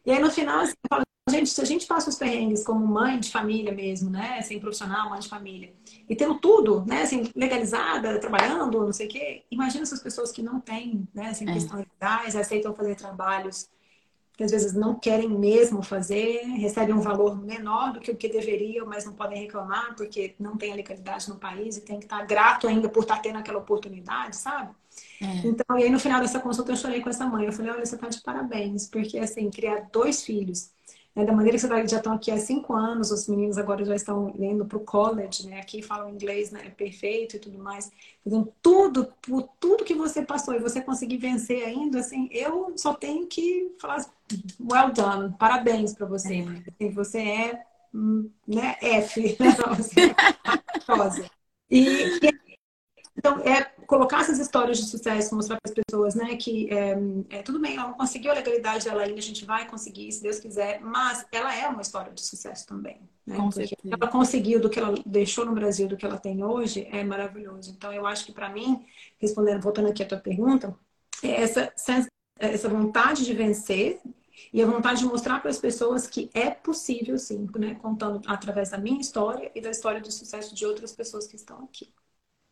E 0.06 0.12
aí 0.12 0.20
no 0.20 0.32
final, 0.32 0.60
assim, 0.60 0.74
eu 0.84 0.88
falo, 0.88 1.04
gente, 1.30 1.50
se 1.50 1.60
a 1.60 1.66
gente 1.66 1.88
passa 1.88 2.10
os 2.12 2.16
perrengues 2.16 2.64
como 2.64 2.86
mãe 2.86 3.20
de 3.20 3.32
família 3.32 3.74
mesmo, 3.74 4.10
né? 4.10 4.42
Sem 4.44 4.60
profissional, 4.60 5.10
mãe 5.10 5.20
de 5.20 5.28
família, 5.28 5.74
e 6.08 6.16
tendo 6.16 6.36
tudo, 6.36 6.86
né, 6.86 7.02
assim, 7.02 7.30
legalizada, 7.36 8.20
trabalhando, 8.20 8.86
não 8.86 8.94
sei 8.94 9.08
o 9.08 9.10
quê, 9.10 9.44
imagina 9.50 9.82
essas 9.82 10.00
pessoas 10.02 10.32
que 10.32 10.44
não 10.44 10.62
têm, 10.62 11.06
né, 11.14 11.30
assim, 11.30 11.50
é. 11.50 11.54
questão 11.54 11.80
legais, 11.80 12.36
aceitam 12.36 12.74
fazer 12.74 12.96
trabalhos 12.96 13.68
que 14.38 14.44
às 14.44 14.52
vezes 14.52 14.74
não 14.74 14.96
querem 15.00 15.30
mesmo 15.30 15.82
fazer, 15.82 16.44
recebem 16.44 16.94
um 16.94 17.02
valor 17.02 17.42
menor 17.42 17.94
do 17.94 18.00
que 18.00 18.12
o 18.12 18.16
que 18.16 18.28
deveriam, 18.28 18.86
mas 18.86 19.06
não 19.06 19.14
podem 19.14 19.42
reclamar 19.42 19.96
porque 19.96 20.36
não 20.40 20.58
tem 20.58 20.72
a 20.72 20.76
legalidade 20.76 21.30
no 21.30 21.38
país 21.38 21.78
e 21.78 21.82
tem 21.82 22.00
que 22.00 22.06
estar 22.06 22.26
grato 22.26 22.68
ainda 22.68 22.90
por 22.90 23.04
estar 23.04 23.20
tendo 23.20 23.38
aquela 23.38 23.60
oportunidade, 23.60 24.36
sabe? 24.36 24.76
É. 25.22 25.48
Então, 25.48 25.78
e 25.78 25.84
aí 25.84 25.90
no 25.90 26.00
final 26.00 26.22
dessa 26.22 26.40
consulta 26.40 26.72
eu 26.72 26.78
chorei 26.78 27.02
com 27.02 27.10
essa 27.10 27.26
mãe. 27.26 27.46
Eu 27.46 27.54
falei, 27.54 27.72
olha, 27.72 27.86
você 27.86 27.98
tá 27.98 28.10
de 28.10 28.22
parabéns, 28.22 28.88
porque 28.88 29.18
assim, 29.18 29.50
criar 29.50 29.90
dois 29.92 30.24
filhos 30.24 30.75
né? 31.16 31.26
Da 31.26 31.32
maneira 31.32 31.58
que 31.58 31.62
vocês 31.66 31.90
já 31.92 31.98
estão 31.98 32.14
aqui 32.14 32.30
há 32.30 32.38
cinco 32.38 32.74
anos, 32.74 33.10
os 33.12 33.28
meninos 33.28 33.58
agora 33.58 33.86
já 33.86 33.96
estão 33.96 34.34
indo 34.38 34.66
para 34.66 34.78
o 34.78 34.82
college, 34.82 35.48
né? 35.48 35.60
Aqui 35.60 35.82
falam 35.82 36.10
inglês 36.10 36.52
né? 36.52 36.70
perfeito 36.72 37.38
e 37.38 37.40
tudo 37.40 37.58
mais. 37.58 37.92
Então, 38.26 38.52
tudo, 38.62 39.14
por 39.22 39.50
tudo 39.60 39.86
que 39.86 39.94
você 39.94 40.22
passou 40.22 40.54
e 40.54 40.60
você 40.60 40.82
conseguir 40.82 41.18
vencer 41.18 41.64
ainda, 41.64 42.00
assim, 42.00 42.28
eu 42.32 42.74
só 42.76 42.94
tenho 42.94 43.26
que 43.28 43.74
falar 43.80 44.06
well 44.60 44.92
done, 44.92 45.34
parabéns 45.40 45.94
para 45.94 46.06
você. 46.06 46.40
É. 46.40 46.42
Assim, 46.42 46.92
você 46.92 47.20
é 47.20 47.66
hum, 47.94 48.30
né, 48.46 48.76
F, 48.82 49.38
você 49.78 50.02
é 50.12 51.36
e, 51.70 51.80
e 51.80 52.46
então, 53.18 53.40
é 53.40 53.65
colocar 53.96 54.20
essas 54.20 54.40
histórias 54.40 54.78
de 54.78 54.86
sucesso, 54.86 55.34
mostrar 55.34 55.58
para 55.62 55.72
as 55.72 55.74
pessoas, 55.74 56.16
né, 56.16 56.36
que 56.36 56.70
é, 56.70 56.98
é, 57.30 57.42
tudo 57.42 57.62
bem, 57.62 57.78
ela 57.78 57.88
não 57.88 57.94
conseguiu 57.94 58.32
a 58.32 58.34
legalidade 58.34 58.84
dela 58.84 59.04
ainda, 59.04 59.18
a 59.18 59.22
gente 59.22 59.46
vai 59.46 59.66
conseguir, 59.70 60.12
se 60.12 60.22
Deus 60.22 60.38
quiser, 60.38 60.82
mas 60.82 61.26
ela 61.32 61.56
é 61.56 61.66
uma 61.70 61.82
história 61.82 62.12
de 62.12 62.22
sucesso 62.22 62.68
também, 62.68 63.00
né? 63.26 63.38
Com 63.38 63.50
Porque 63.50 63.78
ela 63.90 64.12
conseguiu 64.12 64.60
do 64.60 64.70
que 64.70 64.78
ela 64.78 64.94
deixou 65.06 65.46
no 65.46 65.54
Brasil, 65.54 65.88
do 65.88 65.96
que 65.96 66.06
ela 66.06 66.18
tem 66.18 66.44
hoje, 66.44 66.86
é 66.92 67.06
maravilhoso. 67.06 67.72
Então, 67.72 67.94
eu 67.94 68.06
acho 68.06 68.26
que 68.26 68.34
para 68.34 68.50
mim, 68.50 68.86
respondendo, 69.18 69.62
voltando 69.62 69.88
aqui 69.88 70.04
à 70.04 70.06
tua 70.06 70.18
pergunta, 70.18 70.76
é 71.24 71.42
essa, 71.42 71.74
essa 72.38 72.68
vontade 72.68 73.24
de 73.24 73.34
vencer 73.34 74.02
e 74.52 74.62
a 74.62 74.66
vontade 74.66 75.00
de 75.00 75.06
mostrar 75.06 75.40
para 75.40 75.50
as 75.50 75.58
pessoas 75.58 76.06
que 76.06 76.30
é 76.34 76.52
possível, 76.52 77.18
sim, 77.18 77.48
né, 77.58 77.76
contando 77.76 78.22
através 78.28 78.72
da 78.72 78.78
minha 78.78 79.00
história 79.00 79.50
e 79.56 79.62
da 79.62 79.70
história 79.70 80.02
de 80.02 80.14
sucesso 80.14 80.54
de 80.54 80.66
outras 80.66 80.92
pessoas 80.92 81.26
que 81.26 81.38
estão 81.38 81.64
aqui. 81.64 81.94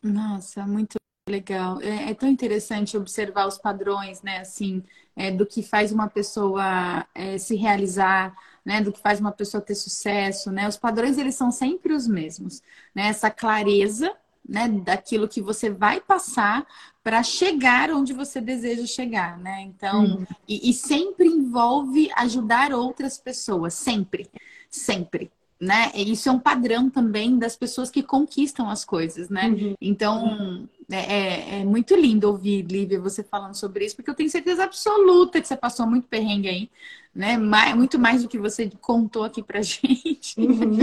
Nossa, 0.01 0.65
muito 0.65 1.02
legal. 1.27 1.79
É, 1.81 2.11
é, 2.11 2.13
tão 2.13 2.27
interessante 2.27 2.97
observar 2.97 3.47
os 3.47 3.57
padrões, 3.57 4.21
né? 4.21 4.39
Assim, 4.39 4.83
é, 5.15 5.31
do 5.31 5.45
que 5.45 5.63
faz 5.63 5.91
uma 5.91 6.07
pessoa 6.07 7.05
é, 7.15 7.37
se 7.37 7.55
realizar, 7.55 8.35
né? 8.65 8.81
Do 8.81 8.91
que 8.91 8.99
faz 8.99 9.19
uma 9.19 9.31
pessoa 9.31 9.61
ter 9.61 9.75
sucesso, 9.75 10.51
né? 10.51 10.67
Os 10.67 10.77
padrões 10.77 11.17
eles 11.17 11.35
são 11.35 11.51
sempre 11.51 11.93
os 11.93 12.07
mesmos, 12.07 12.61
né? 12.93 13.07
Essa 13.07 13.29
clareza, 13.29 14.13
né? 14.47 14.67
Daquilo 14.67 15.27
que 15.27 15.41
você 15.41 15.69
vai 15.69 16.01
passar 16.01 16.65
para 17.01 17.23
chegar 17.23 17.91
onde 17.91 18.13
você 18.13 18.41
deseja 18.41 18.85
chegar, 18.85 19.37
né? 19.37 19.61
Então, 19.61 20.03
uhum. 20.03 20.25
e, 20.47 20.69
e 20.69 20.73
sempre 20.73 21.27
envolve 21.27 22.09
ajudar 22.15 22.73
outras 22.73 23.17
pessoas, 23.17 23.73
sempre, 23.73 24.29
sempre 24.69 25.31
né? 25.63 25.91
Isso 25.95 26.27
é 26.27 26.31
um 26.31 26.39
padrão 26.39 26.89
também 26.89 27.37
das 27.37 27.55
pessoas 27.55 27.89
que 27.89 28.03
conquistam 28.03 28.69
as 28.69 28.83
coisas, 28.83 29.29
né? 29.29 29.47
Uhum. 29.47 29.75
Então, 29.79 30.67
é, 30.91 30.97
é, 30.97 31.59
é, 31.61 31.63
muito 31.63 31.95
lindo 31.95 32.27
ouvir, 32.27 32.63
Lívia, 32.63 32.99
você 32.99 33.23
falando 33.23 33.55
sobre 33.55 33.85
isso, 33.85 33.95
porque 33.95 34.09
eu 34.09 34.15
tenho 34.15 34.29
certeza 34.29 34.65
absoluta 34.65 35.39
que 35.39 35.47
você 35.47 35.55
passou 35.55 35.87
muito 35.87 36.05
perrengue 36.07 36.49
aí, 36.49 36.69
né? 37.15 37.37
Mais, 37.37 37.75
muito 37.75 37.97
mais 37.97 38.23
do 38.23 38.27
que 38.27 38.37
você 38.37 38.69
contou 38.81 39.23
aqui 39.23 39.41
pra 39.41 39.61
gente. 39.63 40.37
Uhum. 40.37 40.79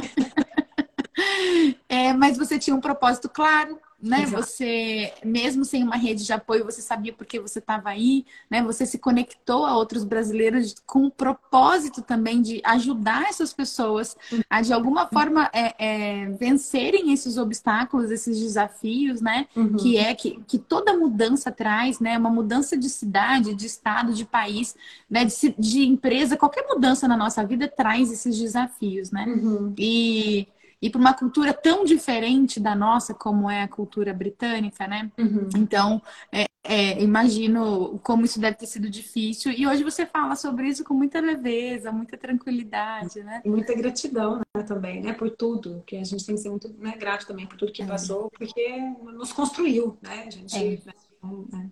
é, 1.87 2.14
mas 2.14 2.39
você 2.39 2.59
tinha 2.59 2.74
um 2.74 2.81
propósito 2.81 3.28
claro, 3.28 3.78
né? 4.03 4.22
Exato. 4.22 4.42
Você, 4.42 5.12
mesmo 5.24 5.64
sem 5.64 5.82
uma 5.82 5.96
rede 5.96 6.24
de 6.24 6.32
apoio, 6.32 6.64
você 6.64 6.80
sabia 6.80 7.12
porque 7.12 7.38
você 7.38 7.59
estava 7.59 7.90
aí, 7.90 8.24
né? 8.51 8.62
Você 8.62 8.86
se 8.86 8.98
conectou 8.98 9.66
a 9.66 9.76
outros 9.76 10.05
brasileiros 10.05 10.74
com 10.86 11.07
o 11.07 11.11
propósito 11.11 12.03
também 12.03 12.40
de 12.40 12.61
ajudar 12.64 13.28
essas 13.28 13.53
pessoas 13.53 14.16
a, 14.48 14.62
de 14.62 14.72
alguma 14.72 15.07
forma, 15.07 15.51
é, 15.53 15.74
é, 15.78 16.26
vencerem 16.30 17.12
esses 17.12 17.36
obstáculos, 17.36 18.11
esses 18.11 18.38
desafios, 18.38 19.20
né? 19.20 19.46
Uhum. 19.55 19.76
Que 19.76 19.96
é 19.96 20.14
que, 20.14 20.40
que 20.46 20.59
toda 20.59 20.96
mudança 20.96 21.51
traz, 21.51 22.01
né? 22.01 22.16
Uma 22.16 22.30
mudança 22.30 22.76
de 22.76 22.88
cidade, 22.88 23.55
de 23.55 23.66
estado, 23.66 24.12
de 24.12 24.24
país, 24.24 24.74
né? 25.09 25.24
De, 25.24 25.55
de 25.59 25.86
empresa, 25.86 26.36
qualquer 26.36 26.66
mudança 26.66 27.07
na 27.07 27.16
nossa 27.16 27.44
vida 27.44 27.68
traz 27.68 28.11
esses 28.11 28.38
desafios, 28.38 29.11
né? 29.11 29.26
Uhum. 29.26 29.74
E 29.78 30.48
e 30.81 30.89
para 30.89 31.01
uma 31.01 31.14
cultura 31.14 31.53
tão 31.53 31.85
diferente 31.85 32.59
da 32.59 32.74
nossa 32.74 33.12
como 33.12 33.51
é 33.51 33.62
a 33.62 33.68
cultura 33.68 34.14
britânica, 34.14 34.87
né? 34.87 35.11
Uhum. 35.18 35.49
Então, 35.57 36.03
é, 36.33 36.47
é, 36.62 37.03
imagino 37.03 37.99
como 38.03 38.24
isso 38.24 38.41
deve 38.41 38.57
ter 38.57 38.66
sido 38.66 38.89
difícil. 38.89 39.53
E 39.53 39.66
hoje 39.66 39.83
você 39.83 40.07
fala 40.07 40.37
sobre 40.37 40.68
isso 40.68 40.85
com 40.85 40.95
muita 40.95 41.20
leveza, 41.20 41.93
muita 41.93 42.16
tranquilidade, 42.16 43.22
né? 43.22 43.43
E 43.45 43.49
muita 43.49 43.74
gratidão 43.74 44.41
né, 44.57 44.62
também, 44.62 45.03
né? 45.03 45.12
Por 45.12 45.31
tudo, 45.31 45.83
que 45.87 45.97
a 45.97 46.05
gente 46.05 46.24
tem 46.24 46.35
que 46.35 46.41
ser 46.41 46.51
muito 46.51 46.68
né, 46.78 46.97
grato 46.97 47.26
também 47.26 47.47
por 47.47 47.57
tudo 47.57 47.72
que 47.72 47.83
é. 47.83 47.87
passou, 47.87 48.31
porque 48.31 48.78
nos 49.14 49.33
construiu, 49.33 49.99
né? 50.03 50.24
A 50.26 50.31
gente. 50.31 50.57
É. 50.57 50.70
Né? 50.70 50.95
né? 51.53 51.70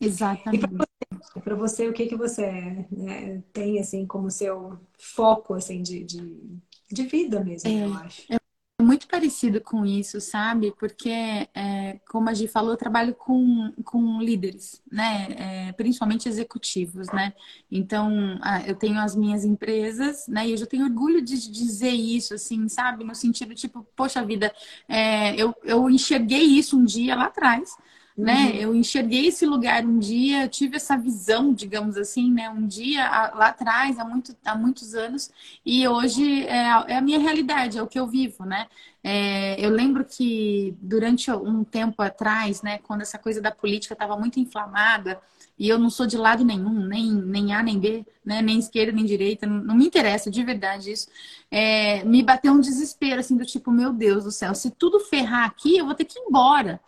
Exatamente. 0.00 0.64
E 0.64 1.40
para 1.40 1.54
você, 1.54 1.84
você, 1.84 1.88
o 1.88 1.92
que 1.92 2.06
que 2.06 2.16
você 2.16 2.86
né, 2.90 3.42
tem 3.52 3.78
assim 3.78 4.06
como 4.06 4.30
seu 4.30 4.78
foco 4.98 5.54
assim 5.54 5.82
de, 5.82 6.02
de 6.04 6.58
de 6.90 7.02
vida 7.04 7.42
mesmo, 7.42 7.68
é, 7.68 7.84
eu 7.84 7.94
acho. 7.94 8.22
É 8.30 8.38
muito 8.82 9.08
parecido 9.08 9.60
com 9.60 9.86
isso, 9.86 10.20
sabe? 10.20 10.70
Porque, 10.78 11.10
é, 11.10 11.98
como 12.08 12.28
a 12.28 12.34
gente 12.34 12.52
falou, 12.52 12.72
eu 12.72 12.76
trabalho 12.76 13.14
com, 13.14 13.72
com 13.82 14.20
líderes, 14.20 14.82
né? 14.90 15.68
É, 15.68 15.72
principalmente 15.72 16.28
executivos, 16.28 17.08
né? 17.08 17.32
Então, 17.70 18.38
eu 18.66 18.74
tenho 18.74 19.00
as 19.00 19.16
minhas 19.16 19.44
empresas, 19.44 20.28
né? 20.28 20.46
E 20.46 20.50
eu 20.50 20.56
já 20.58 20.66
tenho 20.66 20.84
orgulho 20.84 21.22
de 21.22 21.50
dizer 21.50 21.90
isso, 21.90 22.34
assim, 22.34 22.68
sabe? 22.68 23.02
No 23.02 23.14
sentido, 23.14 23.54
tipo, 23.54 23.86
poxa 23.96 24.22
vida, 24.24 24.52
é, 24.86 25.34
eu, 25.34 25.54
eu 25.64 25.88
enxerguei 25.88 26.42
isso 26.42 26.78
um 26.78 26.84
dia 26.84 27.16
lá 27.16 27.24
atrás, 27.24 27.76
né? 28.16 28.46
Uhum. 28.46 28.56
Eu 28.56 28.74
enxerguei 28.74 29.26
esse 29.26 29.44
lugar 29.44 29.84
um 29.84 29.98
dia, 29.98 30.48
tive 30.48 30.76
essa 30.76 30.96
visão, 30.96 31.52
digamos 31.52 31.98
assim, 31.98 32.32
né? 32.32 32.48
Um 32.48 32.66
dia 32.66 33.04
lá 33.34 33.48
atrás, 33.48 33.98
há, 33.98 34.04
muito, 34.04 34.34
há 34.44 34.56
muitos 34.56 34.94
anos, 34.94 35.30
e 35.64 35.86
hoje 35.86 36.44
é, 36.46 36.62
é 36.88 36.96
a 36.96 37.00
minha 37.02 37.18
realidade, 37.18 37.76
é 37.76 37.82
o 37.82 37.86
que 37.86 38.00
eu 38.00 38.06
vivo, 38.06 38.44
né? 38.46 38.66
É, 39.04 39.54
eu 39.64 39.70
lembro 39.70 40.04
que 40.04 40.74
durante 40.80 41.30
um 41.30 41.62
tempo 41.62 42.02
atrás, 42.02 42.62
né, 42.62 42.78
quando 42.78 43.02
essa 43.02 43.18
coisa 43.18 43.40
da 43.40 43.52
política 43.52 43.92
estava 43.92 44.16
muito 44.16 44.40
inflamada, 44.40 45.20
e 45.58 45.68
eu 45.68 45.78
não 45.78 45.88
sou 45.88 46.06
de 46.06 46.16
lado 46.16 46.44
nenhum, 46.44 46.86
nem, 46.86 47.12
nem 47.12 47.54
A 47.54 47.62
nem 47.62 47.78
B, 47.78 48.04
né, 48.24 48.42
nem 48.42 48.58
esquerda 48.58 48.92
nem 48.92 49.04
direita, 49.04 49.46
não, 49.46 49.62
não 49.62 49.74
me 49.74 49.86
interessa 49.86 50.30
de 50.30 50.42
verdade 50.42 50.90
isso. 50.90 51.08
É, 51.50 52.02
me 52.04 52.22
bateu 52.22 52.52
um 52.52 52.60
desespero, 52.60 53.20
assim, 53.20 53.36
do 53.36 53.44
tipo, 53.44 53.70
meu 53.70 53.92
Deus 53.92 54.24
do 54.24 54.32
céu, 54.32 54.54
se 54.54 54.70
tudo 54.70 55.00
ferrar 55.00 55.44
aqui, 55.46 55.76
eu 55.76 55.84
vou 55.84 55.94
ter 55.94 56.04
que 56.04 56.18
ir 56.18 56.22
embora 56.22 56.80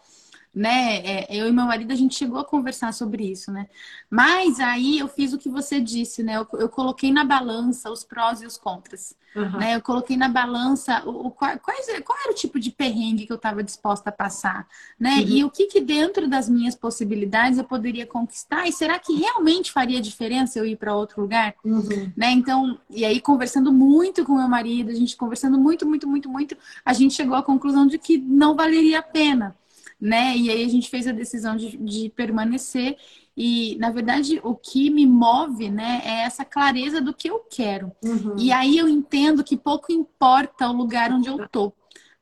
né? 0.55 0.97
É, 1.05 1.27
eu 1.31 1.47
e 1.47 1.53
meu 1.53 1.67
marido 1.67 1.93
a 1.93 1.97
gente 1.97 2.15
chegou 2.15 2.39
a 2.39 2.45
conversar 2.45 2.93
sobre 2.93 3.25
isso, 3.25 3.53
né? 3.53 3.69
Mas 4.11 4.59
aí 4.59 4.99
eu 4.99 5.09
fiz 5.09 5.33
o 5.33 5.39
que 5.39 5.49
você 5.49 5.81
disse, 5.81 6.23
né? 6.23 6.37
Eu, 6.37 6.47
eu 6.59 6.69
coloquei 6.69 7.13
na 7.13 7.25
balança 7.25 7.91
os 7.91 8.03
prós 8.03 8.43
e 8.43 8.47
os 8.47 8.57
contras, 8.57 9.15
uhum. 9.37 9.59
né? 9.59 9.77
Eu 9.77 9.83
coloquei 9.83 10.17
na 10.17 10.29
balança 10.29 11.03
o, 11.07 11.27
o 11.27 11.31
quais, 11.31 11.61
qual 12.05 12.19
era 12.25 12.33
o 12.33 12.35
tipo 12.35 12.59
de 12.59 12.71
perrengue 12.71 13.27
que 13.27 13.33
eu 13.33 13.37
estava 13.37 13.63
disposta 13.63 14.11
a 14.11 14.13
passar, 14.13 14.67
né? 14.99 15.17
Uhum. 15.17 15.29
E 15.29 15.45
o 15.45 15.51
que 15.51 15.67
que 15.67 15.81
dentro 15.81 16.29
das 16.29 16.49
minhas 16.49 16.75
possibilidades 16.75 17.59
eu 17.59 17.65
poderia 17.65 18.07
conquistar? 18.07 18.67
E 18.67 18.73
será 18.73 18.99
que 18.99 19.15
realmente 19.15 19.71
faria 19.71 20.01
diferença 20.01 20.59
eu 20.59 20.65
ir 20.65 20.77
para 20.77 20.95
outro 20.95 21.21
lugar, 21.21 21.55
uhum. 21.65 22.11
né? 22.17 22.31
Então, 22.31 22.79
e 22.91 23.05
aí 23.05 23.21
conversando 23.21 23.73
muito 23.73 24.25
com 24.25 24.37
meu 24.37 24.49
marido, 24.49 24.91
a 24.91 24.95
gente 24.95 25.17
conversando 25.17 25.59
muito, 25.59 25.87
muito, 25.87 26.09
muito, 26.09 26.29
muito, 26.29 26.57
a 26.85 26.93
gente 26.93 27.15
chegou 27.15 27.37
à 27.37 27.43
conclusão 27.43 27.87
de 27.87 27.99
que 27.99 28.19
não 28.19 28.57
valeria 28.57 28.99
a 29.01 29.03
pena 29.03 29.57
né? 30.01 30.37
E 30.37 30.51
aí 30.51 30.65
a 30.65 30.69
gente 30.69 30.89
fez 30.89 31.07
a 31.07 31.13
decisão 31.13 31.57
de, 31.57 31.77
de 31.77 32.09
permanecer. 32.11 32.97
E, 33.37 33.77
na 33.79 33.91
verdade, 33.91 34.41
o 34.43 34.55
que 34.55 34.91
me 34.91 35.07
move, 35.07 35.71
né, 35.71 36.03
é 36.05 36.23
essa 36.23 36.45
clareza 36.45 37.01
do 37.01 37.15
que 37.15 37.31
eu 37.31 37.41
quero. 37.51 37.93
Uhum. 38.03 38.35
E 38.37 38.51
aí 38.51 38.77
eu 38.77 38.89
entendo 38.89 39.45
que 39.45 39.57
pouco 39.57 39.93
importa 39.93 40.69
o 40.69 40.73
lugar 40.73 41.13
onde 41.13 41.29
eu 41.29 41.49
tô. 41.49 41.73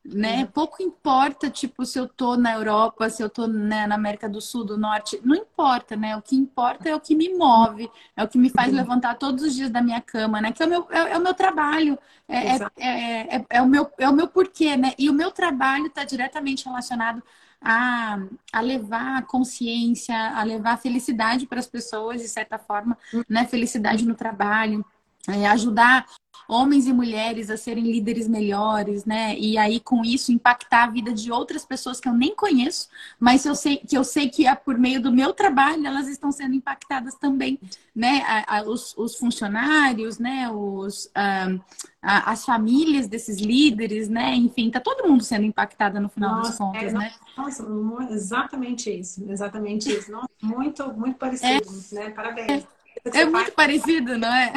Né? 0.05 0.41
Uhum. 0.41 0.47
Pouco 0.47 0.81
importa, 0.81 1.49
tipo, 1.49 1.85
se 1.85 1.99
eu 1.99 2.07
tô 2.07 2.37
na 2.37 2.53
Europa, 2.53 3.09
se 3.09 3.21
eu 3.21 3.29
tô 3.29 3.45
né, 3.45 3.85
na 3.87 3.95
América 3.95 4.29
do 4.29 4.39
Sul, 4.39 4.63
do 4.63 4.77
Norte, 4.77 5.19
não 5.21 5.35
importa, 5.35 5.97
né? 5.97 6.15
O 6.15 6.21
que 6.21 6.33
importa 6.33 6.87
é 6.87 6.95
o 6.95 6.99
que 6.99 7.13
me 7.13 7.33
move, 7.35 7.91
é 8.15 8.23
o 8.23 8.27
que 8.27 8.37
me 8.37 8.49
faz 8.49 8.69
uhum. 8.69 8.77
levantar 8.77 9.15
todos 9.15 9.43
os 9.43 9.53
dias 9.53 9.69
da 9.69 9.81
minha 9.81 9.99
cama, 9.99 10.39
né? 10.39 10.53
Que 10.53 10.63
é 10.63 10.65
o 10.65 10.69
meu, 10.69 10.87
é, 10.89 11.11
é 11.11 11.17
o 11.17 11.21
meu 11.21 11.33
trabalho, 11.33 11.99
é, 12.25 12.37
é, 12.37 12.59
é, 12.77 13.35
é, 13.35 13.45
é, 13.49 13.61
o 13.61 13.67
meu, 13.67 13.91
é 13.97 14.07
o 14.07 14.13
meu 14.13 14.29
porquê, 14.29 14.77
né? 14.77 14.93
E 14.97 15.09
o 15.09 15.13
meu 15.13 15.29
trabalho 15.29 15.87
está 15.87 16.05
diretamente 16.05 16.63
relacionado 16.63 17.21
a, 17.61 18.19
a 18.53 18.61
levar 18.61 19.25
consciência, 19.25 20.15
a 20.15 20.43
levar 20.43 20.77
felicidade 20.77 21.45
para 21.45 21.59
as 21.59 21.67
pessoas, 21.67 22.21
de 22.21 22.27
certa 22.27 22.57
forma, 22.57 22.97
né? 23.27 23.45
Felicidade 23.45 24.05
no 24.05 24.15
trabalho, 24.15 24.85
é, 25.27 25.47
ajudar 25.47 26.05
homens 26.47 26.87
e 26.87 26.93
mulheres 26.93 27.49
a 27.49 27.57
serem 27.57 27.83
líderes 27.83 28.27
melhores, 28.27 29.03
né? 29.03 29.37
E 29.37 29.57
aí 29.57 29.79
com 29.79 30.03
isso 30.03 30.31
impactar 30.31 30.85
a 30.85 30.89
vida 30.89 31.13
de 31.13 31.31
outras 31.31 31.65
pessoas 31.65 31.99
que 31.99 32.07
eu 32.07 32.13
nem 32.13 32.33
conheço, 32.33 32.87
mas 33.19 33.45
eu 33.45 33.53
sei 33.53 33.77
que 33.77 33.97
eu 33.97 34.03
sei 34.03 34.29
que 34.29 34.47
é 34.47 34.55
por 34.55 34.77
meio 34.77 35.01
do 35.01 35.11
meu 35.11 35.33
trabalho 35.33 35.85
elas 35.85 36.07
estão 36.07 36.31
sendo 36.31 36.55
impactadas 36.55 37.15
também, 37.15 37.59
né? 37.93 38.23
A, 38.25 38.59
a, 38.59 38.63
os, 38.63 38.95
os, 38.97 39.15
funcionários, 39.17 40.17
né? 40.19 40.49
Os, 40.49 41.07
um, 41.07 41.59
a, 42.01 42.31
as 42.31 42.45
famílias 42.45 43.07
desses 43.07 43.39
líderes, 43.39 44.07
né? 44.07 44.33
Enfim, 44.35 44.71
tá 44.71 44.79
todo 44.79 45.07
mundo 45.07 45.23
sendo 45.23 45.43
impactado 45.43 45.99
no 45.99 46.07
final 46.07 46.37
nossa, 46.37 46.49
das 46.49 46.57
contas, 46.57 46.93
é, 46.93 46.97
né? 46.97 47.11
Nossa, 47.35 47.67
exatamente 48.11 48.89
isso, 48.89 49.29
exatamente 49.29 49.91
isso. 49.91 50.11
Nossa, 50.11 50.29
muito, 50.41 50.93
muito 50.93 51.17
parecido, 51.17 51.69
é, 51.91 51.95
né? 51.95 52.09
Parabéns. 52.11 52.63
É, 52.63 52.76
é 53.05 53.25
muito 53.25 53.51
parecido, 53.53 54.17
não 54.17 54.33
é? 54.33 54.53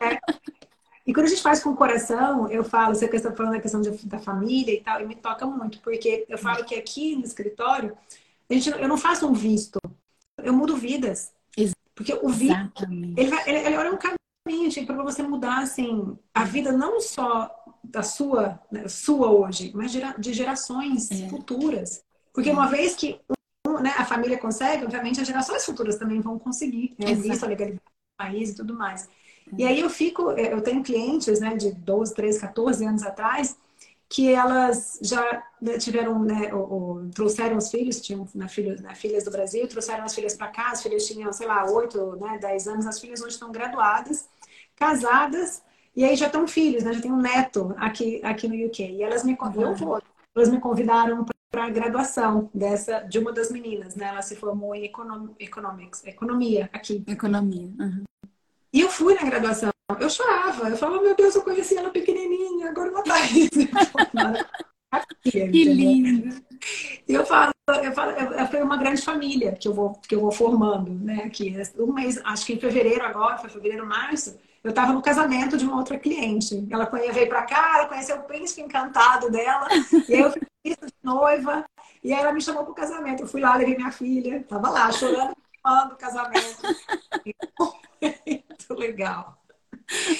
é. 0.00 0.20
E 1.06 1.12
quando 1.12 1.26
a 1.26 1.28
gente 1.28 1.42
faz 1.42 1.62
com 1.62 1.70
o 1.70 1.76
coração, 1.76 2.48
eu 2.48 2.62
falo, 2.62 2.94
você 2.94 3.06
está 3.06 3.32
falando 3.32 3.54
da 3.54 3.60
questão 3.60 3.80
de, 3.80 3.90
da 4.06 4.18
família 4.18 4.74
e 4.74 4.80
tal, 4.80 5.00
e 5.00 5.06
me 5.06 5.16
toca 5.16 5.46
muito, 5.46 5.80
porque 5.80 6.24
eu 6.28 6.38
falo 6.38 6.64
que 6.64 6.74
aqui 6.74 7.16
no 7.16 7.24
escritório, 7.24 7.96
a 8.48 8.54
gente, 8.54 8.70
eu 8.70 8.88
não 8.88 8.96
faço 8.96 9.26
um 9.26 9.32
visto, 9.32 9.78
eu 10.38 10.52
mudo 10.52 10.76
vidas. 10.76 11.32
Porque 12.00 12.14
o 12.14 12.30
visto, 12.30 12.84
ele, 13.14 13.28
vai, 13.28 13.46
ele, 13.46 13.58
ele 13.58 13.74
é 13.74 13.90
um 13.90 13.98
caminho 13.98 14.70
tipo, 14.70 14.86
para 14.86 15.02
você 15.02 15.22
mudar 15.22 15.58
assim, 15.58 16.16
a 16.34 16.44
vida 16.44 16.72
não 16.72 16.98
só 16.98 17.54
da 17.84 18.02
sua, 18.02 18.58
né, 18.72 18.88
sua 18.88 19.30
hoje, 19.30 19.70
mas 19.74 19.92
de 19.92 20.32
gerações 20.32 21.10
é. 21.10 21.28
futuras. 21.28 22.02
Porque 22.32 22.48
é. 22.48 22.52
uma 22.52 22.68
vez 22.68 22.96
que 22.96 23.20
né, 23.80 23.94
a 23.96 24.04
família 24.04 24.38
consegue, 24.38 24.84
obviamente 24.84 25.20
as 25.20 25.26
gerações 25.26 25.64
futuras 25.64 25.96
também 25.96 26.20
vão 26.20 26.38
conseguir 26.38 26.94
né, 26.98 27.14
visto, 27.14 27.44
a 27.44 27.48
legalidade 27.48 27.80
do 27.84 28.16
país 28.16 28.50
e 28.50 28.56
tudo 28.56 28.74
mais. 28.74 29.08
E 29.56 29.64
aí 29.64 29.80
eu 29.80 29.90
fico, 29.90 30.30
eu 30.32 30.60
tenho 30.60 30.82
clientes, 30.82 31.40
né, 31.40 31.56
de 31.56 31.72
12, 31.72 32.14
13, 32.14 32.40
14 32.40 32.84
anos 32.84 33.02
atrás, 33.02 33.56
que 34.08 34.32
elas 34.32 34.98
já 35.02 35.42
né, 35.60 35.78
tiveram, 35.78 36.18
né, 36.20 36.52
ou, 36.52 36.72
ou, 36.72 37.10
trouxeram 37.10 37.56
os 37.56 37.70
filhos, 37.70 38.00
tinham 38.00 38.28
né, 38.34 38.48
filhos, 38.48 38.80
né, 38.80 38.94
filhas 38.94 39.24
do 39.24 39.30
Brasil, 39.30 39.66
trouxeram 39.68 40.04
as 40.04 40.14
filhas 40.14 40.34
para 40.34 40.48
cá, 40.48 40.70
as 40.70 40.82
filhas 40.82 41.06
tinham, 41.06 41.32
sei 41.32 41.46
lá, 41.46 41.64
8, 41.64 42.16
né, 42.16 42.38
10 42.38 42.68
anos, 42.68 42.86
as 42.86 42.98
filhas 43.00 43.20
hoje 43.20 43.34
estão 43.34 43.52
graduadas, 43.52 44.28
casadas, 44.74 45.62
e 45.94 46.04
aí 46.04 46.16
já 46.16 46.26
estão 46.26 46.46
filhos, 46.46 46.82
né, 46.82 46.92
já 46.92 47.00
tem 47.00 47.12
um 47.12 47.20
neto 47.20 47.74
aqui, 47.76 48.20
aqui 48.24 48.48
no 48.48 48.66
UK. 48.66 48.82
E 48.82 49.02
elas 49.02 49.24
me, 49.24 49.36
eu 49.56 50.00
elas 50.34 50.48
me 50.48 50.60
convidaram 50.60 51.24
para 51.50 51.64
a 51.64 51.70
graduação 51.70 52.48
dessa, 52.54 53.00
de 53.00 53.18
uma 53.18 53.32
das 53.32 53.50
meninas, 53.50 53.96
né, 53.96 54.06
ela 54.06 54.22
se 54.22 54.36
formou 54.36 54.74
em 54.74 54.84
econom, 54.84 55.30
economics, 55.38 56.04
economia 56.06 56.70
aqui. 56.72 57.02
Economia, 57.06 57.70
uhum. 57.78 58.04
E 58.72 58.80
eu 58.80 58.88
fui 58.88 59.14
na 59.14 59.24
graduação. 59.24 59.70
Eu 59.98 60.08
chorava. 60.08 60.68
Eu 60.68 60.76
falava, 60.76 61.02
meu 61.02 61.16
Deus, 61.16 61.34
eu 61.34 61.42
conheci 61.42 61.76
ela 61.76 61.90
pequenininha, 61.90 62.70
agora 62.70 62.88
ela 62.88 63.02
tá 63.02 63.14
Que 65.22 65.64
lindo. 65.64 66.40
E 67.08 67.14
eu 67.14 67.24
falo, 67.24 67.52
eu 67.82 67.92
falo, 67.92 68.12
foi 68.48 68.62
uma 68.62 68.76
grande 68.76 69.02
família 69.02 69.52
que 69.52 69.68
eu 69.68 69.74
vou, 69.74 69.92
que 69.92 70.14
eu 70.14 70.20
vou 70.20 70.32
formando, 70.32 70.92
né? 70.92 71.24
Aqui, 71.24 71.54
um 71.78 71.92
mês, 71.92 72.20
acho 72.24 72.46
que 72.46 72.54
em 72.54 72.60
fevereiro 72.60 73.04
agora, 73.04 73.38
foi 73.38 73.50
fevereiro, 73.50 73.86
março, 73.86 74.38
eu 74.62 74.70
estava 74.70 74.92
no 74.92 75.02
casamento 75.02 75.56
de 75.56 75.64
uma 75.64 75.76
outra 75.76 75.98
cliente. 75.98 76.66
Ela 76.70 76.90
veio 77.12 77.28
para 77.28 77.42
cá, 77.42 77.78
ela 77.78 77.88
conheceu 77.88 78.16
o 78.16 78.24
príncipe 78.24 78.60
encantado 78.60 79.30
dela, 79.30 79.66
e 80.08 80.14
aí 80.14 80.20
eu 80.20 80.32
fiz 80.32 80.76
de 80.76 80.92
noiva, 81.02 81.64
e 82.02 82.12
aí 82.12 82.20
ela 82.20 82.32
me 82.32 82.42
chamou 82.42 82.62
para 82.64 82.72
o 82.72 82.74
casamento. 82.74 83.22
Eu 83.22 83.26
fui 83.26 83.40
lá, 83.40 83.56
levei 83.56 83.76
minha 83.76 83.92
filha, 83.92 84.44
tava 84.48 84.70
lá 84.70 84.90
chorando, 84.92 85.34
do 85.88 85.96
casamento. 85.96 86.62
Muito 88.00 88.74
legal. 88.74 89.38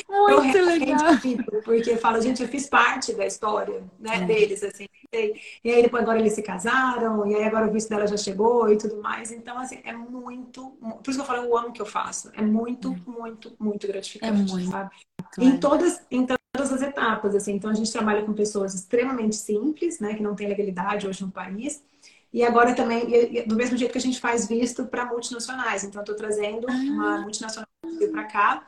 Muito 0.09 0.57
eu 0.57 0.66
legal. 0.66 1.14
Fico, 1.18 1.62
porque 1.62 1.97
fala, 1.97 2.21
gente, 2.21 2.43
eu 2.43 2.49
fiz 2.49 2.68
parte 2.68 3.12
da 3.12 3.27
história 3.27 3.83
né, 3.99 4.16
é. 4.16 4.25
deles, 4.25 4.62
assim. 4.62 4.87
E 5.12 5.71
aí 5.71 5.83
depois 5.83 6.03
agora 6.03 6.18
eles 6.18 6.33
se 6.33 6.43
casaram, 6.43 7.27
e 7.27 7.35
aí 7.35 7.45
agora 7.45 7.66
o 7.66 7.73
visto 7.73 7.89
dela 7.89 8.07
já 8.07 8.16
chegou 8.16 8.71
e 8.73 8.77
tudo 8.77 9.01
mais. 9.01 9.31
Então, 9.31 9.59
assim, 9.59 9.81
é 9.85 9.93
muito. 9.93 10.71
Por 11.03 11.11
isso 11.11 11.18
que 11.18 11.21
eu 11.21 11.25
falo, 11.25 11.45
eu 11.45 11.57
amo 11.57 11.68
o 11.68 11.73
que 11.73 11.83
eu 11.83 11.87
faço. 11.87 12.31
É 12.35 12.43
muito, 12.43 12.93
é. 12.93 13.11
muito, 13.11 13.53
muito 13.59 13.87
gratificante, 13.87 14.33
é 14.33 14.55
muito, 14.55 14.71
sabe? 14.71 14.91
Em 15.39 15.59
todas, 15.59 16.03
em 16.11 16.27
todas 16.27 16.73
as 16.73 16.83
etapas, 16.83 17.35
assim. 17.35 17.55
Então, 17.55 17.71
a 17.71 17.75
gente 17.75 17.93
trabalha 17.93 18.25
com 18.25 18.33
pessoas 18.33 18.75
extremamente 18.75 19.37
simples, 19.37 20.01
né, 20.01 20.14
que 20.14 20.23
não 20.23 20.35
tem 20.35 20.49
legalidade 20.49 21.07
hoje 21.07 21.23
no 21.23 21.31
país. 21.31 21.83
E 22.33 22.45
agora 22.45 22.75
também, 22.75 23.45
do 23.45 23.57
mesmo 23.57 23.77
jeito 23.77 23.91
que 23.91 23.99
a 23.99 24.01
gente 24.01 24.21
faz 24.21 24.47
visto 24.47 24.87
para 24.87 25.05
multinacionais. 25.05 25.83
Então, 25.83 26.01
estou 26.01 26.14
trazendo 26.14 26.66
ah. 26.68 26.73
uma 26.73 27.18
multinacional 27.23 27.66
para 28.12 28.25
cá 28.25 28.66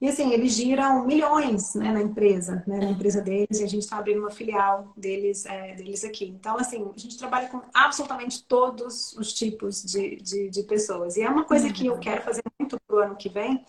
e 0.00 0.08
assim, 0.08 0.32
eles 0.32 0.52
giram 0.52 1.06
milhões 1.06 1.74
né, 1.74 1.92
na 1.92 2.02
empresa, 2.02 2.62
né, 2.66 2.78
na 2.78 2.88
é. 2.88 2.90
empresa 2.90 3.20
deles, 3.20 3.60
e 3.60 3.64
a 3.64 3.66
gente 3.66 3.82
está 3.82 3.98
abrindo 3.98 4.20
uma 4.20 4.30
filial 4.30 4.92
deles, 4.96 5.46
é, 5.46 5.74
deles 5.74 6.04
aqui. 6.04 6.26
Então, 6.26 6.56
assim, 6.58 6.90
a 6.94 6.98
gente 6.98 7.16
trabalha 7.16 7.48
com 7.48 7.62
absolutamente 7.72 8.44
todos 8.44 9.14
os 9.14 9.32
tipos 9.32 9.82
de, 9.82 10.16
de, 10.16 10.50
de 10.50 10.62
pessoas. 10.64 11.16
E 11.16 11.22
é 11.22 11.28
uma 11.28 11.44
coisa 11.44 11.72
que 11.72 11.86
eu 11.86 11.98
quero 11.98 12.22
fazer 12.22 12.42
muito 12.58 12.76
para 12.86 12.96
o 12.96 12.98
ano 12.98 13.16
que 13.16 13.28
vem, 13.28 13.64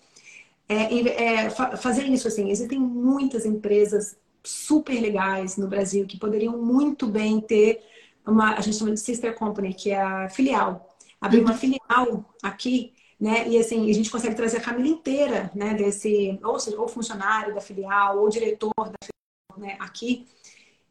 é, 0.68 1.44
é 1.44 1.50
fazer 1.50 2.04
isso, 2.04 2.26
assim, 2.26 2.50
existem 2.50 2.78
muitas 2.78 3.46
empresas 3.46 4.16
super 4.42 5.00
legais 5.00 5.56
no 5.56 5.68
Brasil 5.68 6.06
que 6.06 6.18
poderiam 6.18 6.58
muito 6.58 7.06
bem 7.06 7.40
ter 7.40 7.82
uma, 8.26 8.54
a 8.54 8.60
gente 8.60 8.76
chama 8.76 8.92
de 8.92 9.00
sister 9.00 9.34
company, 9.36 9.72
que 9.72 9.90
é 9.90 10.00
a 10.00 10.28
filial. 10.28 10.96
Abrir 11.20 11.40
uma 11.40 11.52
uhum. 11.52 11.56
filial 11.56 12.34
aqui 12.42 12.92
né? 13.18 13.48
E 13.48 13.58
assim, 13.58 13.88
a 13.90 13.94
gente 13.94 14.10
consegue 14.10 14.34
trazer 14.34 14.58
a 14.58 14.62
família 14.62 14.92
inteira, 14.92 15.50
né? 15.54 15.74
Desse, 15.74 16.38
ou, 16.42 16.58
seja, 16.58 16.80
ou 16.80 16.86
funcionário 16.86 17.54
da 17.54 17.60
filial, 17.60 18.18
ou 18.18 18.28
diretor 18.28 18.72
da 18.76 18.96
filial, 19.02 19.58
né? 19.58 19.76
Aqui. 19.80 20.26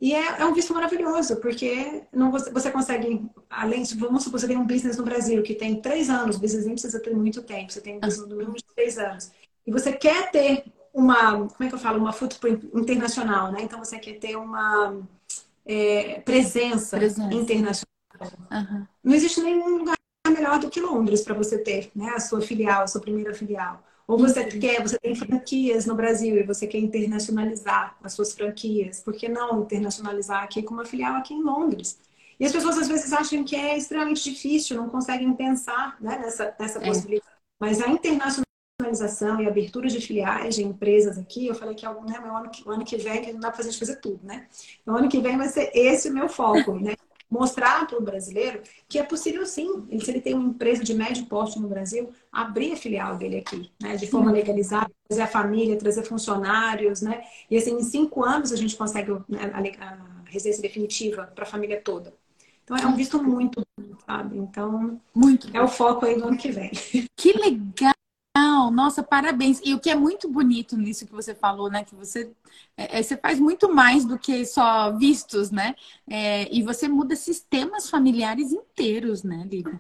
E 0.01 0.13
é, 0.13 0.41
é 0.41 0.45
um 0.45 0.53
visto 0.53 0.73
maravilhoso, 0.73 1.37
porque 1.37 2.03
não, 2.11 2.31
você, 2.31 2.51
você 2.51 2.69
consegue, 2.69 3.25
além 3.49 3.83
de, 3.83 3.95
vamos 3.95 4.23
supor, 4.23 4.39
você 4.39 4.47
tem 4.47 4.57
um 4.57 4.67
business 4.67 4.97
no 4.97 5.03
Brasil 5.03 5.41
que 5.41 5.55
tem 5.55 5.81
três 5.81 6.09
anos, 6.09 6.35
o 6.35 6.39
business 6.39 6.65
nem 6.65 6.73
precisa 6.73 6.99
ter 6.99 7.15
muito 7.15 7.41
tempo, 7.41 7.71
você 7.71 7.79
tem 7.79 7.97
um 7.97 7.99
business 7.99 8.27
no 8.27 8.35
mínimo 8.35 8.57
de 8.57 8.65
três 8.75 8.97
anos. 8.97 9.31
E 9.65 9.71
você 9.71 9.93
quer 9.93 10.31
ter 10.31 10.65
uma, 10.93 11.47
como 11.47 11.63
é 11.63 11.67
que 11.67 11.75
eu 11.75 11.79
falo, 11.79 11.99
uma 11.99 12.13
footprint 12.13 12.69
internacional, 12.73 13.51
né? 13.51 13.59
Então 13.61 13.79
você 13.79 13.97
quer 13.97 14.19
ter 14.19 14.35
uma 14.35 15.01
é, 15.65 16.19
presença, 16.21 16.97
presença, 16.97 17.33
internacional. 17.33 17.85
Uhum. 18.51 18.87
Não 19.03 19.13
existe 19.13 19.41
nenhum 19.41 19.77
lugar 19.77 19.95
melhor 20.29 20.59
do 20.59 20.69
que 20.69 20.79
Londres 20.79 21.21
para 21.21 21.33
você 21.33 21.57
ter 21.57 21.91
né, 21.95 22.11
a 22.15 22.19
sua 22.19 22.41
filial, 22.41 22.83
a 22.83 22.87
sua 22.87 23.01
primeira 23.01 23.33
filial. 23.33 23.83
Ou 24.07 24.17
você 24.17 24.41
uhum. 24.41 24.59
quer, 24.59 24.81
você 24.81 24.99
tem 24.99 25.15
franquias 25.15 25.85
no 25.85 25.95
Brasil 25.95 26.37
e 26.37 26.43
você 26.43 26.67
quer 26.67 26.77
internacionalizar 26.77 27.97
as 28.03 28.13
suas 28.13 28.33
franquias. 28.33 28.99
Por 28.99 29.13
que 29.13 29.27
não 29.27 29.61
internacionalizar 29.61 30.43
aqui 30.43 30.61
com 30.61 30.75
uma 30.75 30.85
filial 30.85 31.15
aqui 31.15 31.33
em 31.33 31.41
Londres? 31.41 31.99
E 32.39 32.45
as 32.45 32.51
pessoas 32.51 32.77
às 32.77 32.87
vezes 32.87 33.11
acham 33.13 33.43
que 33.43 33.55
é 33.55 33.77
extremamente 33.77 34.23
difícil, 34.23 34.77
não 34.77 34.89
conseguem 34.89 35.33
pensar 35.33 35.97
né, 35.99 36.19
nessa, 36.19 36.55
nessa 36.59 36.79
é. 36.79 36.85
possibilidade. 36.85 37.31
Mas 37.59 37.81
a 37.81 37.87
internacionalização 37.89 39.41
e 39.41 39.47
abertura 39.47 39.87
de 39.87 39.99
filiais 39.99 40.55
de 40.55 40.63
empresas 40.63 41.17
aqui, 41.17 41.47
eu 41.47 41.55
falei 41.55 41.73
que 41.73 41.85
é 41.85 41.89
né, 41.89 42.19
meu 42.19 42.35
ano, 42.35 42.51
o 42.65 42.69
ano 42.69 42.85
que 42.85 42.97
vem 42.97 43.33
não 43.33 43.39
dá 43.39 43.49
para 43.49 43.63
fazer 43.63 43.73
fazer 43.73 43.95
tudo, 43.95 44.19
né? 44.23 44.47
O 44.85 44.91
ano 44.91 45.09
que 45.09 45.21
vem 45.21 45.37
vai 45.37 45.47
ser 45.47 45.71
esse 45.73 46.09
o 46.09 46.13
meu 46.13 46.27
foco, 46.27 46.77
né? 46.77 46.95
Mostrar 47.35 47.85
para 47.85 47.97
o 47.97 48.01
brasileiro 48.01 48.61
que 48.87 48.97
é 48.97 49.03
possível 49.03 49.45
sim, 49.45 49.85
se 49.99 50.09
ele 50.09 50.21
tem 50.21 50.33
uma 50.33 50.49
empresa 50.49 50.83
de 50.83 50.93
médio 50.93 51.25
porte 51.25 51.59
no 51.59 51.67
Brasil, 51.67 52.09
abrir 52.31 52.73
a 52.73 52.77
filial 52.77 53.17
dele 53.17 53.37
aqui, 53.37 53.71
né? 53.81 53.95
De 53.95 54.07
forma 54.07 54.31
legalizada, 54.31 54.91
trazer 55.07 55.21
a 55.21 55.27
família, 55.27 55.77
trazer 55.77 56.03
funcionários, 56.03 57.01
né? 57.01 57.23
E 57.49 57.57
assim, 57.57 57.75
em 57.75 57.83
cinco 57.83 58.23
anos 58.23 58.51
a 58.51 58.55
gente 58.55 58.75
consegue 58.75 59.11
né, 59.27 59.51
a, 59.79 60.15
residência 60.25 60.61
definitiva 60.61 61.31
para 61.35 61.43
a 61.43 61.47
família 61.47 61.79
toda. 61.81 62.13
Então 62.63 62.75
é 62.75 62.87
um 62.87 62.95
visto 62.95 63.21
muito, 63.21 63.61
sabe? 64.05 64.37
Então, 64.37 64.99
muito 65.13 65.47
é 65.55 65.61
o 65.61 65.67
foco 65.67 66.05
aí 66.05 66.17
do 66.17 66.25
ano 66.25 66.37
que 66.37 66.51
vem. 66.51 66.71
Que 67.15 67.33
legal! 67.33 67.94
Nossa, 68.75 69.01
parabéns. 69.01 69.61
E 69.63 69.73
o 69.73 69.79
que 69.79 69.89
é 69.89 69.95
muito 69.95 70.29
bonito 70.29 70.75
nisso 70.77 71.05
que 71.05 71.13
você 71.13 71.33
falou, 71.33 71.69
né? 71.69 71.83
Que 71.83 71.95
você, 71.95 72.29
é, 72.77 72.99
é, 72.99 73.01
você 73.01 73.15
faz 73.15 73.39
muito 73.39 73.73
mais 73.73 74.05
do 74.05 74.19
que 74.19 74.45
só 74.45 74.91
vistos, 74.91 75.49
né? 75.49 75.75
É, 76.07 76.53
e 76.53 76.61
você 76.61 76.87
muda 76.87 77.15
sistemas 77.15 77.89
familiares 77.89 78.51
inteiros, 78.51 79.23
né, 79.23 79.47
Lívia? 79.49 79.79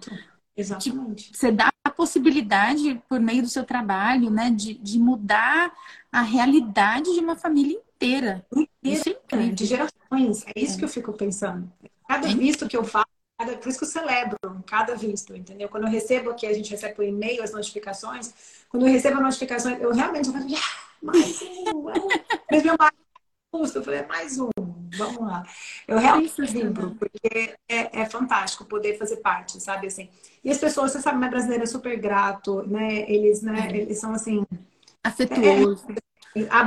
Exatamente. 0.55 1.29
Você 1.37 1.51
dá 1.51 1.69
a 1.83 1.89
possibilidade, 1.89 3.01
por 3.09 3.19
meio 3.19 3.43
do 3.43 3.49
seu 3.49 3.65
trabalho, 3.65 4.29
né, 4.29 4.49
de, 4.49 4.73
de 4.73 4.97
mudar 4.97 5.73
a 6.09 6.21
realidade 6.21 7.13
de 7.13 7.19
uma 7.19 7.35
família 7.35 7.77
inteira. 7.77 8.45
inteira 8.51 8.69
isso 8.83 9.09
é 9.09 9.11
incrível. 9.11 9.55
De 9.55 9.65
gerações. 9.65 10.45
É 10.47 10.59
isso 10.59 10.75
é. 10.75 10.77
que 10.79 10.85
eu 10.85 10.89
fico 10.89 11.11
pensando. 11.11 11.69
Cada 12.07 12.27
visto 12.29 12.67
que 12.67 12.77
eu 12.77 12.83
faço, 12.83 13.07
Cada, 13.37 13.57
por 13.57 13.67
isso 13.67 13.79
que 13.79 13.83
eu 13.83 13.89
celebro 13.89 14.37
cada 14.65 14.95
visto, 14.95 15.35
entendeu? 15.35 15.67
Quando 15.67 15.85
eu 15.85 15.89
recebo 15.91 16.29
aqui, 16.29 16.47
a 16.47 16.53
gente 16.53 16.71
recebe 16.71 16.95
por 16.95 17.03
e-mail 17.03 17.43
as 17.43 17.51
notificações. 17.51 18.33
Quando 18.69 18.87
eu 18.87 18.91
recebo 18.91 19.17
as 19.17 19.23
notificações, 19.23 19.81
eu 19.81 19.91
realmente 19.91 20.31
falo, 20.31 20.45
ah, 20.55 20.95
mais 21.01 21.41
um, 21.41 21.83
mas 22.49 22.63
meu 22.63 22.75
marido 22.79 23.05
custa, 23.51 23.79
eu 23.79 23.83
falei, 23.83 23.99
é 23.99 24.07
mais 24.07 24.39
um, 24.39 24.49
vamos 24.97 25.19
lá. 25.19 25.43
Eu 25.85 25.97
realmente 25.97 26.41
vibro, 26.43 26.95
porque 26.95 27.55
é, 27.67 28.01
é, 28.01 28.05
fantástico 28.05 28.65
poder 28.65 28.97
fazer 28.97 29.17
parte, 29.17 29.59
sabe, 29.61 29.87
assim. 29.87 30.09
E 30.43 30.49
as 30.49 30.57
pessoas, 30.57 30.93
você 30.93 31.01
sabe, 31.01 31.17
minha 31.17 31.29
brasileira 31.29 31.63
é 31.63 31.67
super 31.67 31.97
grato, 31.97 32.63
né? 32.67 33.09
Eles, 33.09 33.41
né, 33.41 33.69
é. 33.69 33.77
eles 33.77 33.97
são 33.97 34.13
assim... 34.13 34.45
Afetuosos. 35.03 35.83
É, 35.89 36.05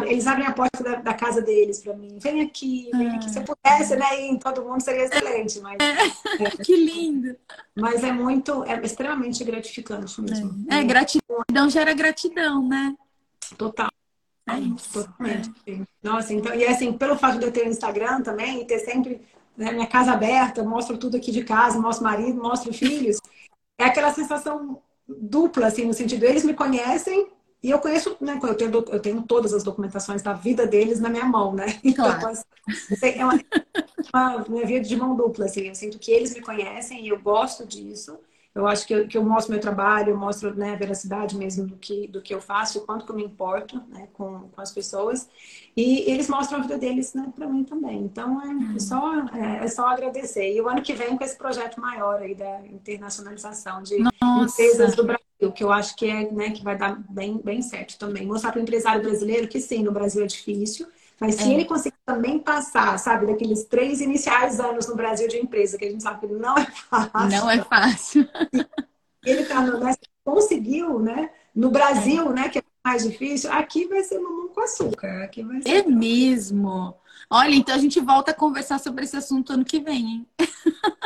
eles 0.07 0.27
abrem 0.27 0.47
a 0.47 0.53
porta 0.53 0.83
da, 0.83 0.95
da 0.97 1.15
casa 1.15 1.43
deles 1.43 1.83
para 1.83 1.93
mim. 1.95 2.19
Vem 2.19 2.41
aqui, 2.41 2.89
vem 2.93 3.11
aqui. 3.11 3.31
Se 3.31 3.39
eu 3.39 3.45
pudesse, 3.45 3.97
né, 3.97 4.21
em 4.21 4.39
todo 4.39 4.65
mundo 4.65 4.81
seria 4.81 5.05
excelente. 5.05 5.61
Mas, 5.61 5.77
é, 5.79 6.51
que 6.65 6.75
lindo! 6.75 7.37
Mas 7.75 8.03
é 8.03 8.11
muito, 8.11 8.65
é 8.65 8.81
extremamente 8.83 9.45
gratificante 9.45 10.21
mesmo. 10.23 10.65
É, 10.71 10.79
é 10.79 10.85
gratidão 10.85 11.69
gera 11.69 11.93
gratidão, 11.93 12.67
né? 12.67 12.97
Total. 13.59 13.91
É. 14.49 14.55
Totalmente. 14.93 15.53
É. 15.67 15.81
Nossa, 16.03 16.33
então, 16.33 16.55
e 16.55 16.65
assim, 16.67 16.93
pelo 16.95 17.19
fato 17.19 17.39
de 17.39 17.45
eu 17.45 17.53
ter 17.53 17.67
o 17.67 17.69
Instagram 17.69 18.23
também, 18.23 18.63
e 18.63 18.65
ter 18.65 18.79
sempre 18.79 19.21
né, 19.55 19.71
minha 19.73 19.87
casa 19.87 20.13
aberta, 20.13 20.65
mostro 20.65 20.97
tudo 20.97 21.19
aqui 21.19 21.31
de 21.31 21.45
casa, 21.45 21.79
mostro 21.79 22.05
marido, 22.05 22.41
mostro 22.41 22.73
filhos, 22.73 23.19
é 23.79 23.85
aquela 23.85 24.15
sensação 24.15 24.81
dupla, 25.07 25.67
assim, 25.67 25.85
no 25.85 25.95
sentido, 25.95 26.25
eles 26.25 26.45
me 26.45 26.55
conhecem 26.55 27.29
e 27.63 27.71
eu 27.71 27.79
conheço, 27.81 28.17
né? 28.21 28.39
Eu 28.41 28.55
tenho, 28.55 28.71
eu 28.71 29.01
tenho 29.01 29.23
todas 29.23 29.53
as 29.53 29.65
documentações 29.65 30.23
da 30.23 30.33
vida 30.33 30.67
deles 30.67 31.01
na 31.01 31.09
minha 31.09 31.25
mão, 31.25 31.55
né? 31.55 31.67
Então, 31.85 32.05
claro. 32.05 32.29
assim, 32.29 32.45
é 33.03 33.25
uma, 33.25 33.41
uma, 34.15 34.37
uma 34.45 34.67
via 34.67 34.81
de 34.81 34.97
mão 34.97 35.17
dupla, 35.17 35.47
assim. 35.47 35.63
Eu 35.69 35.75
sinto 35.75 35.99
que 35.99 36.11
eles 36.13 36.35
me 36.35 36.41
conhecem 36.41 37.05
e 37.05 37.09
eu 37.09 37.21
gosto 37.21 37.67
disso. 37.67 38.19
Eu 38.55 38.67
acho 38.67 38.87
que 38.87 38.95
eu, 38.95 39.07
que 39.07 39.17
eu 39.17 39.23
mostro 39.23 39.53
meu 39.53 39.61
trabalho, 39.61 40.11
eu 40.11 40.17
mostro 40.17 40.55
né, 40.55 40.73
a 40.73 40.77
veracidade 40.77 41.37
mesmo 41.37 41.67
do 41.67 41.77
que, 41.77 42.09
do 42.09 42.21
que 42.21 42.35
eu 42.35 42.41
faço, 42.41 42.79
o 42.79 42.83
quanto 42.83 43.05
que 43.05 43.13
eu 43.13 43.17
me 43.17 43.25
importo 43.25 43.81
né, 43.89 44.09
com, 44.13 44.49
com 44.49 44.61
as 44.61 44.73
pessoas. 44.73 45.29
E 45.77 46.11
eles 46.11 46.29
mostram 46.29 46.59
a 46.59 46.63
vida 46.63 46.77
deles 46.77 47.15
né, 47.15 47.33
para 47.35 47.47
mim 47.47 47.63
também. 47.63 48.01
Então, 48.01 48.41
é, 48.43 48.77
é, 48.77 48.79
só, 48.81 49.27
é, 49.29 49.65
é, 49.65 49.69
só 49.69 49.87
agradecer. 49.87 50.53
E 50.53 50.61
o 50.61 50.69
ano 50.69 50.83
que 50.83 50.93
vem 50.93 51.17
com 51.17 51.23
esse 51.23 51.37
projeto 51.37 51.81
maior 51.81 52.21
aí 52.21 52.35
da 52.35 52.67
internacionalização 52.67 53.83
de 53.83 53.97
Nossa. 53.99 54.61
empresas 54.61 54.97
do 54.97 55.05
Brasil, 55.05 55.53
que 55.55 55.63
eu 55.63 55.71
acho 55.71 55.95
que, 55.95 56.07
é, 56.07 56.31
né, 56.33 56.51
que 56.51 56.65
vai 56.65 56.77
dar 56.77 56.99
bem, 57.09 57.39
bem 57.39 57.63
certo 57.63 57.97
também. 57.99 58.27
Mostrar 58.27 58.51
para 58.51 58.59
o 58.59 58.63
empresário 58.63 59.03
brasileiro 59.03 59.47
que 59.47 59.61
sim, 59.61 59.85
no 59.85 59.93
Brasil 59.93 60.25
é 60.25 60.27
difícil, 60.27 60.89
mas 61.21 61.35
se 61.35 61.51
é. 61.51 61.55
ele 61.55 61.65
conseguir 61.65 61.97
também 62.07 62.39
passar, 62.39 62.99
sabe, 62.99 63.27
daqueles 63.27 63.65
três 63.65 64.01
iniciais 64.01 64.61
anos 64.61 64.87
no 64.87 64.95
Brasil 64.95 65.27
de 65.29 65.39
empresa, 65.39 65.77
que 65.77 65.85
a 65.85 65.91
gente 65.91 66.03
sabe 66.03 66.27
que 66.27 66.33
não 66.33 66.57
é 66.57 66.67
fácil. 66.67 67.31
Não 67.31 67.51
é 67.51 67.63
fácil. 67.63 68.29
Ele 69.25 69.45
tá 69.45 69.61
no, 69.61 69.79
né, 69.79 69.95
conseguiu, 70.25 71.01
né? 71.01 71.31
No 71.55 71.71
Brasil, 71.71 72.31
é. 72.31 72.35
né, 72.35 72.49
que 72.49 72.59
é 72.59 72.63
mais 72.85 73.03
difícil, 73.03 73.53
aqui 73.53 73.87
vai 73.87 74.03
ser 74.05 74.19
mamão 74.21 74.49
com 74.49 74.61
açúcar. 74.61 75.25
Aqui 75.25 75.43
vai 75.43 75.61
ser 75.61 75.69
é 75.69 75.83
mesmo. 75.83 76.95
Olha, 77.31 77.55
então 77.55 77.75
a 77.75 77.79
gente 77.79 78.01
volta 78.01 78.31
a 78.31 78.35
conversar 78.35 78.79
sobre 78.79 79.05
esse 79.05 79.17
assunto 79.17 79.53
ano 79.53 79.65
que 79.65 79.81
vem, 79.81 80.07
hein? 80.07 80.27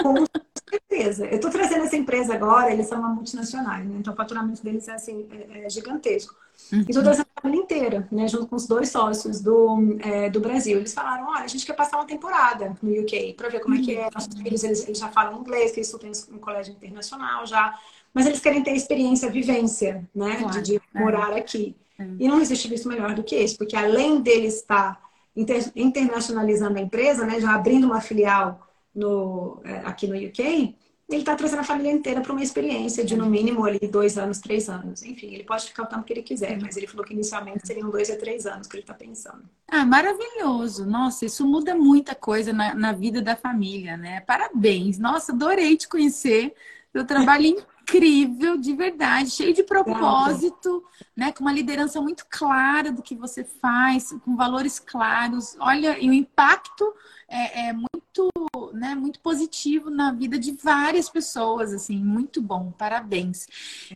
Com 0.01 0.25
certeza. 0.71 1.27
Eu 1.27 1.37
estou 1.37 1.51
trazendo 1.51 1.85
essa 1.85 1.97
empresa 1.97 2.35
agora, 2.35 2.73
eles 2.73 2.87
são 2.87 2.99
uma 2.99 3.09
multinacional, 3.09 3.79
né? 3.79 3.97
Então 3.99 4.13
o 4.13 4.17
faturamento 4.17 4.63
deles 4.63 4.87
é 4.87 4.93
assim, 4.93 5.27
é, 5.31 5.65
é 5.65 5.71
gigantesco. 5.71 6.37
Uhum. 6.71 6.81
E 6.81 6.91
estou 6.91 7.03
trazendo 7.03 7.27
a 7.37 7.41
família 7.41 7.63
inteira, 7.63 8.09
né? 8.11 8.29
Junto 8.29 8.47
com 8.47 8.57
os 8.57 8.67
dois 8.67 8.91
sócios 8.91 9.41
do, 9.41 9.99
é, 10.01 10.31
do 10.31 10.41
Brasil. 10.41 10.79
Eles 10.79 10.95
falaram, 10.95 11.29
olha, 11.29 11.45
a 11.45 11.47
gente 11.47 11.67
quer 11.67 11.75
passar 11.75 11.97
uma 11.97 12.07
temporada 12.07 12.77
no 12.83 13.01
UK 13.03 13.35
para 13.35 13.49
ver 13.49 13.61
como 13.61 13.75
é 13.75 13.81
que 13.81 13.95
é. 13.95 14.05
Uhum. 14.05 14.11
Nossos 14.15 14.35
filhos, 14.35 14.65
eles, 14.65 14.87
eles 14.87 14.99
já 14.99 15.09
falam 15.09 15.41
inglês, 15.41 15.73
que 15.73 15.81
eles 15.81 15.89
estudam 15.89 16.11
em 16.11 16.35
um 16.35 16.39
colégio 16.39 16.73
internacional 16.75 17.47
já. 17.47 17.79
Mas 18.15 18.27
eles 18.27 18.41
querem 18.41 18.63
ter 18.63 18.73
experiência, 18.73 19.31
vivência, 19.31 20.09
né? 20.15 20.37
Claro. 20.37 20.63
De, 20.63 20.63
de 20.63 20.77
é. 20.77 21.01
morar 21.01 21.33
aqui. 21.33 21.75
É. 21.99 22.05
E 22.19 22.29
não 22.29 22.41
existe 22.41 22.73
isso 22.73 22.89
melhor 22.89 23.15
do 23.15 23.23
que 23.23 23.35
esse, 23.35 23.57
porque 23.57 23.77
além 23.77 24.21
deles 24.21 24.57
estar 24.57 25.01
inter, 25.37 25.71
internacionalizando 25.75 26.79
a 26.79 26.83
empresa, 26.83 27.27
né? 27.27 27.41
Já 27.41 27.55
abrindo 27.55 27.87
uma 27.87 28.01
filial 28.01 28.67
no, 28.95 29.61
é, 29.65 29.79
aqui 29.85 30.07
no 30.07 30.17
UK, 30.17 30.77
ele 31.13 31.23
está 31.23 31.35
trazendo 31.35 31.61
a 31.61 31.65
família 31.65 31.93
inteira 31.93 32.21
para 32.21 32.33
uma 32.33 32.43
experiência 32.43 33.05
de 33.05 33.17
no 33.17 33.27
mínimo 33.27 33.65
ali 33.65 33.81
dois 33.81 34.19
anos, 34.19 34.39
três 34.39 34.69
anos. 34.69 35.03
Enfim, 35.03 35.35
ele 35.35 35.45
pode 35.45 35.67
ficar 35.67 35.85
o 35.85 35.87
tempo 35.87 36.03
que 36.03 36.13
ele 36.13 36.23
quiser, 36.23 36.59
mas 36.61 36.77
ele 36.77 36.87
falou 36.87 37.05
que 37.05 37.13
inicialmente 37.13 37.67
seriam 37.67 37.91
dois 37.91 38.11
a 38.11 38.17
três 38.17 38.47
anos 38.47 38.67
que 38.67 38.77
ele 38.77 38.83
está 38.83 38.95
pensando. 38.95 39.43
Ah, 39.69 39.85
maravilhoso! 39.85 40.85
Nossa, 40.87 41.25
isso 41.25 41.47
muda 41.47 41.75
muita 41.75 42.15
coisa 42.15 42.53
na, 42.53 42.75
na 42.75 42.93
vida 42.93 43.21
da 43.21 43.37
família, 43.37 43.97
né? 43.97 44.21
Parabéns! 44.21 44.99
Nossa, 44.99 45.33
adorei 45.33 45.77
te 45.77 45.89
conhecer. 45.89 46.55
Seu 46.93 47.07
trabalho 47.07 47.47
incrível, 47.83 48.57
de 48.57 48.73
verdade, 48.75 49.31
cheio 49.31 49.53
de 49.53 49.63
propósito, 49.63 50.85
né? 51.17 51.33
Com 51.33 51.43
uma 51.43 51.53
liderança 51.53 52.01
muito 52.01 52.25
clara 52.29 52.93
do 52.93 53.03
que 53.03 53.15
você 53.15 53.45
faz, 53.45 54.15
com 54.25 54.37
valores 54.37 54.79
claros. 54.79 55.57
Olha, 55.59 55.99
e 55.99 56.09
o 56.09 56.13
impacto 56.13 56.95
é, 57.33 57.68
é 57.68 57.72
muito, 57.72 58.30
né, 58.74 58.95
muito 58.95 59.18
positivo 59.20 59.89
na 59.89 60.12
vida 60.12 60.39
de 60.39 60.53
várias 60.53 61.09
pessoas, 61.09 61.72
assim, 61.72 61.97
muito 61.97 62.43
bom, 62.43 62.70
parabéns. 62.72 63.47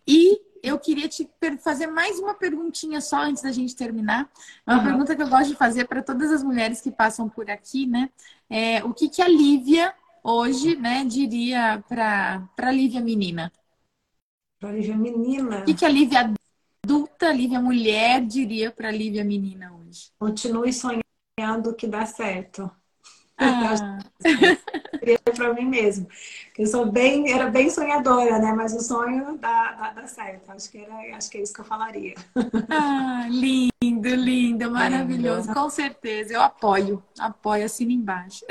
E 0.07 0.41
eu 0.62 0.78
queria 0.78 1.07
te 1.07 1.28
fazer 1.61 1.87
mais 1.87 2.18
uma 2.18 2.32
perguntinha 2.32 3.01
só 3.03 3.18
antes 3.18 3.43
da 3.43 3.53
gente 3.53 3.76
terminar. 3.76 4.28
Uma 4.66 4.78
uhum. 4.78 4.84
pergunta 4.84 5.14
que 5.14 5.22
eu 5.22 5.28
gosto 5.28 5.51
de 5.51 5.55
fazer 5.55 5.87
para 5.87 6.03
todas 6.03 6.32
as 6.32 6.43
mulheres 6.43 6.80
que 6.80 6.91
passam 6.91 7.28
por 7.28 7.51
aqui, 7.51 7.87
né? 7.87 8.09
É, 8.49 8.82
o 8.82 8.95
que, 8.95 9.09
que 9.09 9.20
a 9.20 9.28
Lívia 9.28 9.95
hoje, 10.24 10.74
né, 10.74 11.05
diria 11.05 11.84
para 11.87 12.49
a 12.57 12.72
Lívia 12.72 13.03
menina? 13.03 13.53
Para 14.59 14.70
a 14.70 14.72
Lívia 14.72 14.97
menina? 14.97 15.61
O 15.61 15.64
que, 15.66 15.74
que 15.74 15.84
a 15.84 15.89
Lívia 15.91 16.34
adulta, 16.82 17.28
a 17.28 17.32
Lívia 17.32 17.61
mulher, 17.61 18.24
diria 18.24 18.70
para 18.70 18.89
a 18.89 18.93
Lívia 18.93 19.22
menina 19.22 19.72
hoje? 19.74 20.11
Continue 20.18 20.72
sonhando 20.72 21.74
que 21.76 21.87
dá 21.87 22.07
certo. 22.07 22.70
Ah. 23.39 23.99
para 25.37 25.55
mim 25.55 25.66
mesmo. 25.66 26.09
Eu 26.59 26.66
sou 26.66 26.87
bem, 26.87 27.30
era 27.30 27.51
bem 27.51 27.68
sonhadora, 27.68 28.39
né? 28.39 28.53
Mas 28.53 28.74
o 28.74 28.80
sonho 28.80 29.37
dá, 29.39 29.72
dá, 29.72 29.91
dá 29.93 30.07
certo. 30.07 30.51
Acho 30.51 30.70
que, 30.70 30.78
era, 30.78 31.16
acho 31.16 31.30
que 31.30 31.39
é 31.39 31.43
isso 31.43 31.53
que 31.53 31.61
eu 31.61 31.64
falaria. 31.64 32.14
Ah, 32.70 33.26
lindo, 33.28 34.09
lindo, 34.09 34.70
maravilhoso. 34.70 35.53
Com 35.53 35.68
certeza, 35.68 36.32
eu 36.32 36.41
apoio. 36.41 37.03
Apoio, 37.18 37.66
assina 37.66 37.93
embaixo. 37.93 38.45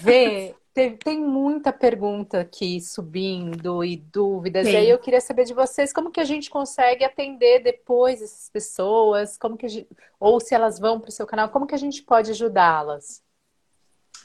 Vê, 0.00 0.54
tem, 0.74 0.96
tem 0.96 1.20
muita 1.20 1.72
pergunta 1.72 2.40
aqui 2.40 2.80
subindo 2.80 3.84
e 3.84 3.96
dúvidas. 3.96 4.64
Tem. 4.64 4.74
E 4.74 4.76
aí 4.76 4.90
eu 4.90 4.98
queria 4.98 5.20
saber 5.20 5.44
de 5.44 5.54
vocês 5.54 5.92
como 5.92 6.10
que 6.10 6.20
a 6.20 6.24
gente 6.24 6.50
consegue 6.50 7.04
atender 7.04 7.62
depois 7.62 8.20
essas 8.20 8.50
pessoas, 8.50 9.38
como 9.38 9.56
que 9.56 9.68
gente, 9.68 9.88
ou 10.18 10.40
se 10.40 10.54
elas 10.54 10.78
vão 10.78 11.00
para 11.00 11.08
o 11.08 11.12
seu 11.12 11.26
canal, 11.26 11.48
como 11.48 11.66
que 11.66 11.74
a 11.74 11.78
gente 11.78 12.02
pode 12.02 12.30
ajudá-las? 12.32 13.24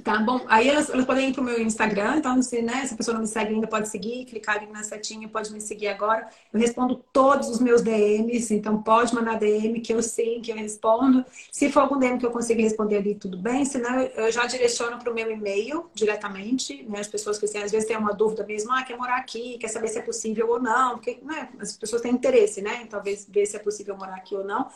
Tá 0.04 0.18
bom. 0.20 0.42
Aí 0.48 0.68
elas, 0.68 0.89
elas 0.89 1.06
podem 1.06 1.30
ir 1.30 1.34
pro 1.34 1.44
meu 1.44 1.62
Instagram, 1.62 2.18
então 2.18 2.42
se, 2.42 2.62
né, 2.62 2.86
se 2.86 2.94
a 2.94 2.98
pessoa 2.98 3.14
não 3.14 3.22
me 3.22 3.28
segue 3.28 3.54
ainda, 3.54 3.68
pode 3.68 3.88
seguir, 3.88 4.26
clicar 4.26 4.58
ali 4.58 4.66
na 4.68 4.84
setinha, 4.84 5.28
pode 5.28 5.52
me 5.54 5.62
seguir 5.62 5.89
agora. 5.89 6.28
Eu 6.52 6.60
respondo 6.60 7.04
todos 7.14 7.50
os 7.50 7.60
meus 7.60 7.82
DMs, 7.82 8.54
então 8.54 8.82
pode 8.82 9.14
mandar 9.14 9.38
DM 9.38 9.80
que 9.80 9.94
eu 9.94 10.02
sei 10.02 10.39
que 10.42 10.52
eu 10.52 10.56
respondo. 10.56 11.24
Se 11.52 11.72
for 11.72 11.82
algum 11.82 12.00
DM 12.00 12.18
que 12.18 12.26
eu 12.26 12.32
consiga 12.32 12.62
responder 12.62 12.98
ali, 12.98 13.16
tudo 13.16 13.38
bem. 13.38 13.64
Senão 13.66 14.02
eu 14.02 14.32
já 14.32 14.46
direciono 14.46 14.98
pro 14.98 15.14
meu 15.14 15.32
e-mail 15.32 15.89
diretamente, 15.94 16.84
né? 16.84 17.00
As 17.00 17.08
pessoas 17.08 17.38
que 17.38 17.46
assim, 17.46 17.60
às 17.60 17.72
vezes 17.72 17.88
têm 17.88 17.98
uma 17.98 18.14
dúvida 18.14 18.46
mesmo, 18.46 18.72
ah, 18.72 18.84
quer 18.84 18.98
morar 18.98 19.18
aqui, 19.18 19.58
quer 19.60 19.68
saber 19.68 19.89
se 19.89 20.00
é 20.00 20.02
possível 20.02 20.50
ou 20.50 20.60
não, 20.62 20.96
porque 20.96 21.20
né, 21.22 21.50
as 21.60 21.78
pessoas 21.78 22.02
têm 22.02 22.12
interesse, 22.12 22.62
né? 22.62 22.88
Talvez 22.89 23.28
ver 23.30 23.46
se 23.46 23.56
é 23.56 23.60
possível 23.60 23.96
morar 23.96 24.16
aqui 24.16 24.36
ou 24.36 24.44
não. 24.44 24.68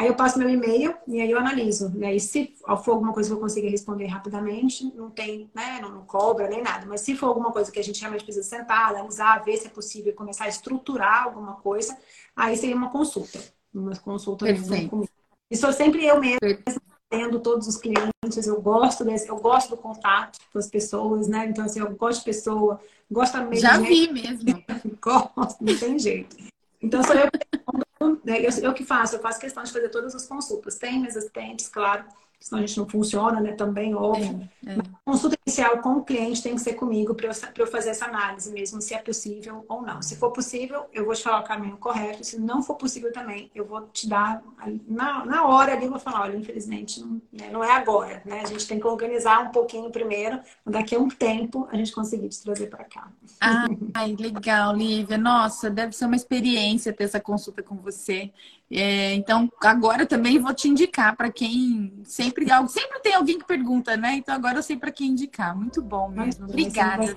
Aí 0.00 0.06
eu 0.06 0.14
passo 0.14 0.38
meu 0.38 0.48
e-mail 0.48 0.94
e 1.06 1.20
aí 1.20 1.30
eu 1.30 1.38
analiso. 1.38 1.90
Né? 1.90 2.14
E 2.14 2.20
se 2.20 2.54
for 2.82 2.92
alguma 2.92 3.12
coisa 3.12 3.28
que 3.28 3.34
eu 3.34 3.38
consiga 3.38 3.68
responder 3.68 4.06
rapidamente, 4.06 4.90
não 4.96 5.10
tem, 5.10 5.50
né? 5.54 5.78
Não, 5.82 5.90
não, 5.90 6.06
cobra 6.06 6.48
nem 6.48 6.62
nada. 6.62 6.86
Mas 6.86 7.02
se 7.02 7.14
for 7.14 7.26
alguma 7.26 7.52
coisa 7.52 7.70
que 7.70 7.78
a 7.78 7.84
gente 7.84 8.00
realmente 8.00 8.24
precisa 8.24 8.48
sentar, 8.48 8.88
analisar, 8.88 9.44
ver 9.44 9.58
se 9.58 9.66
é 9.66 9.70
possível 9.70 10.14
começar 10.14 10.44
a 10.44 10.48
estruturar 10.48 11.24
alguma 11.24 11.56
coisa, 11.56 11.98
aí 12.34 12.56
seria 12.56 12.74
uma 12.74 12.88
consulta. 12.88 13.38
Uma 13.74 13.94
consulta 13.94 14.46
comigo. 14.46 15.06
E 15.50 15.56
sou 15.56 15.70
sempre 15.70 16.06
eu 16.06 16.18
mesma 16.18 16.38
tendo 17.10 17.38
todos 17.38 17.68
os 17.68 17.76
clientes, 17.76 18.46
eu 18.46 18.58
gosto 18.58 19.04
desse, 19.04 19.28
eu 19.28 19.36
gosto 19.36 19.70
do 19.70 19.76
contato 19.76 20.38
com 20.50 20.58
as 20.58 20.70
pessoas, 20.70 21.28
né? 21.28 21.46
Então, 21.46 21.66
assim, 21.66 21.80
eu 21.80 21.94
gosto 21.94 22.20
de 22.20 22.24
pessoa, 22.24 22.80
gosto 23.10 23.36
mesmo. 23.36 23.56
Já 23.56 23.76
vi 23.76 24.10
mesmo. 24.10 24.64
gosto, 25.02 25.62
não 25.62 25.76
tem 25.76 25.98
jeito. 25.98 26.36
Então, 26.80 27.02
sou 27.02 27.14
eu 27.16 27.28
né? 28.24 28.40
Eu, 28.40 28.50
eu 28.62 28.74
que 28.74 28.84
faço, 28.84 29.16
eu 29.16 29.20
faço 29.20 29.40
questão 29.40 29.62
de 29.62 29.72
fazer 29.72 29.88
todas 29.90 30.14
as 30.14 30.26
consultas. 30.26 30.78
Tem 30.78 30.98
minhas 30.98 31.16
assistentes, 31.16 31.68
claro, 31.68 32.04
senão 32.40 32.62
a 32.62 32.66
gente 32.66 32.78
não 32.78 32.88
funciona, 32.88 33.38
né? 33.38 33.52
Também, 33.52 33.94
óbvio. 33.94 34.48
É, 34.66 34.72
é. 34.72 34.76
Consulta 35.04 35.36
inicial 35.46 35.78
com 35.78 35.96
o 35.96 36.04
cliente 36.04 36.42
tem 36.42 36.54
que 36.54 36.60
ser 36.60 36.72
comigo 36.72 37.14
para 37.14 37.26
eu, 37.26 37.32
eu 37.58 37.66
fazer 37.66 37.90
essa 37.90 38.06
análise 38.06 38.50
mesmo, 38.50 38.80
se 38.80 38.94
é 38.94 38.98
possível 38.98 39.64
ou 39.68 39.82
não. 39.82 40.00
Se 40.00 40.16
for 40.16 40.30
possível, 40.30 40.86
eu 40.92 41.04
vou 41.04 41.14
te 41.14 41.22
falar 41.22 41.40
o 41.40 41.44
caminho 41.44 41.76
correto. 41.76 42.24
Se 42.24 42.40
não 42.40 42.62
for 42.62 42.76
possível 42.76 43.12
também, 43.12 43.50
eu 43.54 43.66
vou 43.66 43.82
te 43.88 44.08
dar, 44.08 44.42
na, 44.88 45.24
na 45.26 45.46
hora 45.46 45.74
ali, 45.74 45.84
eu 45.84 45.90
vou 45.90 46.00
falar, 46.00 46.22
olha, 46.22 46.36
infelizmente, 46.36 47.00
não, 47.00 47.20
né, 47.30 47.50
não 47.52 47.62
é 47.62 47.72
agora, 47.72 48.22
né? 48.24 48.40
A 48.40 48.46
gente 48.46 48.66
tem 48.66 48.80
que 48.80 48.86
organizar 48.86 49.40
um 49.40 49.50
pouquinho 49.50 49.90
primeiro, 49.90 50.40
daqui 50.64 50.94
a 50.94 50.98
um 50.98 51.08
tempo 51.08 51.68
a 51.70 51.76
gente 51.76 51.92
conseguir 51.92 52.30
te 52.30 52.42
trazer 52.42 52.68
para 52.68 52.84
cá. 52.84 53.08
Ai, 53.94 54.16
legal, 54.18 54.74
Lívia. 54.74 55.18
Nossa, 55.18 55.68
deve 55.68 55.92
ser 55.92 56.06
uma 56.06 56.16
experiência 56.16 56.92
ter 56.92 57.04
essa 57.04 57.20
consulta 57.20 57.62
com 57.62 57.76
você. 57.76 58.32
É, 58.72 59.14
então, 59.14 59.50
agora 59.62 60.06
também 60.06 60.38
vou 60.38 60.54
te 60.54 60.68
indicar 60.68 61.16
para 61.16 61.30
quem 61.30 61.92
sempre 62.04 62.46
sempre 62.68 63.00
tem 63.00 63.14
alguém 63.14 63.38
que 63.38 63.44
pergunta, 63.44 63.96
né? 63.96 64.14
Então 64.14 64.34
agora 64.34 64.58
eu 64.58 64.62
sei 64.62 64.76
para 64.76 64.92
quem 64.92 65.08
indicar. 65.08 65.56
Muito 65.56 65.82
bom 65.82 66.08
mesmo. 66.08 66.44
Obrigada? 66.46 67.16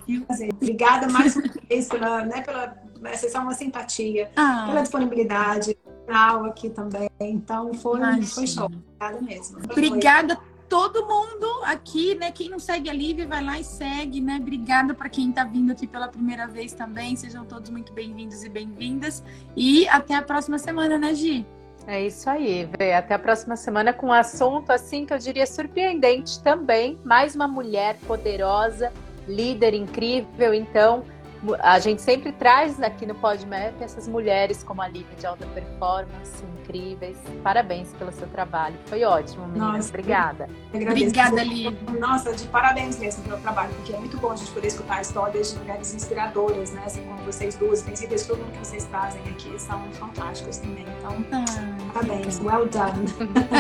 Obrigada 0.55 1.07
mais 1.07 1.35
uma 1.35 1.47
vez 1.69 1.87
pela, 1.87 2.25
né, 2.25 2.41
pela 2.41 2.75
essa 3.03 3.37
é 3.37 3.41
uma 3.41 3.53
simpatia, 3.53 4.31
ah. 4.35 4.63
pela 4.67 4.81
disponibilidade, 4.81 5.77
canal 6.07 6.45
aqui 6.45 6.69
também. 6.69 7.09
Então 7.19 7.73
foi, 7.73 7.99
foi 8.23 8.47
show. 8.47 8.65
Obrigada 8.65 9.21
mesmo. 9.21 9.59
Obrigada 9.69 10.39
todo 10.73 11.05
mundo 11.05 11.45
aqui, 11.65 12.15
né? 12.15 12.31
Quem 12.31 12.49
não 12.49 12.57
segue 12.57 12.89
a 12.89 12.93
Lívia, 12.93 13.27
vai 13.27 13.43
lá 13.43 13.59
e 13.59 13.63
segue, 13.63 14.19
né? 14.19 14.39
Obrigada 14.41 14.91
para 14.95 15.07
quem 15.07 15.29
está 15.29 15.43
vindo 15.43 15.71
aqui 15.71 15.85
pela 15.85 16.07
primeira 16.07 16.47
vez 16.47 16.73
também. 16.73 17.15
Sejam 17.15 17.45
todos 17.45 17.69
muito 17.69 17.93
bem-vindos 17.93 18.43
e 18.43 18.49
bem-vindas. 18.49 19.23
E 19.55 19.87
até 19.87 20.15
a 20.15 20.21
próxima 20.23 20.57
semana, 20.57 20.97
né, 20.97 21.13
Gi? 21.13 21.45
É 21.85 22.03
isso 22.03 22.27
aí, 22.27 22.67
Vê. 22.75 22.91
Até 22.93 23.13
a 23.13 23.19
próxima 23.19 23.55
semana 23.55 23.93
com 23.93 24.07
um 24.07 24.11
assunto 24.11 24.71
assim 24.71 25.05
que 25.05 25.13
eu 25.13 25.19
diria 25.19 25.45
surpreendente 25.45 26.41
também. 26.41 26.97
Mais 27.05 27.35
uma 27.35 27.47
mulher 27.47 27.95
poderosa, 28.07 28.91
líder 29.27 29.75
incrível. 29.75 30.55
Então, 30.55 31.05
a 31.59 31.79
gente 31.79 32.01
sempre 32.01 32.31
traz 32.31 32.81
aqui 32.81 33.05
no 33.05 33.15
PodMap 33.15 33.81
essas 33.81 34.07
mulheres 34.07 34.63
como 34.63 34.81
a 34.81 34.87
Lívia 34.87 35.15
de 35.17 35.25
alta 35.25 35.45
performance, 35.47 36.43
incríveis. 36.61 37.17
Parabéns 37.43 37.93
pelo 37.93 38.11
seu 38.11 38.27
trabalho. 38.27 38.75
Foi 38.85 39.03
ótimo, 39.03 39.47
meninas. 39.47 39.75
Nossa, 39.75 39.89
Obrigada. 39.89 40.49
Obrigada, 40.73 41.43
Lívia. 41.43 41.77
Nossa, 41.99 42.33
de 42.33 42.45
parabéns 42.47 42.97
mesmo 42.97 43.23
pelo 43.23 43.39
trabalho, 43.41 43.73
porque 43.75 43.93
é 43.93 43.97
muito 43.97 44.17
bom 44.17 44.31
a 44.31 44.35
gente 44.35 44.51
poder 44.51 44.67
escutar 44.67 45.01
histórias 45.01 45.53
de 45.53 45.59
mulheres 45.59 45.93
inspiradoras, 45.93 46.71
né? 46.71 46.83
Assim 46.85 47.03
como 47.03 47.17
vocês 47.23 47.55
duas. 47.55 47.81
Tenho 47.81 47.97
certeza 47.97 48.23
que 48.23 48.29
todo 48.29 48.39
mundo 48.39 48.51
que 48.53 48.65
vocês 48.65 48.85
trazem 48.85 49.21
aqui 49.23 49.59
são 49.59 49.81
fantásticos 49.93 50.57
também. 50.57 50.85
Então, 50.99 51.25
ah, 51.31 51.91
parabéns. 51.93 52.39
Well 52.39 52.67
done. 52.67 53.05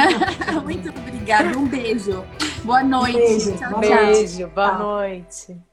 muito 0.63 0.89
obrigada. 0.89 1.57
Um 1.57 1.67
beijo. 1.67 2.23
Boa 2.63 2.83
noite. 2.83 3.17
Um 3.17 3.19
beijo. 3.19 3.57
Tchau, 3.57 3.79
beijo. 3.79 4.47
Boa 4.47 4.69
tchau. 4.69 4.79
noite. 4.79 5.72